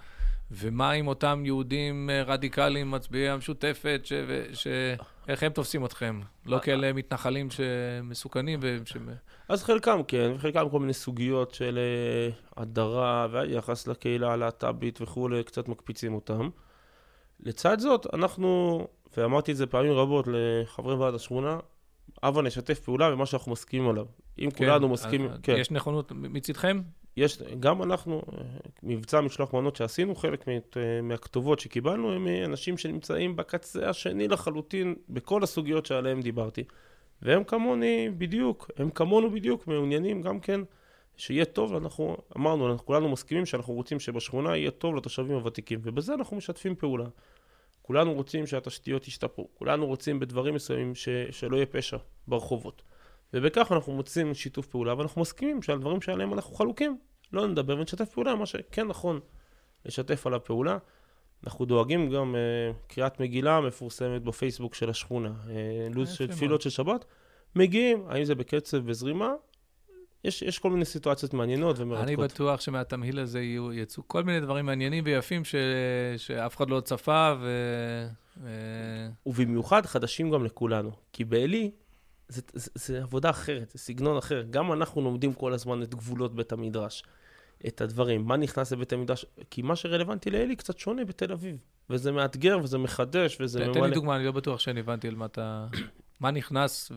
ומה 0.51 0.91
עם 0.91 1.07
אותם 1.07 1.43
יהודים 1.47 2.11
אה, 2.11 2.23
רדיקליים 2.23 2.91
מצביעי 2.91 3.29
המשותפת, 3.29 4.01
ש... 4.05 4.13
ש... 4.53 4.67
איך 5.29 5.43
הם 5.43 5.53
תופסים 5.53 5.85
אתכם? 5.85 6.21
לא 6.47 6.57
אה, 6.57 6.61
כאלה 6.61 6.93
מתנחלים 6.93 7.49
שמסוכנים 7.51 8.59
ו... 8.63 8.79
ש... 8.85 8.97
אז 9.49 9.63
חלקם 9.63 10.01
כן, 10.09 10.33
וחלקם 10.35 10.69
כל 10.71 10.81
מיני 10.81 10.93
סוגיות 10.93 11.55
של 11.55 11.79
הדרה 12.57 13.27
והיחס 13.31 13.87
לקהילה 13.87 14.33
הלהט"בית 14.33 15.01
וכולי, 15.01 15.45
קצת 15.45 15.69
מקפיצים 15.69 16.15
אותם. 16.15 16.49
לצד 17.43 17.79
זאת, 17.81 18.15
אנחנו, 18.15 18.81
ואמרתי 19.17 19.53
את 19.53 19.57
זה 19.57 19.67
פעמים 19.67 19.93
רבות 19.93 20.29
לחברי 20.33 20.95
ועד 20.95 21.15
השכונה, 21.15 21.59
הבה 22.23 22.43
נשתף 22.43 22.81
פעולה 22.81 23.11
במה 23.11 23.27
שאנחנו 23.27 23.53
מסכימים 23.53 23.89
עליו. 23.89 24.07
אם 24.39 24.51
כן, 24.51 24.57
כולנו 24.57 24.89
מסכימים, 24.89 25.31
כן. 25.43 25.57
יש 25.59 25.71
נכונות 25.71 26.13
מצדכם? 26.13 26.81
יש, 27.17 27.43
גם 27.61 27.83
אנחנו, 27.83 28.23
מבצע 28.83 29.21
משלוח 29.21 29.55
מנות 29.55 29.77
שעשינו, 29.77 30.15
חלק 30.15 30.45
מהכתובות 31.03 31.61
שקיבלנו 31.61 32.13
הם 32.13 32.27
אנשים 32.45 32.79
שנמצאים 32.79 33.37
בקצה 33.37 33.89
השני 33.89 34.29
לחלוטין 34.29 34.95
בכל 35.09 35.43
הסוגיות 35.43 35.87
שעליהן 35.87 36.21
דיברתי. 36.21 36.65
והם 37.23 37.45
כמוני 37.45 38.11
בדיוק, 38.19 38.71
הם 38.77 38.91
כמונו 38.91 39.31
בדיוק 39.31 39.67
מעוניינים 39.67 40.23
גם 40.23 40.41
כן 40.41 40.61
שיהיה 41.17 41.45
טוב, 41.45 41.75
אנחנו 41.75 42.17
אמרנו, 42.37 42.73
אנחנו 42.73 42.87
כולנו 42.87 43.09
מסכימים 43.09 43.47
שאנחנו 43.47 43.75
רוצים 43.75 44.01
שבשכונה 44.01 44.57
יהיה 44.57 44.71
טוב 44.71 44.97
לתושבים 44.97 45.35
הוותיקים, 45.35 45.81
ובזה 45.83 46.15
אנחנו 46.15 46.37
משתפים 46.37 46.75
פעולה. 46.75 47.07
כולנו 47.83 48.15
רוצים 48.15 48.47
שהתשתיות 48.47 49.09
ישתפרו, 49.09 49.49
כולנו 49.55 49.87
רוצים 49.87 50.21
בדברים 50.21 50.55
מסוימים 50.55 50.95
ש, 50.95 51.09
שלא 51.31 51.57
יהיה 51.57 51.67
פשע 51.67 51.97
ברחובות. 52.29 52.83
ובכך 53.35 53.73
אנחנו 53.73 53.93
מוצאים 53.93 54.35
שיתוף 54.35 54.67
פעולה, 54.67 54.95
ואנחנו 54.99 55.21
מסכימים 55.21 55.63
שעל 55.63 55.79
דברים 55.79 56.01
שעליהם 56.01 56.33
אנחנו 56.33 56.55
חלוקים, 56.55 56.99
לא 57.33 57.49
נדבר 57.49 57.79
ונשתף 57.79 58.11
פעולה, 58.13 58.35
מה 58.35 58.47
שכן 58.47 58.87
נכון 58.87 59.21
לשתף 59.85 60.27
עליו 60.27 60.45
פעולה. 60.45 60.79
אנחנו 61.45 61.65
דואגים 61.65 62.11
גם, 62.11 62.35
uh, 62.35 62.93
קריאת 62.95 63.21
מגילה 63.21 63.61
מפורסמת 63.61 64.23
בפייסבוק 64.23 64.75
של 64.75 64.91
השכונה, 64.91 65.33
uh, 65.45 65.49
לו"ז 65.95 66.13
של 66.13 66.27
תפילות 66.27 66.63
של 66.63 66.71
שבת, 66.71 67.05
מגיעים, 67.57 68.05
האם 68.09 68.25
זה 68.25 68.35
בקצב, 68.35 68.79
בזרימה, 68.79 69.33
יש, 70.25 70.43
יש 70.43 70.59
כל 70.59 70.71
מיני 70.71 70.85
סיטואציות 70.85 71.35
מעניינות 71.35 71.79
ומרתקות. 71.79 72.09
אני 72.09 72.17
בטוח 72.17 72.61
שמהתמהיל 72.61 73.19
הזה 73.19 73.41
יהיו, 73.41 73.73
יצאו 73.73 74.03
כל 74.07 74.23
מיני 74.23 74.41
דברים 74.41 74.67
מעניינים 74.67 75.05
ויפים 75.07 75.45
ש, 75.45 75.55
שאף 76.17 76.57
אחד 76.57 76.71
לא 76.71 76.81
צפה, 76.81 77.35
ו... 77.41 77.51
ובמיוחד 79.27 79.87
חדשים 79.87 80.31
גם 80.31 80.45
לכולנו. 80.45 80.91
כי 81.13 81.25
בעלי, 81.25 81.71
זה, 82.29 82.43
זה, 82.53 82.71
זה 82.75 83.03
עבודה 83.03 83.31
אחרת, 83.31 83.71
זה 83.71 83.79
סגנון 83.79 84.17
אחר. 84.17 84.43
גם 84.51 84.73
אנחנו 84.73 85.03
לומדים 85.03 85.33
כל 85.33 85.53
הזמן 85.53 85.83
את 85.83 85.95
גבולות 85.95 86.35
בית 86.35 86.53
המדרש, 86.53 87.03
את 87.67 87.81
הדברים, 87.81 88.25
מה 88.25 88.37
נכנס 88.37 88.73
לבית 88.73 88.93
המדרש, 88.93 89.27
כי 89.51 89.63
מה 89.63 89.77
שרלוונטי 89.77 90.31
לעלי 90.31 90.57
קצת 90.57 90.79
שונה 90.79 91.05
בתל 91.05 91.33
אביב. 91.33 91.57
וזה 91.91 92.13
מאתגר 92.13 92.59
וזה 92.63 92.79
מחדש 92.79 93.41
וזה 93.41 93.61
ממלא. 93.61 93.75
תן 93.75 93.83
לי 93.83 93.91
דוגמה, 93.91 94.17
אני 94.17 94.25
לא 94.25 94.33
בטוח 94.33 94.61
שאני 94.61 94.81
הבנתי 94.81 95.09
על 95.09 95.15
מה 95.15 95.27
אתה... 95.27 95.67
מה 96.23 96.31
נכנס? 96.31 96.93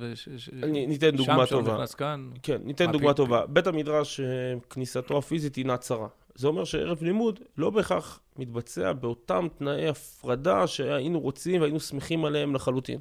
ניתן 0.63 1.15
דוגמה 1.15 1.45
טובה. 1.45 1.69
שם 1.69 1.75
נכנס 1.75 1.93
כאן? 1.93 2.29
כן, 2.43 2.61
ניתן 2.63 2.85
מה, 2.85 2.91
דוגמה 2.91 3.13
טובה. 3.13 3.45
בית 3.45 3.67
המדרש, 3.67 4.19
אה, 4.19 4.25
כניסתו 4.69 5.17
הפיזית 5.17 5.57
אינה 5.57 5.77
צרה. 5.77 6.07
זה 6.35 6.47
אומר 6.47 6.63
שערב 6.63 7.03
לימוד 7.03 7.39
לא 7.57 7.69
בהכרח 7.69 8.19
מתבצע 8.37 8.93
באותם 8.93 9.47
תנאי 9.57 9.87
הפרדה 9.87 10.67
שהיינו 10.67 11.19
רוצים 11.19 11.61
והיינו 11.61 11.79
שמחים 11.79 12.25
עליהם 12.25 12.55
לחלוטין. 12.55 12.99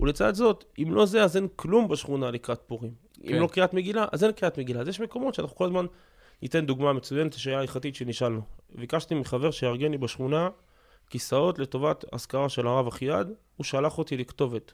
ולצד 0.00 0.34
זאת, 0.34 0.64
אם 0.78 0.92
לא 0.94 1.06
זה, 1.06 1.24
אז 1.24 1.36
אין 1.36 1.48
כלום 1.56 1.88
בשכונה 1.88 2.30
לקראת 2.30 2.60
פורים. 2.66 2.92
כן. 3.22 3.34
אם 3.34 3.40
לא 3.40 3.46
קריאת 3.46 3.74
מגילה, 3.74 4.06
אז 4.12 4.24
אין 4.24 4.32
קריאת 4.32 4.58
מגילה. 4.58 4.80
אז 4.80 4.88
יש 4.88 5.00
מקומות 5.00 5.34
שאנחנו 5.34 5.56
כל 5.56 5.64
הזמן 5.64 5.86
ניתן 6.42 6.66
דוגמה 6.66 6.92
מצוינת, 6.92 7.32
שאלה 7.32 7.58
הלכתית 7.58 7.94
שנשאלנו. 7.94 8.40
ביקשתי 8.74 9.14
מחבר 9.14 9.50
שיארגן 9.50 9.90
לי 9.90 9.98
בשכונה 9.98 10.48
כיסאות 11.10 11.58
לטובת 11.58 12.04
אזכרה 12.12 12.48
של 12.48 12.66
הרב 12.66 12.86
אחיעד, 12.86 13.32
הוא 13.56 13.64
שלח 13.64 13.98
אותי 13.98 14.16
לכתובת. 14.16 14.72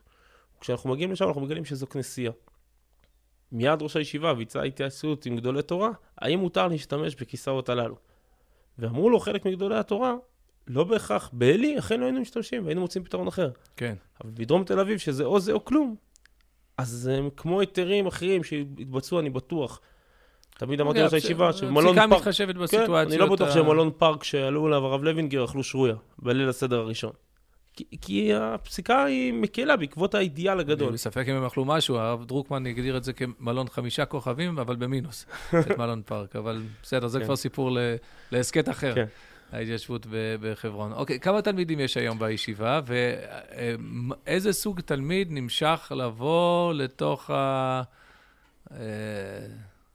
כשאנחנו 0.61 0.91
מגיעים 0.91 1.13
לשם, 1.13 1.29
אנחנו 1.29 1.41
מגלים 1.41 1.65
שזו 1.65 1.87
כנסייה. 1.87 2.33
מיד 3.53 3.83
ראש 3.83 3.97
הישיבה 3.97 4.35
ביצע 4.35 4.63
התייעצות 4.63 5.27
עם 5.27 5.37
גדולי 5.37 5.63
תורה, 5.63 5.91
האם 6.19 6.39
מותר 6.39 6.69
להשתמש 6.69 7.15
בכיסאות 7.15 7.69
הללו. 7.69 7.97
ואמרו 8.79 9.11
לו 9.11 9.21
חלק 9.21 9.47
מגדולי 9.47 9.77
התורה, 9.77 10.15
לא 10.67 10.85
בהכרח, 10.85 11.31
בעלי 11.33 11.79
אכן 11.79 12.01
לא 12.01 12.05
היינו 12.05 12.21
משתמשים 12.21 12.65
והיינו 12.65 12.81
מוצאים 12.81 13.05
פתרון 13.05 13.27
אחר. 13.27 13.51
כן. 13.77 13.95
אבל 14.25 14.31
בדרום 14.35 14.65
תל 14.65 14.81
אביב, 14.81 14.99
שזה 14.99 15.25
או 15.25 15.41
זה 15.41 15.53
או 15.53 15.65
כלום, 15.65 15.97
אז 16.79 17.07
הם 17.07 17.29
כמו 17.37 17.61
היתרים 17.61 18.07
אחרים 18.07 18.45
שהתבצעו, 18.45 19.21
אני 19.21 19.31
בטוח. 19.31 19.81
תמיד 20.59 20.81
אמרתי 20.81 20.99
לראש 20.99 21.13
הישיבה 21.13 21.49
הפסיקה 21.49 21.71
פארק... 21.75 22.09
מתחשבת 22.09 22.55
כן, 22.55 22.63
בסיטואציות. 22.63 23.09
אני 23.09 23.19
לא 23.19 23.27
בטוח 23.27 23.55
שבמלון 23.55 23.91
פארק 23.99 24.25
שעלו 24.25 24.69
אליו 24.69 24.87
הרב 24.87 25.03
לוינגר 25.05 25.45
אכלו 25.45 25.63
שרויה, 25.65 25.95
בליל 26.19 26.49
הסדר 26.49 26.79
הראשון. 26.79 27.13
כי, 27.79 27.85
כי 28.01 28.35
הפסיקה 28.35 29.05
היא 29.05 29.33
מקלה 29.33 29.77
בעקבות 29.77 30.15
האידיאל 30.15 30.61
הגדול. 30.61 30.89
אני 30.89 30.95
בספק 30.95 31.25
אם 31.29 31.35
הם 31.35 31.45
אכלו 31.45 31.65
משהו, 31.65 31.97
הרב 31.97 32.25
דרוקמן 32.25 32.67
הגדיר 32.67 32.97
את 32.97 33.05
זה 33.05 33.13
כמלון 33.13 33.69
חמישה 33.69 34.05
כוכבים, 34.05 34.59
אבל 34.59 34.77
במינוס, 34.77 35.27
את 35.61 35.79
מלון 35.79 36.03
פארק. 36.07 36.37
אבל 36.37 36.63
בסדר, 36.83 37.07
זה 37.09 37.19
כן. 37.19 37.25
כבר 37.25 37.37
סיפור 37.37 37.79
להסכת 38.33 38.69
אחר, 38.69 38.95
כן. 38.95 39.05
ההתיישבות 39.53 40.07
בחברון. 40.41 40.93
אוקיי, 40.93 41.21
כמה 41.21 41.43
תלמידים 41.43 41.81
יש 41.81 41.97
היום 41.97 42.19
בישיבה, 42.19 42.81
ואיזה 44.27 44.53
סוג 44.53 44.81
תלמיד 44.81 45.29
נמשך 45.31 45.93
לבוא 45.97 46.75
לתוך 46.75 47.31
ה... 47.31 47.83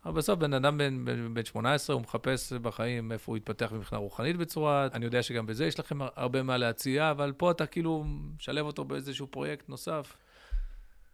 אבל 0.06 0.14
בסוף 0.14 0.40
בן 0.40 0.54
אדם 0.54 0.78
בן, 0.78 1.06
בן, 1.06 1.34
בן 1.34 1.46
18, 1.46 1.94
הוא 1.94 2.02
מחפש 2.02 2.54
בחיים 2.54 3.12
איפה 3.12 3.32
הוא 3.32 3.38
יתפתח 3.38 3.72
מבחינה 3.72 4.00
רוחנית 4.00 4.38
בצורה, 4.38 4.88
אני 4.94 5.06
יודע 5.06 5.24
שגם 5.24 5.46
בזה 5.46 5.66
יש 5.66 5.80
לכם 5.80 6.00
הרבה 6.16 6.44
מה 6.44 6.58
להציע, 6.58 7.12
אבל 7.12 7.34
פה 7.38 7.52
אתה 7.52 7.66
כאילו 7.66 8.04
משלב 8.38 8.66
אותו 8.66 8.84
באיזשהו 8.84 9.28
פרויקט 9.28 9.70
נוסף. 9.70 10.18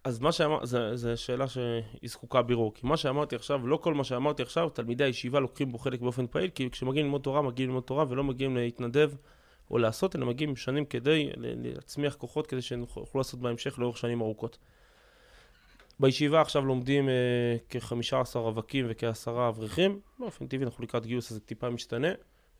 אז 0.03 0.19
מה 0.19 0.31
שאמר, 0.31 0.65
זו 0.95 1.09
שאלה 1.15 1.47
שהיא 1.47 2.09
זקוקה 2.09 2.41
בירור. 2.41 2.73
כי 2.73 2.87
מה 2.87 2.97
שאמרתי 2.97 3.35
עכשיו, 3.35 3.67
לא 3.67 3.77
כל 3.77 3.93
מה 3.93 4.03
שאמרתי 4.03 4.41
עכשיו, 4.41 4.69
תלמידי 4.69 5.03
הישיבה 5.03 5.39
לוקחים 5.39 5.71
בו 5.71 5.77
חלק 5.77 6.01
באופן 6.01 6.27
פעיל, 6.27 6.49
כי 6.49 6.69
כשמגיעים 6.69 7.05
ללמוד 7.05 7.21
תורה, 7.21 7.41
מגיעים 7.41 7.69
ללמוד 7.69 7.83
תורה 7.83 8.05
ולא 8.09 8.23
מגיעים 8.23 8.57
להתנדב 8.57 9.11
או 9.71 9.77
לעשות, 9.77 10.15
אלא 10.15 10.25
מגיעים 10.25 10.55
שנים 10.55 10.85
כדי 10.85 11.29
להצמיח 11.37 12.15
כוחות, 12.15 12.47
כדי 12.47 12.61
שהם 12.61 12.79
יוכלו 12.79 13.19
לעשות 13.19 13.39
בהמשך 13.39 13.79
לאורך 13.79 13.97
שנים 13.97 14.21
ארוכות. 14.21 14.57
בישיבה 15.99 16.41
עכשיו 16.41 16.65
לומדים 16.65 17.09
אה, 17.09 17.57
כ-15 17.69 18.39
רווקים 18.39 18.85
וכ-10 18.89 19.29
אברכים. 19.49 19.99
באופן 20.19 20.47
טבעי 20.47 20.65
אנחנו 20.65 20.83
לקראת 20.83 21.05
גיוס, 21.05 21.31
אז 21.31 21.37
זה 21.37 21.41
טיפה 21.41 21.69
משתנה. 21.69 22.07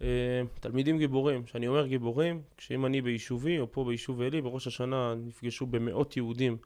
אה, 0.01 0.41
תלמידים 0.59 0.97
גיבורים, 0.97 1.43
כשאני 1.43 1.67
אומר 1.67 1.87
גיבורים, 1.87 2.41
כשאם 2.57 2.85
אני 2.85 3.01
ביישובי 3.01 3.59
או 3.59 3.71
פה 3.71 3.85
ביישוב 3.85 4.21
עלי, 4.21 4.41
בראש 4.41 4.67
השנה 4.67 5.15
נפגשו 5.17 5.65
במאות 5.65 6.17
יהודים 6.17 6.57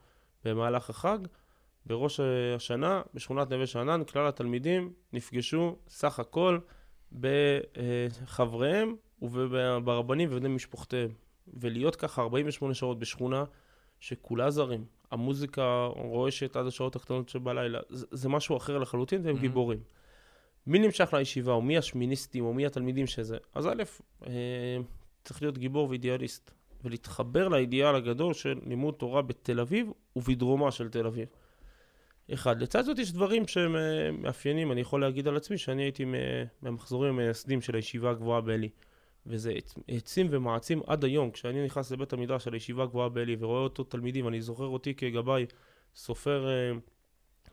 במהלך 0.45 0.89
החג. 0.89 1.17
בראש 1.85 2.19
השנה, 2.55 3.01
בשכונת 3.13 3.49
נווה 3.49 3.67
שאנן, 3.67 4.03
כלל 4.03 4.27
התלמידים 4.27 4.93
נפגשו 5.13 5.75
סך 5.87 6.19
הכל 6.19 6.59
בחבריהם 7.19 8.95
וברבנים 9.21 10.29
ובני 10.31 10.49
משפחותיהם. 10.49 11.09
ולהיות 11.47 11.95
ככה 11.95 12.21
48 12.21 12.73
שעות 12.73 12.99
בשכונה 12.99 13.43
שכולה 13.99 14.49
זרים, 14.49 14.85
המוזיקה 15.13 15.85
רועשת 15.95 16.55
עד 16.55 16.67
השעות 16.67 16.95
הקטנות 16.95 17.29
שבלילה, 17.29 17.79
זה, 17.89 18.05
זה 18.11 18.29
משהו 18.29 18.57
אחר 18.57 18.77
לחלוטין 18.77 19.21
והם 19.25 19.35
Mhm. 19.35 19.39
גיבורים. 19.39 19.79
מי 20.67 20.79
נמשך 20.79 21.13
לישיבה, 21.13 21.51
או 21.51 21.61
מי 21.61 21.77
השמיניסטים, 21.77 22.45
או 22.45 22.53
מי 22.53 22.65
התלמידים 22.65 23.07
שזה? 23.07 23.37
אז 23.55 23.67
א', 23.67 23.83
אה, 24.27 24.31
צריך 25.23 25.41
להיות 25.41 25.57
גיבור 25.57 25.89
ואידיאליסט. 25.89 26.51
ולהתחבר 26.85 27.47
לאידיאל 27.47 27.95
הגדול 27.95 28.33
של 28.33 28.59
לימוד 28.65 28.93
תורה 28.93 29.21
בתל 29.21 29.59
אביב 29.59 29.87
ובדרומה 30.15 30.71
של 30.71 30.89
תל 30.89 31.07
אביב. 31.07 31.27
אחד. 32.33 32.61
לצד 32.61 32.81
זאת 32.81 32.99
יש 32.99 33.11
דברים 33.11 33.47
שהם 33.47 33.75
אה, 33.75 33.81
מאפיינים, 34.11 34.71
אני 34.71 34.81
יכול 34.81 35.01
להגיד 35.01 35.27
על 35.27 35.37
עצמי 35.37 35.57
שאני 35.57 35.83
הייתי 35.83 36.05
מ- 36.05 36.13
מהמחזורים 36.61 37.13
המייסדים 37.13 37.61
של 37.61 37.75
הישיבה 37.75 38.09
הגבוהה 38.09 38.41
בעלי. 38.41 38.69
וזה 39.27 39.51
העצ- 39.51 39.79
העצים 39.89 40.27
ומעצים 40.29 40.81
עד 40.87 41.03
היום. 41.03 41.31
כשאני 41.31 41.65
נכנס 41.65 41.91
לבית 41.91 42.13
המדרש 42.13 42.43
של 42.43 42.53
הישיבה 42.53 42.83
הגבוהה 42.83 43.09
בעלי 43.09 43.35
ורואה 43.39 43.61
אותו 43.61 43.83
תלמידים, 43.83 44.27
אני 44.27 44.41
זוכר 44.41 44.65
אותי 44.65 44.93
כגבאי 44.93 45.45
סופר 45.95 46.47
אה, 46.49 46.71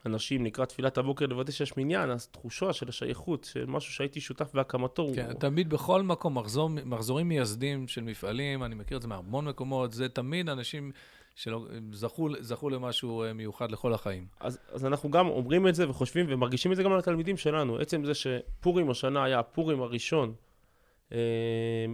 אנשים 0.06 0.44
לקראת 0.44 0.68
תפילת 0.68 0.98
הבוקר 0.98 1.26
לוודא 1.26 1.52
שיש 1.52 1.76
מניין, 1.76 2.10
אז 2.10 2.26
תחושה 2.26 2.72
של 2.72 2.88
השייכות, 2.88 3.44
של 3.44 3.66
משהו 3.66 3.92
שהייתי 3.92 4.20
שותף 4.20 4.50
בהקמתו. 4.54 5.02
הוא- 5.02 5.14
כן, 5.16 5.32
תמיד 5.32 5.70
בכל 5.70 6.02
מקום, 6.02 6.38
מחזור, 6.38 6.68
מחזורים 6.68 7.28
מייסדים 7.28 7.88
של 7.88 8.02
מפעלים, 8.02 8.62
אני 8.64 8.74
מכיר 8.74 8.96
את 8.96 9.02
זה 9.02 9.08
מהמון 9.08 9.48
מקומות, 9.48 9.92
זה 9.92 10.08
תמיד 10.08 10.48
אנשים 10.48 10.92
שזכו 11.34 12.28
זכו 12.40 12.70
למשהו 12.70 13.22
אה, 13.22 13.32
מיוחד 13.32 13.70
לכל 13.72 13.94
החיים. 13.94 14.26
אז, 14.40 14.58
אז 14.72 14.84
אנחנו 14.86 15.10
גם 15.10 15.26
אומרים 15.28 15.68
את 15.68 15.74
זה 15.74 15.90
וחושבים 15.90 16.26
ומרגישים 16.28 16.72
את 16.72 16.76
זה 16.76 16.82
גם 16.82 16.92
על 16.92 16.98
התלמידים 16.98 17.36
שלנו. 17.36 17.76
עצם 17.78 18.04
זה 18.04 18.12
שפורים 18.14 18.90
השנה 18.90 19.24
היה 19.24 19.38
הפורים 19.38 19.82
הראשון 19.82 20.34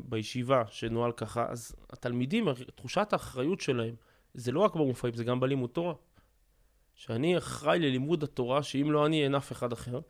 בישיבה 0.05 0.63
שנוהל 0.69 1.13
ככה, 1.13 1.47
אז 1.49 1.77
התלמידים, 1.91 2.49
תחושת 2.75 3.13
האחריות 3.13 3.61
שלהם, 3.61 3.95
זה 4.35 4.53
לא 4.53 4.61
רק 4.61 4.75
במופעים, 4.75 5.15
זה 5.15 5.25
גם 5.25 5.41
בלימוד 5.41 5.71
תורה. 5.71 5.95
שאני 6.95 7.39
אחראי 7.39 7.79
ללימוד 7.79 8.23
התורה, 8.23 8.63
שאם 8.63 8.93
לא 8.93 9.07
אני, 9.07 9.25
אין 9.25 9.35
אף 9.35 9.53
אחד 9.53 9.73
אחר. 9.73 10.01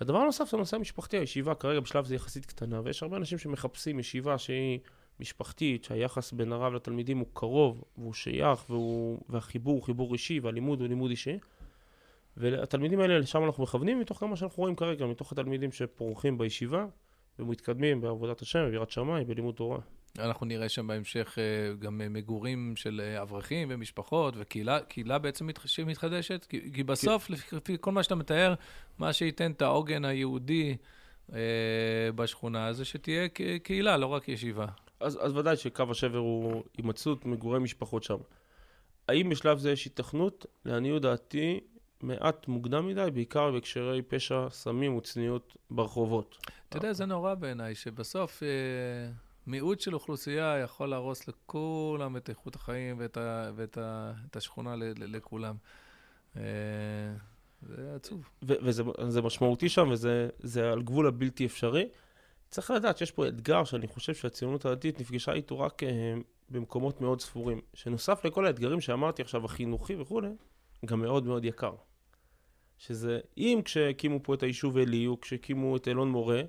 והדבר 0.00 0.18
הנוסף 0.18 0.50
זה 0.50 0.56
הנושא 0.56 0.76
המשפחתי, 0.76 1.18
הישיבה 1.18 1.54
כרגע 1.54 1.80
בשלב 1.80 2.04
זה 2.04 2.14
יחסית 2.14 2.46
קטנה, 2.46 2.80
ויש 2.84 3.02
הרבה 3.02 3.16
אנשים 3.16 3.38
שמחפשים 3.38 3.98
ישיבה 3.98 4.38
שהיא 4.38 4.78
משפחתית, 5.20 5.84
שהיחס 5.84 6.32
בין 6.32 6.52
הרב 6.52 6.74
לתלמידים 6.74 7.18
הוא 7.18 7.26
קרוב, 7.32 7.84
והוא 7.98 8.14
שייך, 8.14 8.70
והוא, 8.70 9.18
והחיבור 9.28 9.74
הוא 9.74 9.82
חיבור 9.82 10.12
אישי, 10.12 10.40
והלימוד 10.40 10.80
הוא 10.80 10.88
לימוד 10.88 11.10
אישי. 11.10 11.38
והתלמידים 12.36 13.00
האלה, 13.00 13.18
לשם 13.18 13.44
אנחנו 13.44 13.62
מכוונים, 13.62 14.00
מתוך 14.00 14.20
כמה 14.20 14.36
שאנחנו 14.36 14.60
רואים 14.60 14.76
כרגע, 14.76 15.06
מתוך 15.06 15.32
התלמידים 15.32 15.72
שפורחים 15.72 16.38
בישיבה, 16.38 16.86
ומתקדמים 17.38 18.00
בעבודת 18.00 18.40
השם, 18.40 18.70
ביראת 18.70 18.90
שמיים, 18.90 19.26
בלימוד 19.26 19.54
תורה. 19.54 19.78
אנחנו 20.18 20.46
נראה 20.46 20.68
שם 20.68 20.86
בהמשך 20.86 21.38
אה, 21.38 21.74
גם 21.78 22.00
אה, 22.00 22.08
מגורים 22.08 22.72
של 22.76 23.00
אה, 23.04 23.22
אברכים 23.22 23.68
ומשפחות, 23.70 24.34
וקהילה 24.36 24.80
קהילה 24.80 25.18
בעצם 25.18 25.46
מתח- 25.46 25.66
שמתחדשת, 25.66 26.44
כי, 26.48 26.72
כי 26.74 26.82
בסוף, 26.82 27.30
לפי, 27.30 27.56
לפי 27.56 27.76
כל 27.80 27.92
מה 27.92 28.02
שאתה 28.02 28.14
מתאר, 28.14 28.54
מה 28.98 29.12
שייתן 29.12 29.50
את 29.52 29.62
העוגן 29.62 30.04
היהודי 30.04 30.76
בשכונה 32.14 32.72
זה 32.72 32.84
שתהיה 32.84 33.28
קהילה, 33.62 33.96
לא 33.96 34.06
רק 34.06 34.28
ישיבה. 34.28 34.66
אז, 35.00 35.18
אז 35.22 35.36
ודאי 35.36 35.56
שקו 35.56 35.84
השבר 35.90 36.18
הוא 36.18 36.62
הימצאות 36.76 37.26
מגורי 37.26 37.58
משפחות 37.58 38.02
שם. 38.02 38.16
האם 39.08 39.28
בשלב 39.28 39.58
זה 39.58 39.72
יש 39.72 39.84
היתכנות? 39.84 40.46
לעניות 40.64 41.02
דעתי, 41.02 41.60
מעט 42.02 42.48
מוקדם 42.48 42.86
מדי, 42.86 43.08
בעיקר 43.14 43.50
בהקשרי 43.50 44.02
פשע, 44.02 44.46
סמים 44.50 44.96
וצניעות 44.96 45.56
ברחובות. 45.70 46.38
אתה 46.68 46.76
יודע, 46.76 46.92
זה 46.92 47.06
נורא 47.06 47.34
בעיניי, 47.34 47.74
שבסוף 47.74 48.42
אה, 48.42 48.48
מיעוט 49.46 49.80
של 49.80 49.94
אוכלוסייה 49.94 50.58
יכול 50.58 50.88
להרוס 50.88 51.28
לכולם 51.28 52.16
את 52.16 52.30
איכות 52.30 52.54
החיים 52.54 52.96
ואת, 52.98 53.16
ה, 53.16 53.50
ואת 53.56 53.78
ה, 53.78 54.12
את 54.30 54.36
השכונה 54.36 54.76
ל, 54.76 54.82
ל, 54.82 55.16
לכולם. 55.16 55.54
אה, 56.36 56.42
זה 57.62 57.94
עצוב. 57.96 58.28
ו- 58.42 58.54
וזה 58.62 58.82
זה 59.08 59.22
משמעותי 59.22 59.68
שם, 59.68 59.88
וזה 59.90 60.28
זה 60.38 60.72
על 60.72 60.82
גבול 60.82 61.06
הבלתי 61.06 61.46
אפשרי. 61.46 61.88
צריך 62.50 62.70
לדעת 62.70 62.98
שיש 62.98 63.10
פה 63.10 63.28
אתגר 63.28 63.64
שאני 63.64 63.88
חושב 63.88 64.14
שהציונות 64.14 64.64
הדתית 64.64 65.00
נפגשה 65.00 65.32
איתו 65.32 65.60
רק 65.60 65.82
אה, 65.82 66.14
במקומות 66.50 67.00
מאוד 67.00 67.20
ספורים. 67.20 67.60
שנוסף 67.74 68.24
לכל 68.24 68.46
האתגרים 68.46 68.80
שאמרתי 68.80 69.22
עכשיו, 69.22 69.44
החינוכי 69.44 69.96
וכולי, 69.96 70.28
גם 70.84 71.00
מאוד 71.00 71.26
מאוד 71.26 71.44
יקר. 71.44 71.72
שזה, 72.86 73.18
אם 73.38 73.60
כשהקימו 73.64 74.22
פה 74.22 74.34
את 74.34 74.42
היישוב 74.42 74.78
עלי, 74.78 75.06
או 75.06 75.20
כשהקימו 75.20 75.76
את 75.76 75.88
אלון 75.88 76.08
מורה, 76.10 76.42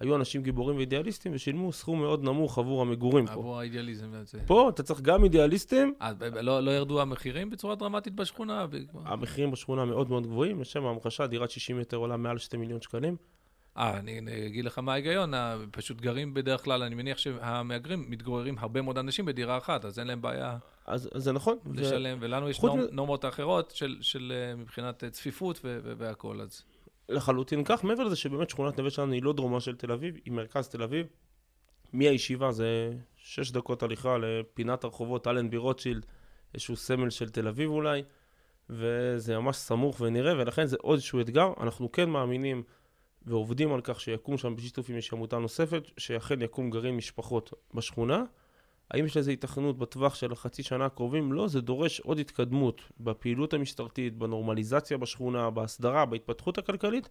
היו 0.00 0.16
אנשים 0.16 0.42
גיבורים 0.42 0.76
ואידיאליסטים 0.76 1.32
ושילמו 1.34 1.72
סכום 1.72 2.00
מאוד 2.00 2.24
נמוך 2.24 2.58
עבור 2.58 2.82
המגורים 2.82 3.26
פה. 3.26 3.32
עבור 3.32 3.58
האידיאליזם. 3.58 4.12
פה 4.46 4.68
אתה 4.68 4.82
צריך 4.82 5.00
גם 5.00 5.24
אידיאליסטים, 5.24 5.94
אז 6.00 6.14
ב- 6.18 6.24
לא, 6.24 6.60
לא 6.60 6.70
ירדו 6.70 7.00
המחירים 7.00 7.50
בצורה 7.50 7.74
דרמטית 7.74 8.14
בשכונה? 8.14 8.66
המחירים 9.04 9.50
בשכונה 9.50 9.84
מאוד 9.84 10.10
מאוד 10.10 10.26
גבוהים, 10.26 10.60
לשם 10.60 10.86
ההמחשה, 10.86 11.26
דירת 11.26 11.50
60 11.50 11.78
מטר 11.78 11.96
עולה 11.96 12.16
מעל 12.16 12.38
2 12.38 12.60
מיליון 12.60 12.80
שקלים. 12.80 13.16
אה, 13.76 13.98
אני 13.98 14.18
אני 14.18 14.46
אגיד 14.46 14.64
לך 14.64 14.78
מה 14.78 14.92
ההיגיון, 14.92 15.32
פשוט 15.70 16.00
גרים 16.00 16.34
בדרך 16.34 16.64
כלל, 16.64 16.82
אני 16.82 16.94
מניח 16.94 17.18
שהמהגרים 17.18 18.04
מתגוררים 18.08 18.58
הרבה 18.58 18.82
מאוד 18.82 18.98
אנשים 18.98 19.24
בדירה 19.24 19.58
אחת, 19.58 19.84
אז 19.84 19.98
אין 19.98 20.06
להם 20.06 20.22
בעיה. 20.22 20.58
אז, 20.88 21.08
אז 21.14 21.24
זה 21.24 21.32
נכון. 21.32 21.58
לשלם, 21.74 22.18
ו... 22.18 22.22
ולנו 22.22 22.50
יש 22.50 22.62
נורמ, 22.62 22.80
מ... 22.80 22.82
נורמות 22.92 23.24
אחרות 23.24 23.70
של, 23.70 23.96
של 24.00 24.32
אה, 24.36 24.56
מבחינת 24.56 25.04
צפיפות 25.04 25.60
והכול, 25.98 26.40
אז... 26.40 26.62
לחלוטין 27.08 27.64
כך, 27.64 27.84
מעבר 27.84 28.04
לזה 28.04 28.16
שבאמת 28.16 28.50
שכונת 28.50 28.78
נווה 28.78 28.90
שלנו 28.90 29.12
היא 29.12 29.22
לא 29.22 29.32
דרומה 29.32 29.60
של 29.60 29.76
תל 29.76 29.92
אביב, 29.92 30.16
היא 30.24 30.32
מרכז 30.32 30.68
תל 30.68 30.82
אביב. 30.82 31.06
מהישיבה 31.92 32.52
זה 32.52 32.92
שש 33.16 33.50
דקות 33.50 33.82
הליכה 33.82 34.18
לפינת 34.18 34.84
הרחובות 34.84 35.26
אלנבי 35.26 35.56
רוטשילד, 35.56 36.06
איזשהו 36.54 36.76
סמל 36.76 37.10
של 37.10 37.28
תל 37.28 37.48
אביב 37.48 37.70
אולי, 37.70 38.02
וזה 38.70 39.38
ממש 39.38 39.56
סמוך 39.56 40.00
ונראה, 40.00 40.32
ולכן 40.38 40.66
זה 40.66 40.76
עוד 40.80 40.94
איזשהו 40.94 41.20
אתגר. 41.20 41.52
אנחנו 41.60 41.92
כן 41.92 42.10
מאמינים 42.10 42.62
ועובדים 43.22 43.72
על 43.72 43.80
כך 43.80 44.00
שיקום 44.00 44.38
שם 44.38 44.56
בשיתוף 44.56 44.90
עם 44.90 44.96
איזושהי 44.96 45.16
עמותה 45.16 45.38
נוספת, 45.38 45.82
שאכן 45.96 46.42
יקום 46.42 46.70
גרעין 46.70 46.96
משפחות 46.96 47.52
בשכונה. 47.74 48.24
האם 48.90 49.04
יש 49.04 49.16
לזה 49.16 49.30
התכנות 49.30 49.78
בטווח 49.78 50.14
של 50.14 50.32
החצי 50.32 50.62
שנה 50.62 50.84
הקרובים? 50.84 51.32
לא, 51.32 51.48
זה 51.48 51.60
דורש 51.60 52.00
עוד 52.00 52.18
התקדמות 52.18 52.82
בפעילות 53.00 53.54
המשטרתית, 53.54 54.14
בנורמליזציה 54.14 54.98
בשכונה, 54.98 55.50
בהסדרה, 55.50 56.06
בהתפתחות 56.06 56.58
הכלכלית, 56.58 57.08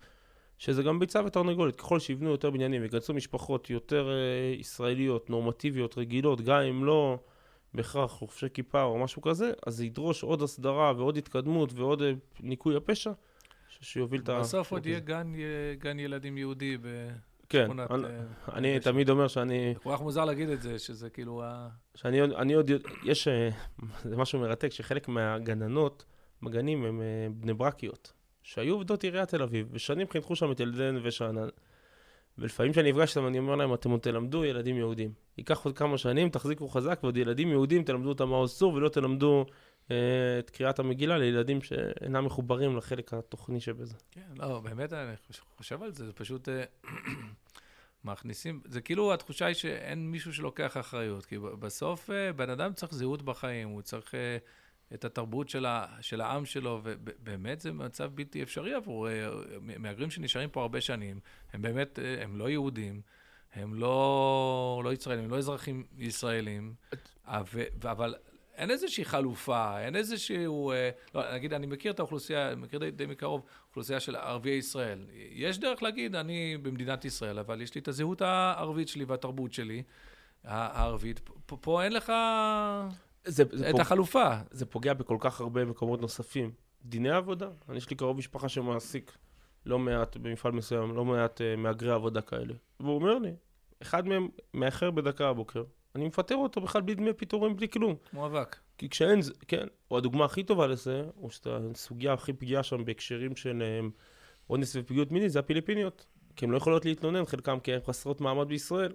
שזה 0.58 0.84
גם 0.84 1.00
ביצה 1.00 1.26
ותרנגולת. 1.26 1.76
ככל 1.76 2.00
שיבנו 2.00 2.30
יותר 2.30 2.50
בניינים 2.50 2.82
ויגייסו 2.82 3.14
משפחות 3.14 3.70
יותר 3.70 4.10
uh, 4.10 4.60
ישראליות, 4.60 5.30
נורמטיביות, 5.30 5.98
רגילות, 5.98 6.42
גם 6.42 6.62
אם 6.62 6.86
לא 6.86 7.20
בהכרח 7.74 8.12
חופשי 8.12 8.48
כיפה 8.54 8.84
או 8.84 8.98
משהו 9.00 9.22
כזה, 9.22 9.52
אז 9.68 9.76
זה 9.76 9.86
ידרוש 9.86 10.24
עוד 10.24 10.42
הסדרה 10.42 10.94
ועוד 10.98 11.18
התקדמות 11.18 11.74
ועוד 11.74 12.02
uh, 12.02 12.06
ניקוי 12.40 12.76
הפשע, 12.76 13.12
שיוביל 13.82 14.22
את 14.22 14.30
ה... 14.30 14.40
בסוף 14.40 14.72
עוד 14.72 14.86
יהיה 14.86 15.00
גן, 15.00 15.34
גן 15.80 16.00
ילדים 16.00 16.38
יהודי 16.38 16.78
כן. 17.50 17.80
אני, 17.80 18.04
uh, 18.04 18.54
אני 18.54 18.80
תמיד 18.80 19.10
אומר 19.10 19.28
שאני... 19.28 19.74
כל 19.84 19.90
כך 19.94 20.02
מוזר 20.02 20.26
להגיד 20.26 20.50
את 20.50 20.62
זה, 20.62 20.80
שזה 20.80 21.10
כאילו 21.10 21.44
ה... 21.44 21.70
שאני 21.96 22.20
עוד, 22.20 22.32
אני 22.32 22.54
עוד, 22.54 22.72
יש, 23.04 23.28
זה 24.04 24.18
משהו 24.18 24.40
מרתק, 24.40 24.72
שחלק 24.72 25.08
מהגננות 25.08 26.06
בגנים 26.44 26.86
הן 26.86 27.02
בני 27.34 27.54
ברקיות. 27.54 28.14
שהיו 28.48 28.74
עובדות 28.74 29.04
עיריית 29.04 29.30
תל 29.30 29.44
אביב, 29.44 29.68
ושנים 29.72 30.08
חינכו 30.10 30.36
שם 30.36 30.52
את 30.52 30.60
ילדי 30.60 30.92
נווה 30.92 31.12
שאנן. 31.12 31.48
ולפעמים 32.38 32.72
כשאני 32.72 32.92
נפגש 32.92 33.18
איתם, 33.18 33.28
אני 33.28 33.40
אומר 33.40 33.56
להם, 33.56 33.74
אתם 33.74 33.90
עוד 33.90 34.00
תלמדו 34.00 34.46
ילדים 34.46 34.78
יהודים. 34.78 35.12
ייקח 35.38 35.66
עוד 35.66 35.78
כמה 35.78 35.98
שנים, 35.98 36.30
תחזיקו 36.30 36.68
חזק, 36.68 37.00
ועוד 37.04 37.18
ילדים 37.18 37.50
יהודים 37.50 37.84
תלמדו 37.84 38.10
אותם 38.10 38.30
מעוז 38.30 38.58
צור, 38.58 38.74
ולא 38.74 38.90
תלמדו 38.90 39.46
אה, 39.48 39.54
את 40.40 40.50
קריאת 40.50 40.80
המגילה 40.80 41.18
לילדים 41.18 41.62
שאינם 41.62 42.26
מחוברים 42.26 42.78
לחלק 42.78 43.14
התוכני 43.14 43.60
שבזה. 43.60 43.96
כן, 44.12 44.22
לא, 44.36 44.60
באמת, 44.60 44.94
אני 44.94 45.16
חושב 45.58 45.84
על 45.84 45.94
זה, 45.94 46.06
זה 46.06 46.14
פשוט... 46.14 46.50
אה, 46.50 46.64
מכניסים, 48.04 48.62
זה 48.66 48.82
כאילו 48.82 49.14
התחושה 49.14 49.46
היא 49.46 49.56
שאין 49.56 50.12
מישהו 50.12 50.34
שלוקח 50.34 50.78
אחריות, 50.78 51.26
כי 51.26 51.38
בסוף 51.40 52.10
אה, 52.10 52.34
בן 52.34 52.50
אדם 52.50 52.74
צריך 52.74 52.94
זהות 52.94 53.22
בחיים, 53.22 53.70
הוא 53.70 53.82
צריך 53.82 54.16
אה, 54.16 54.38
את 54.94 55.06
התרבות 55.06 55.50
של, 55.50 55.66
ה, 55.66 55.86
של 56.02 56.22
העם 56.22 56.46
שלו, 56.46 56.82
ובאמת 56.84 57.62
זה 57.62 57.72
מצב 57.72 58.12
בלתי 58.16 58.44
אפשרי 58.44 58.74
עבור 58.74 59.10
אה, 59.10 59.30
מהגרים 59.80 60.12
שנשארים 60.12 60.50
פה 60.50 60.62
הרבה 60.62 60.82
שנים. 60.82 61.20
הם 61.54 61.62
באמת, 61.62 62.00
אה, 62.00 62.24
הם 62.24 62.36
לא 62.36 62.50
יהודים, 62.50 63.02
הם 63.54 63.74
לא, 63.74 64.82
לא 64.84 64.94
ישראלים, 64.94 65.24
הם 65.24 65.32
לא 65.32 65.38
אזרחים 65.38 65.86
ישראלים, 65.98 66.74
אבל 67.26 68.16
אין 68.58 68.72
איזושהי 68.72 69.06
חלופה, 69.06 69.80
אין 69.80 69.96
איזשהו... 69.96 70.72
אה, 70.72 70.90
לא, 71.16 71.34
נגיד, 71.34 71.54
אני 71.54 71.68
מכיר 71.68 71.92
את 71.92 72.00
האוכלוסייה, 72.00 72.56
מכיר 72.56 72.80
די, 72.80 72.92
די 72.92 73.06
מקרוב, 73.06 73.42
אוכלוסייה 73.70 74.00
של 74.00 74.16
ערביי 74.16 74.54
ישראל. 74.58 75.06
יש 75.32 75.60
דרך 75.60 75.84
להגיד, 75.84 76.16
אני 76.16 76.58
במדינת 76.62 77.06
ישראל, 77.06 77.40
אבל 77.40 77.62
יש 77.62 77.76
לי 77.76 77.82
את 77.82 77.88
הזהות 77.88 78.22
הערבית 78.22 78.88
שלי 78.88 79.04
והתרבות 79.04 79.54
שלי, 79.54 79.84
הערבית. 80.44 81.20
פה, 81.46 81.58
פה 81.62 81.84
אין 81.84 81.94
לך... 81.94 82.14
זה, 83.26 83.44
זה 83.52 83.66
את 83.66 83.72
פוג... 83.72 83.82
החלופה. 83.82 84.36
זה 84.52 84.66
פוגע 84.66 84.94
בכל 84.94 85.18
כך 85.20 85.42
הרבה 85.42 85.66
מקומות 85.66 86.02
נוספים. 86.02 86.52
דיני 86.86 87.10
עבודה, 87.10 87.50
אני 87.70 87.78
יש 87.78 87.90
לי 87.90 87.96
קרוב 87.96 88.18
משפחה 88.18 88.50
שמעסיק 88.50 89.18
לא 89.66 89.80
מעט, 89.80 90.18
במפעל 90.18 90.52
מסוים, 90.52 90.96
לא 90.96 91.06
מעט 91.06 91.42
uh, 91.42 91.60
מהגרי 91.60 91.92
עבודה 91.92 92.22
כאלה. 92.22 92.54
והוא 92.80 92.96
אומר 92.96 93.20
לי, 93.20 93.32
אחד 93.82 94.08
מהם 94.08 94.28
מאחר 94.54 94.92
בדקה 94.92 95.30
הבוקר, 95.30 95.64
אני 95.98 96.08
מפטר 96.08 96.36
אותו 96.36 96.62
בכלל 96.62 96.82
בלי 96.82 96.96
דמי 96.96 97.14
פיטורים, 97.14 97.56
בלי 97.56 97.70
כלום. 97.70 97.96
כמו 98.10 98.26
אבק. 98.26 98.56
כי 98.78 98.90
כשאין, 98.90 99.20
כן, 99.48 99.68
או 99.92 99.98
הדוגמה 99.98 100.26
הכי 100.26 100.44
טובה 100.44 100.68
לזה, 100.68 101.04
או 101.22 101.32
שאת 101.32 101.48
הסוגיה 101.50 102.14
הכי 102.14 102.34
פגיעה 102.34 102.64
שם 102.64 102.86
בהקשרים 102.86 103.36
של 103.36 103.64
um, 103.82 103.92
אונס 104.50 104.76
ופגיעות 104.76 105.12
מינית, 105.12 105.32
זה 105.32 105.40
הפיליפיניות. 105.40 106.06
כי 106.36 106.46
הן 106.46 106.52
לא 106.52 106.58
יכולות 106.58 106.86
להתלונן, 106.86 107.26
חלקם 107.26 107.60
כי 107.60 107.74
הן 107.74 107.80
חסרות 107.88 108.22
מעמד 108.22 108.48
בישראל. 108.48 108.94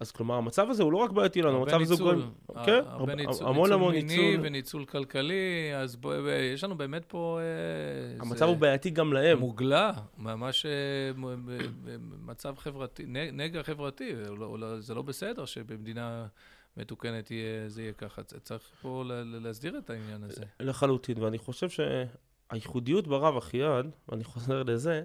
אז 0.00 0.10
כלומר, 0.10 0.34
המצב 0.34 0.70
הזה 0.70 0.82
הוא 0.82 0.92
לא 0.92 0.98
רק 0.98 1.10
בעייתי 1.10 1.42
לנו, 1.42 1.62
המצב 1.62 1.80
הזה 1.80 2.02
הוא 2.02 2.12
גם... 2.12 2.64
כן, 2.66 2.80
הרבה 2.86 3.14
ניצול, 3.14 3.48
המון 3.48 3.72
המון 3.72 3.94
ניצול. 3.94 4.08
ניצול 4.08 4.26
מיני 4.26 4.48
וניצול 4.48 4.84
כלכלי, 4.84 5.74
אז 5.76 5.96
בוא, 5.96 6.14
יש 6.54 6.64
לנו 6.64 6.76
באמת 6.76 7.04
פה... 7.04 7.40
אה, 7.40 8.22
המצב 8.22 8.46
הוא 8.46 8.56
בעייתי 8.56 8.90
גם 8.90 9.12
להם. 9.12 9.38
מוגלה, 9.38 9.92
ממש 10.18 10.66
אה, 10.66 10.70
מצב 12.24 12.54
חברתי, 12.58 13.04
נגע 13.32 13.62
חברתי, 13.62 14.12
לא, 14.38 14.58
לא, 14.58 14.80
זה 14.80 14.94
לא 14.94 15.02
בסדר 15.02 15.44
שבמדינה 15.44 16.26
מתוקנת 16.76 17.30
יהיה, 17.30 17.68
זה 17.68 17.82
יהיה 17.82 17.92
ככה. 17.92 18.22
צריך 18.22 18.62
פה 18.82 19.02
להסדיר 19.24 19.78
את 19.78 19.90
העניין 19.90 20.24
הזה. 20.24 20.44
לחלוטין, 20.60 21.22
ואני 21.22 21.38
חושב 21.38 21.68
שהייחודיות 22.50 23.08
ברב 23.08 23.36
אחיעד, 23.36 23.90
ואני 24.08 24.24
חוזר 24.24 24.62
לזה, 24.62 25.04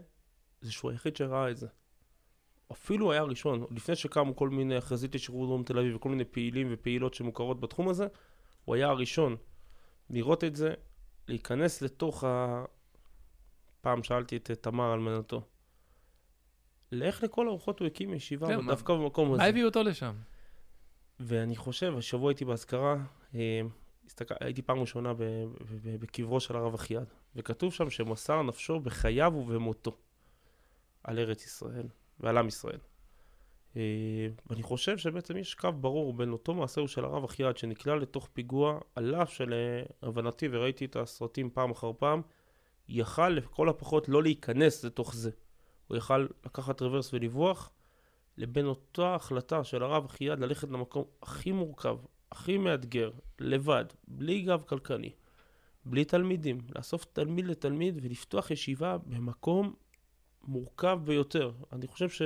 זה 0.62 0.72
שהוא 0.72 0.92
היחיד 0.92 1.16
שראה 1.16 1.52
את 1.52 1.58
זה. 1.58 1.68
אפילו 2.72 3.12
היה 3.12 3.24
ראשון, 3.24 3.66
לפני 3.72 3.96
שקמו 3.96 4.36
כל 4.36 4.50
מיני 4.50 4.76
הכרזית 4.76 5.16
לשירות 5.16 5.48
דרום 5.48 5.64
תל 5.64 5.80
אביב 5.80 5.96
וכל 5.96 6.10
מיני 6.10 6.26
פעילים 6.26 6.68
ופעילות 6.72 7.14
שמוכרות 7.14 7.60
בתחום 7.60 7.90
הזה, 7.90 8.08
הוא 8.66 8.76
היה 8.76 8.88
הראשון 8.88 9.36
לראות 10.10 10.44
את 10.44 10.56
זה, 10.56 10.74
להיכנס 11.28 11.82
לתוך 11.82 12.24
ה... 12.24 12.64
פעם 13.82 14.04
שאלתי 14.04 14.38
את 14.38 14.52
תמר 14.52 14.92
על 14.92 15.00
מנתו. 15.00 15.42
לאיך 16.92 17.24
לכל 17.24 17.48
הרוחות 17.48 17.80
הוא 17.80 17.88
הקים 17.88 18.14
ישיבה 18.14 18.48
כן, 18.48 18.68
דווקא 18.68 18.92
מה, 18.92 18.98
במקום 18.98 19.32
הזה. 19.32 19.38
מה 19.38 19.48
הביא 19.48 19.66
אותו 19.66 19.84
לשם? 19.84 20.16
ואני 21.20 21.56
חושב, 21.56 21.94
השבוע 21.98 22.30
הייתי 22.30 22.46
באזכרה, 22.46 22.96
אה, 23.36 23.62
הסתכל, 24.06 24.36
הייתי 24.40 24.62
פעם 24.62 24.80
ראשונה 24.80 25.14
בקברו 25.84 26.40
של 26.40 26.56
הרב 26.56 26.74
אחיעד, 26.74 27.14
וכתוב 27.36 27.74
שם 27.74 27.90
שמסר 27.90 28.42
נפשו 28.42 28.80
בחייו 28.80 29.34
ובמותו 29.36 29.98
על 31.04 31.20
ארץ 31.20 31.46
ישראל. 31.46 31.88
ועל 32.20 32.38
עם 32.38 32.48
ישראל. 32.48 32.80
אה, 33.76 34.28
ואני 34.48 34.64
חושב 34.64 34.98
שבעצם 34.98 35.38
יש 35.38 35.56
קו 35.56 35.72
ברור 35.72 36.14
בין 36.14 36.32
אותו 36.32 36.54
מעשה 36.54 36.88
של 36.88 37.06
הרב 37.06 37.24
אחיעד 37.24 37.58
שנקלע 37.58 37.96
לתוך 37.96 38.30
פיגוע, 38.34 38.80
על 38.96 39.16
אף 39.16 39.34
שלהבנתי, 39.34 40.48
וראיתי 40.52 40.86
את 40.86 40.96
הסרטים 40.96 41.50
פעם 41.50 41.72
אחר 41.72 41.92
פעם, 41.98 42.22
יכל 42.90 43.30
לכל 43.30 43.70
הפחות 43.70 44.10
לא 44.10 44.24
להיכנס 44.24 44.84
לתוך 44.84 45.16
זה. 45.16 45.32
הוא 45.88 45.98
יכל 45.98 46.28
לקחת 46.46 46.82
רוורס 46.82 47.14
ולברוח, 47.14 47.72
לבין 48.38 48.66
אותה 48.66 49.16
החלטה 49.16 49.64
של 49.64 49.84
הרב 49.84 50.06
אחיעד 50.06 50.40
ללכת 50.40 50.72
למקום 50.72 51.04
הכי 51.22 51.52
מורכב, 51.52 51.98
הכי 52.32 52.58
מאתגר, 52.58 53.12
לבד, 53.40 53.86
בלי 54.08 54.42
גב 54.42 54.62
כלכלי, 54.62 55.12
בלי 55.86 56.06
תלמידים, 56.06 56.58
לאסוף 56.76 57.06
תלמיד 57.06 57.48
לתלמיד 57.48 58.00
ולפתוח 58.04 58.52
ישיבה 58.52 58.98
במקום 58.98 59.74
מורכב 60.48 61.00
ביותר. 61.04 61.52
אני 61.74 61.88
חושב 61.88 62.10
ש... 62.10 62.22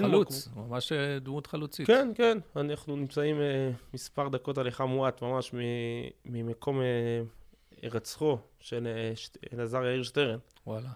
חלוץ, 0.00 0.48
מקום... 0.48 0.68
ממש 0.68 0.92
אה, 0.92 1.18
דמות 1.18 1.46
חלוצית. 1.46 1.86
כן, 1.86 2.08
כן. 2.14 2.38
אנחנו 2.56 2.96
נמצאים 2.96 3.36
uh, 3.36 3.94
מספר 3.94 4.28
דקות 4.28 4.58
הליכה 4.58 4.86
מועט 4.86 5.22
ממש 5.22 5.54
ממקום 6.24 6.80
uh, 6.80 7.82
הירצחו 7.82 8.38
של 8.60 8.88
אלעזר 9.52 9.84
יאיר 9.84 10.02
שטרן. 10.02 10.38
וואלה. 10.66 10.88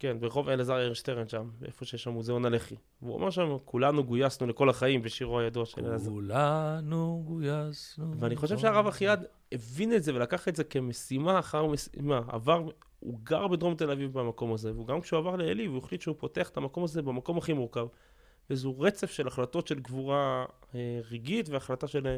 כן, 0.00 0.20
ברחוב 0.20 0.48
אלעזר 0.48 0.78
יאיר 0.78 0.94
שטרן 0.94 1.28
שם, 1.28 1.48
איפה 1.64 1.84
שיש 1.84 2.02
שם 2.02 2.10
מוזיאון 2.10 2.44
הלח"י. 2.44 2.74
והוא 3.02 3.14
אומר 3.14 3.30
שם, 3.30 3.56
כולנו 3.64 4.04
גויסנו 4.04 4.46
לכל 4.46 4.68
החיים 4.68 5.02
בשירו 5.02 5.40
הידוע 5.40 5.66
של 5.66 5.86
אלעזר. 5.86 6.10
כולנו 6.10 7.22
גויסנו. 7.26 8.20
ואני 8.20 8.36
חושב 8.36 8.58
שהרב 8.58 8.86
אחיעד 8.86 9.24
הבין 9.52 9.92
את 9.92 10.02
זה 10.02 10.14
ולקח 10.14 10.48
את 10.48 10.56
זה 10.56 10.64
כמשימה 10.64 11.38
אחר 11.38 11.66
משימה. 11.66 12.20
עבר 12.28 12.68
הוא 13.00 13.18
גר 13.22 13.46
בדרום 13.46 13.74
תל 13.74 13.90
אביב 13.90 14.18
במקום 14.18 14.52
הזה, 14.52 14.78
וגם 14.78 15.00
כשהוא 15.00 15.18
עבר 15.18 15.36
לעלי, 15.36 15.66
הוא 15.66 15.78
החליט 15.78 16.00
שהוא 16.00 16.16
פותח 16.18 16.48
את 16.48 16.56
המקום 16.56 16.84
הזה 16.84 17.02
במקום 17.02 17.38
הכי 17.38 17.52
מורכב. 17.52 17.86
וזו 18.50 18.80
רצף 18.80 19.10
של 19.10 19.26
החלטות 19.26 19.66
של 19.66 19.80
גבורה 19.80 20.44
אה, 20.74 21.00
רגעית 21.10 21.48
והחלטה 21.48 21.86
של... 21.86 22.06
אה, 22.06 22.16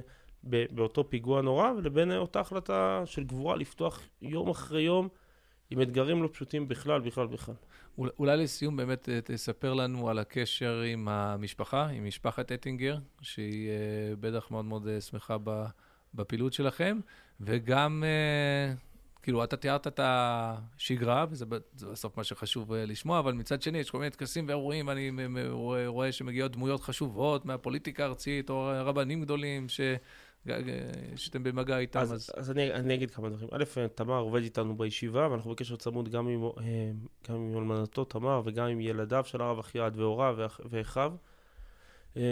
באותו 0.70 1.10
פיגוע 1.10 1.42
נורא, 1.42 1.70
ולבין 1.70 2.12
אותה 2.12 2.40
החלטה 2.40 3.02
של 3.04 3.24
גבורה 3.24 3.56
לפתוח 3.56 4.00
יום 4.22 4.50
אחרי 4.50 4.82
יום 4.82 5.08
עם 5.72 5.82
אתגרים 5.82 6.22
לא 6.22 6.28
פשוטים 6.32 6.68
בכלל, 6.68 7.00
בכלל, 7.00 7.26
בכלל. 7.26 7.54
אולי 7.98 8.36
לסיום 8.36 8.76
באמת 8.76 9.08
אה, 9.08 9.20
תספר 9.24 9.74
לנו 9.74 10.10
על 10.10 10.18
הקשר 10.18 10.80
עם 10.80 11.08
המשפחה, 11.08 11.86
עם 11.86 12.04
משפחת 12.06 12.52
אטינגר, 12.52 12.98
שהיא 13.20 13.68
אה, 13.68 13.74
בטח 14.20 14.50
מאוד 14.50 14.64
מאוד 14.64 14.88
שמחה 15.00 15.36
בפעילות 16.14 16.52
שלכם, 16.52 17.00
וגם... 17.40 18.04
כאילו, 19.22 19.44
אתה 19.44 19.56
תיארת 19.56 19.86
את 19.86 20.00
השגרה, 20.02 21.26
וזה 21.30 21.46
בסוף 21.82 22.16
מה 22.16 22.24
שחשוב 22.24 22.72
אה, 22.72 22.86
לשמוע, 22.86 23.18
אבל 23.18 23.32
מצד 23.32 23.62
שני, 23.62 23.78
יש 23.78 23.90
כל 23.90 23.98
מיני 23.98 24.10
טקסים 24.10 24.48
ואירועים, 24.48 24.86
ואני 24.86 25.10
רואה 25.86 26.12
שמגיעות 26.12 26.52
דמויות 26.52 26.82
חשובות 26.82 27.44
מהפוליטיקה 27.44 28.02
הארצית, 28.02 28.50
או 28.50 28.70
רבנים 28.84 29.20
גדולים, 29.20 29.68
ש... 29.68 29.80
שאתם 31.16 31.42
במגע 31.42 31.78
איתם. 31.78 32.00
אז, 32.00 32.12
אז... 32.12 32.30
אז 32.36 32.50
אני, 32.50 32.72
אני 32.72 32.94
אגיד 32.94 33.10
כמה 33.10 33.28
דברים. 33.28 33.48
א', 33.52 33.64
תמר 33.94 34.18
עובד 34.18 34.42
איתנו 34.42 34.76
בישיבה, 34.76 35.28
ואנחנו 35.30 35.50
בקשר 35.50 35.76
צמוד 35.76 36.08
גם 36.08 36.28
עם, 36.28 36.42
גם 37.28 37.36
עם 37.36 37.56
אלמנתו 37.56 38.04
תמר 38.04 38.42
וגם 38.44 38.66
עם 38.66 38.80
ילדיו 38.80 39.24
של 39.26 39.42
הרב 39.42 39.58
אחיעד 39.58 39.96
והוריו 39.96 40.36
ואחיו. 40.70 41.12
אה, 42.16 42.22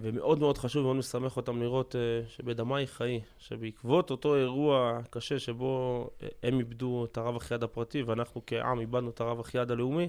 ומאוד 0.00 0.38
מאוד 0.38 0.58
חשוב, 0.58 0.82
מאוד 0.82 0.96
משמח 0.96 1.36
אותם 1.36 1.60
לראות 1.60 1.96
אה, 1.96 2.28
שבדמאי 2.28 2.86
חיי, 2.86 3.20
שבעקבות 3.38 4.10
אותו 4.10 4.36
אירוע 4.36 5.00
קשה 5.10 5.38
שבו 5.38 6.06
אה, 6.22 6.28
הם 6.42 6.58
איבדו 6.58 7.04
את 7.04 7.18
הרב 7.18 7.36
אחיעד 7.36 7.62
הפרטי 7.62 8.02
ואנחנו 8.02 8.42
כעם 8.46 8.80
איבדנו 8.80 9.10
את 9.10 9.20
הרב 9.20 9.40
אחיעד 9.40 9.70
הלאומי, 9.70 10.08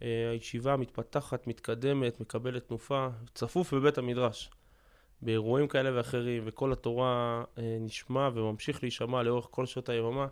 הישיבה 0.00 0.76
מתפתחת, 0.76 1.46
מתקדמת, 1.46 2.20
מקבלת 2.20 2.68
תנופה, 2.68 3.08
צפוף 3.34 3.74
בבית 3.74 3.98
המדרש. 3.98 4.50
באירועים 5.22 5.68
כאלה 5.68 5.96
ואחרים, 5.96 6.42
וכל 6.46 6.72
התורה 6.72 7.44
נשמע 7.80 8.28
וממשיך 8.34 8.82
להישמע 8.82 9.22
לאורך 9.22 9.48
כל 9.50 9.66
שעות 9.66 9.88
היממה. 9.88 10.26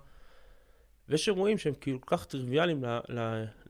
ויש 1.08 1.28
אירועים 1.28 1.58
שהם 1.58 1.74
כאילו 1.80 2.00
כל 2.00 2.16
כך 2.16 2.24
טריוויאליים 2.24 2.84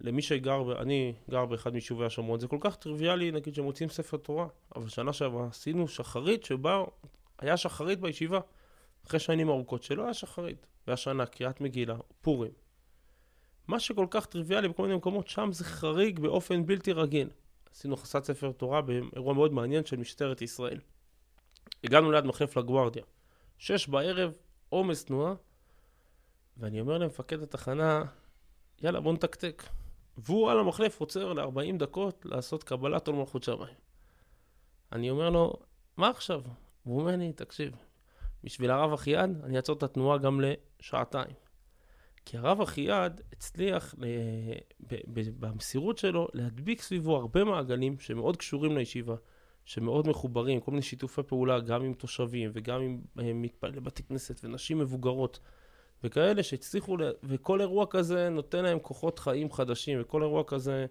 למי 0.00 0.22
שגר, 0.22 0.82
אני 0.82 1.14
גר 1.30 1.46
באחד 1.46 1.72
מיישובי 1.72 2.04
השומרון, 2.04 2.40
זה 2.40 2.48
כל 2.48 2.58
כך 2.60 2.76
טריוויאלי 2.76 3.30
נגיד 3.30 3.54
שמוצאים 3.54 3.88
ספר 3.88 4.16
תורה, 4.16 4.46
אבל 4.76 4.88
שנה 4.88 5.12
שעברה 5.12 5.46
עשינו 5.46 5.88
שחרית 5.88 6.44
שבה 6.44 6.84
היה 7.38 7.56
שחרית 7.56 8.00
בישיבה, 8.00 8.40
אחרי 9.06 9.20
שנים 9.20 9.48
ארוכות 9.48 9.82
שלא 9.82 10.04
היה 10.04 10.14
שחרית, 10.14 10.66
והשנה 10.86 11.26
קריאת 11.26 11.60
מגילה, 11.60 11.96
פורים. 12.22 12.52
מה 13.68 13.80
שכל 13.80 14.06
כך 14.10 14.26
טריוויאלי 14.26 14.68
בכל 14.68 14.82
מיני 14.82 14.96
מקומות, 14.96 15.28
שם 15.28 15.48
זה 15.52 15.64
חריג 15.64 16.20
באופן 16.20 16.66
בלתי 16.66 16.92
רגיל. 16.92 17.28
עשינו 17.72 17.96
חסת 17.96 18.24
ספר 18.24 18.52
תורה 18.52 18.82
באירוע 18.82 19.34
מאוד 19.34 19.52
מעניין 19.52 19.84
של 19.84 19.96
משטרת 19.96 20.42
ישראל. 20.42 20.78
הגענו 21.84 22.12
ליד 22.12 22.24
מחלף 22.24 22.56
לגוארדיה. 22.56 23.02
שש 23.58 23.88
בערב, 23.88 24.36
עומס 24.68 25.04
תנועה, 25.04 25.34
ואני 26.56 26.80
אומר 26.80 26.98
למפקד 26.98 27.42
התחנה, 27.42 28.04
יאללה, 28.82 29.00
בוא 29.00 29.12
נתקתק. 29.12 29.62
והוא 30.18 30.50
על 30.50 30.58
המחלף 30.58 31.00
עוצר 31.00 31.32
ל-40 31.32 31.78
דקות 31.78 32.26
לעשות 32.26 32.64
קבלת 32.64 33.08
עול 33.08 33.16
מלכות 33.16 33.42
שמיים. 33.42 33.74
אני 34.92 35.10
אומר 35.10 35.30
לו, 35.30 35.52
מה 35.96 36.10
עכשיו? 36.10 36.42
והוא 36.86 37.00
אומר 37.00 37.16
לי, 37.16 37.32
תקשיב, 37.32 37.72
בשביל 38.44 38.70
הרב 38.70 38.92
אחיעד, 38.92 39.40
אני 39.44 39.56
אעצור 39.56 39.76
את 39.76 39.82
התנועה 39.82 40.18
גם 40.18 40.40
לשעתיים. 40.40 41.34
כי 42.24 42.38
הרב 42.38 42.60
אחיעד 42.60 43.20
הצליח 43.32 43.94
ל... 43.98 44.04
ב... 44.80 44.94
ב... 45.12 45.46
במסירות 45.46 45.98
שלו 45.98 46.28
להדביק 46.34 46.82
סביבו 46.82 47.16
הרבה 47.16 47.44
מעגלים 47.44 48.00
שמאוד 48.00 48.36
קשורים 48.36 48.76
לישיבה, 48.76 49.14
שמאוד 49.64 50.08
מחוברים, 50.08 50.60
כל 50.60 50.70
מיני 50.70 50.82
שיתופי 50.82 51.22
פעולה, 51.22 51.60
גם 51.60 51.82
עם 51.82 51.94
תושבים 51.94 52.50
וגם 52.54 52.80
עם 52.80 53.00
אה, 53.18 53.32
מתפללי 53.32 53.80
בתי 53.80 54.02
כנסת 54.02 54.44
ונשים 54.44 54.78
מבוגרות. 54.78 55.40
וכאלה 56.04 56.42
שהצליחו, 56.42 56.96
וכל 57.22 57.60
אירוע 57.60 57.86
כזה 57.90 58.28
נותן 58.28 58.64
להם 58.64 58.78
כוחות 58.78 59.18
חיים 59.18 59.52
חדשים, 59.52 59.98
וכל 60.00 60.22
אירוע 60.22 60.42
כזה 60.46 60.86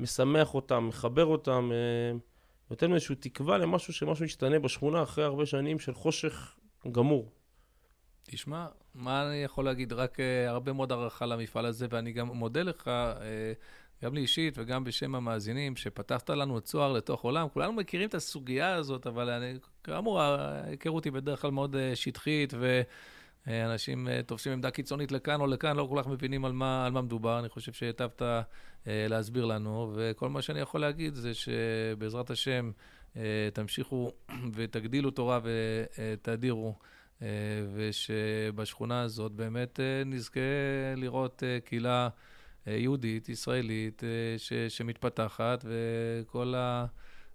משמח 0.00 0.54
אותם, 0.54 0.86
מחבר 0.88 1.26
אותם, 1.26 1.70
אה, 1.72 2.18
נותן 2.70 2.92
איזושהי 2.92 3.14
תקווה 3.14 3.58
למשהו 3.58 3.92
שמשהו 3.92 4.24
ישתנה 4.24 4.58
בשכונה 4.58 5.02
אחרי 5.02 5.24
הרבה 5.24 5.46
שנים 5.46 5.78
של 5.78 5.94
חושך 5.94 6.54
גמור. 6.92 7.30
תשמע, 8.22 8.66
מה 8.94 9.28
אני 9.28 9.36
יכול 9.36 9.64
להגיד? 9.64 9.92
רק 9.92 10.16
uh, 10.20 10.22
הרבה 10.48 10.72
מאוד 10.72 10.92
הערכה 10.92 11.26
למפעל 11.26 11.66
הזה, 11.66 11.86
ואני 11.90 12.12
גם 12.12 12.26
מודה 12.26 12.62
לך, 12.62 12.86
uh, 12.86 13.20
גם 14.04 14.14
לי 14.14 14.20
אישית 14.20 14.54
וגם 14.58 14.84
בשם 14.84 15.14
המאזינים, 15.14 15.76
שפתחת 15.76 16.30
לנו 16.30 16.58
את 16.58 16.64
צוהר 16.64 16.92
לתוך 16.92 17.20
עולם. 17.20 17.48
כולנו 17.48 17.72
מכירים 17.72 18.08
את 18.08 18.14
הסוגיה 18.14 18.74
הזאת, 18.74 19.06
אבל 19.06 19.30
אני, 19.30 19.58
כאמור, 19.84 20.20
ההיכרות 20.20 21.04
היא 21.04 21.12
בדרך 21.12 21.42
כלל 21.42 21.50
מאוד 21.50 21.74
uh, 21.74 21.96
שטחית, 21.96 22.54
ו... 22.58 22.82
אה, 23.48 23.72
אנשים 23.72 24.08
אה, 24.08 24.22
תופסים 24.22 24.52
עמדה 24.52 24.70
קיצונית 24.70 25.12
לכאן 25.12 25.40
או 25.40 25.46
לכאן, 25.46 25.76
לא 25.76 25.86
כל 25.90 26.02
כך 26.02 26.08
מבינים 26.08 26.44
על 26.44 26.52
מה, 26.52 26.86
על 26.86 26.92
מה 26.92 27.02
מדובר. 27.02 27.38
אני 27.38 27.48
חושב 27.48 27.72
שהיטבת 27.72 28.22
אה, 28.22 28.42
להסביר 28.86 29.44
לנו, 29.44 29.92
וכל 29.94 30.28
מה 30.28 30.42
שאני 30.42 30.60
יכול 30.60 30.80
להגיד 30.80 31.14
זה 31.14 31.34
שבעזרת 31.34 32.30
השם 32.30 32.70
תמשיכו 33.52 34.12
ותגדילו 34.54 35.10
תורה 35.10 35.40
ותאדירו, 35.42 36.74
ושבשכונה 37.74 39.02
הזאת 39.02 39.32
באמת 39.32 39.80
נזכה 40.06 40.40
לראות 40.96 41.42
קהילה 41.64 42.08
יהודית, 42.78 43.28
ישראלית, 43.28 44.02
ש, 44.38 44.52
שמתפתחת, 44.52 45.64
וכל 45.64 46.54
ה... 46.56 46.86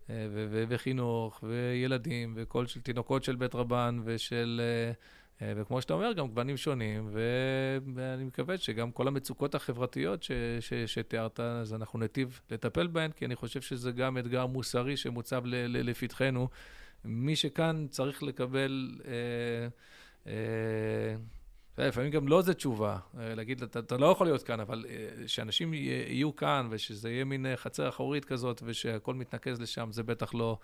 ו, 0.09 0.45
ו, 0.49 0.63
וחינוך, 0.69 1.43
וילדים, 1.43 2.33
וכל 2.37 2.67
של 2.67 2.81
תינוקות 2.81 3.23
של 3.23 3.35
בית 3.35 3.55
רבן 3.55 3.99
ושל... 4.03 4.61
אה, 5.41 5.53
וכמו 5.55 5.81
שאתה 5.81 5.93
אומר, 5.93 6.13
גם 6.13 6.27
גוונים 6.27 6.57
שונים, 6.57 7.09
ואני 7.95 8.23
מקווה 8.23 8.57
שגם 8.57 8.91
כל 8.91 9.07
המצוקות 9.07 9.55
החברתיות 9.55 10.23
ש... 10.23 10.31
ש... 10.59 10.73
שתיארת, 10.73 11.39
אז 11.39 11.73
אנחנו 11.73 11.99
ניטיב 11.99 12.39
לטפל 12.51 12.87
בהן, 12.87 13.11
כי 13.11 13.25
אני 13.25 13.35
חושב 13.35 13.61
שזה 13.61 13.91
גם 13.91 14.17
אתגר 14.17 14.45
מוסרי 14.45 14.97
שמוצב 14.97 15.45
ל... 15.45 15.55
ל... 15.55 15.89
לפתחנו. 15.89 16.49
מי 17.05 17.35
שכאן 17.35 17.87
צריך 17.89 18.23
לקבל... 18.23 18.99
אה, 19.07 19.67
אה, 20.27 21.15
לפעמים 21.77 22.11
גם 22.11 22.27
לא 22.27 22.41
זו 22.41 22.53
תשובה, 22.53 22.97
אה, 23.19 23.35
להגיד, 23.35 23.63
אתה, 23.63 23.79
אתה 23.79 23.97
לא 23.97 24.05
יכול 24.05 24.27
להיות 24.27 24.43
כאן, 24.43 24.59
אבל 24.59 24.85
אה, 24.89 25.27
שאנשים 25.27 25.73
יהיו 25.73 26.35
כאן 26.35 26.67
ושזה 26.69 27.09
יהיה 27.09 27.25
מין 27.25 27.45
אה, 27.45 27.57
חצר 27.57 27.89
אחורית 27.89 28.25
כזאת 28.25 28.61
ושהכול 28.65 29.15
מתנקז 29.15 29.61
לשם, 29.61 29.91
זה 29.91 30.03
בטח 30.03 30.33
לא, 30.33 30.57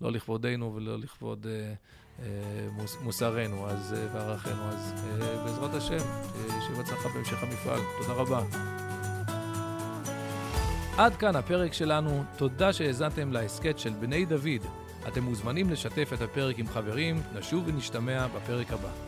לא 0.00 0.12
לכבודנו 0.12 0.74
ולא 0.74 0.98
לכבוד 0.98 1.46
אה, 1.46 1.74
אה, 2.22 2.68
מוס, 2.72 2.96
מוסרנו 3.02 3.68
אז, 3.68 3.94
אה, 3.94 4.06
וערכינו. 4.14 4.68
אז 4.68 4.92
אה, 5.20 5.44
בעזרת 5.44 5.74
השם, 5.74 5.98
שיהיה 6.60 6.76
בהצלחה 6.76 7.08
בהמשך 7.08 7.42
המפעל. 7.42 7.80
תודה 8.02 8.14
רבה. 8.14 8.42
עד 10.98 11.16
כאן 11.16 11.36
הפרק 11.36 11.72
שלנו, 11.72 12.24
תודה 12.36 12.72
שהאזנתם 12.72 13.32
להסכת 13.32 13.78
של 13.78 13.90
בני 13.90 14.24
דוד. 14.24 14.62
אתם 15.08 15.22
מוזמנים 15.22 15.70
לשתף 15.70 16.10
את 16.14 16.20
הפרק 16.20 16.58
עם 16.58 16.66
חברים, 16.66 17.22
נשוב 17.34 17.64
ונשתמע 17.66 18.26
בפרק 18.26 18.72
הבא. 18.72 19.07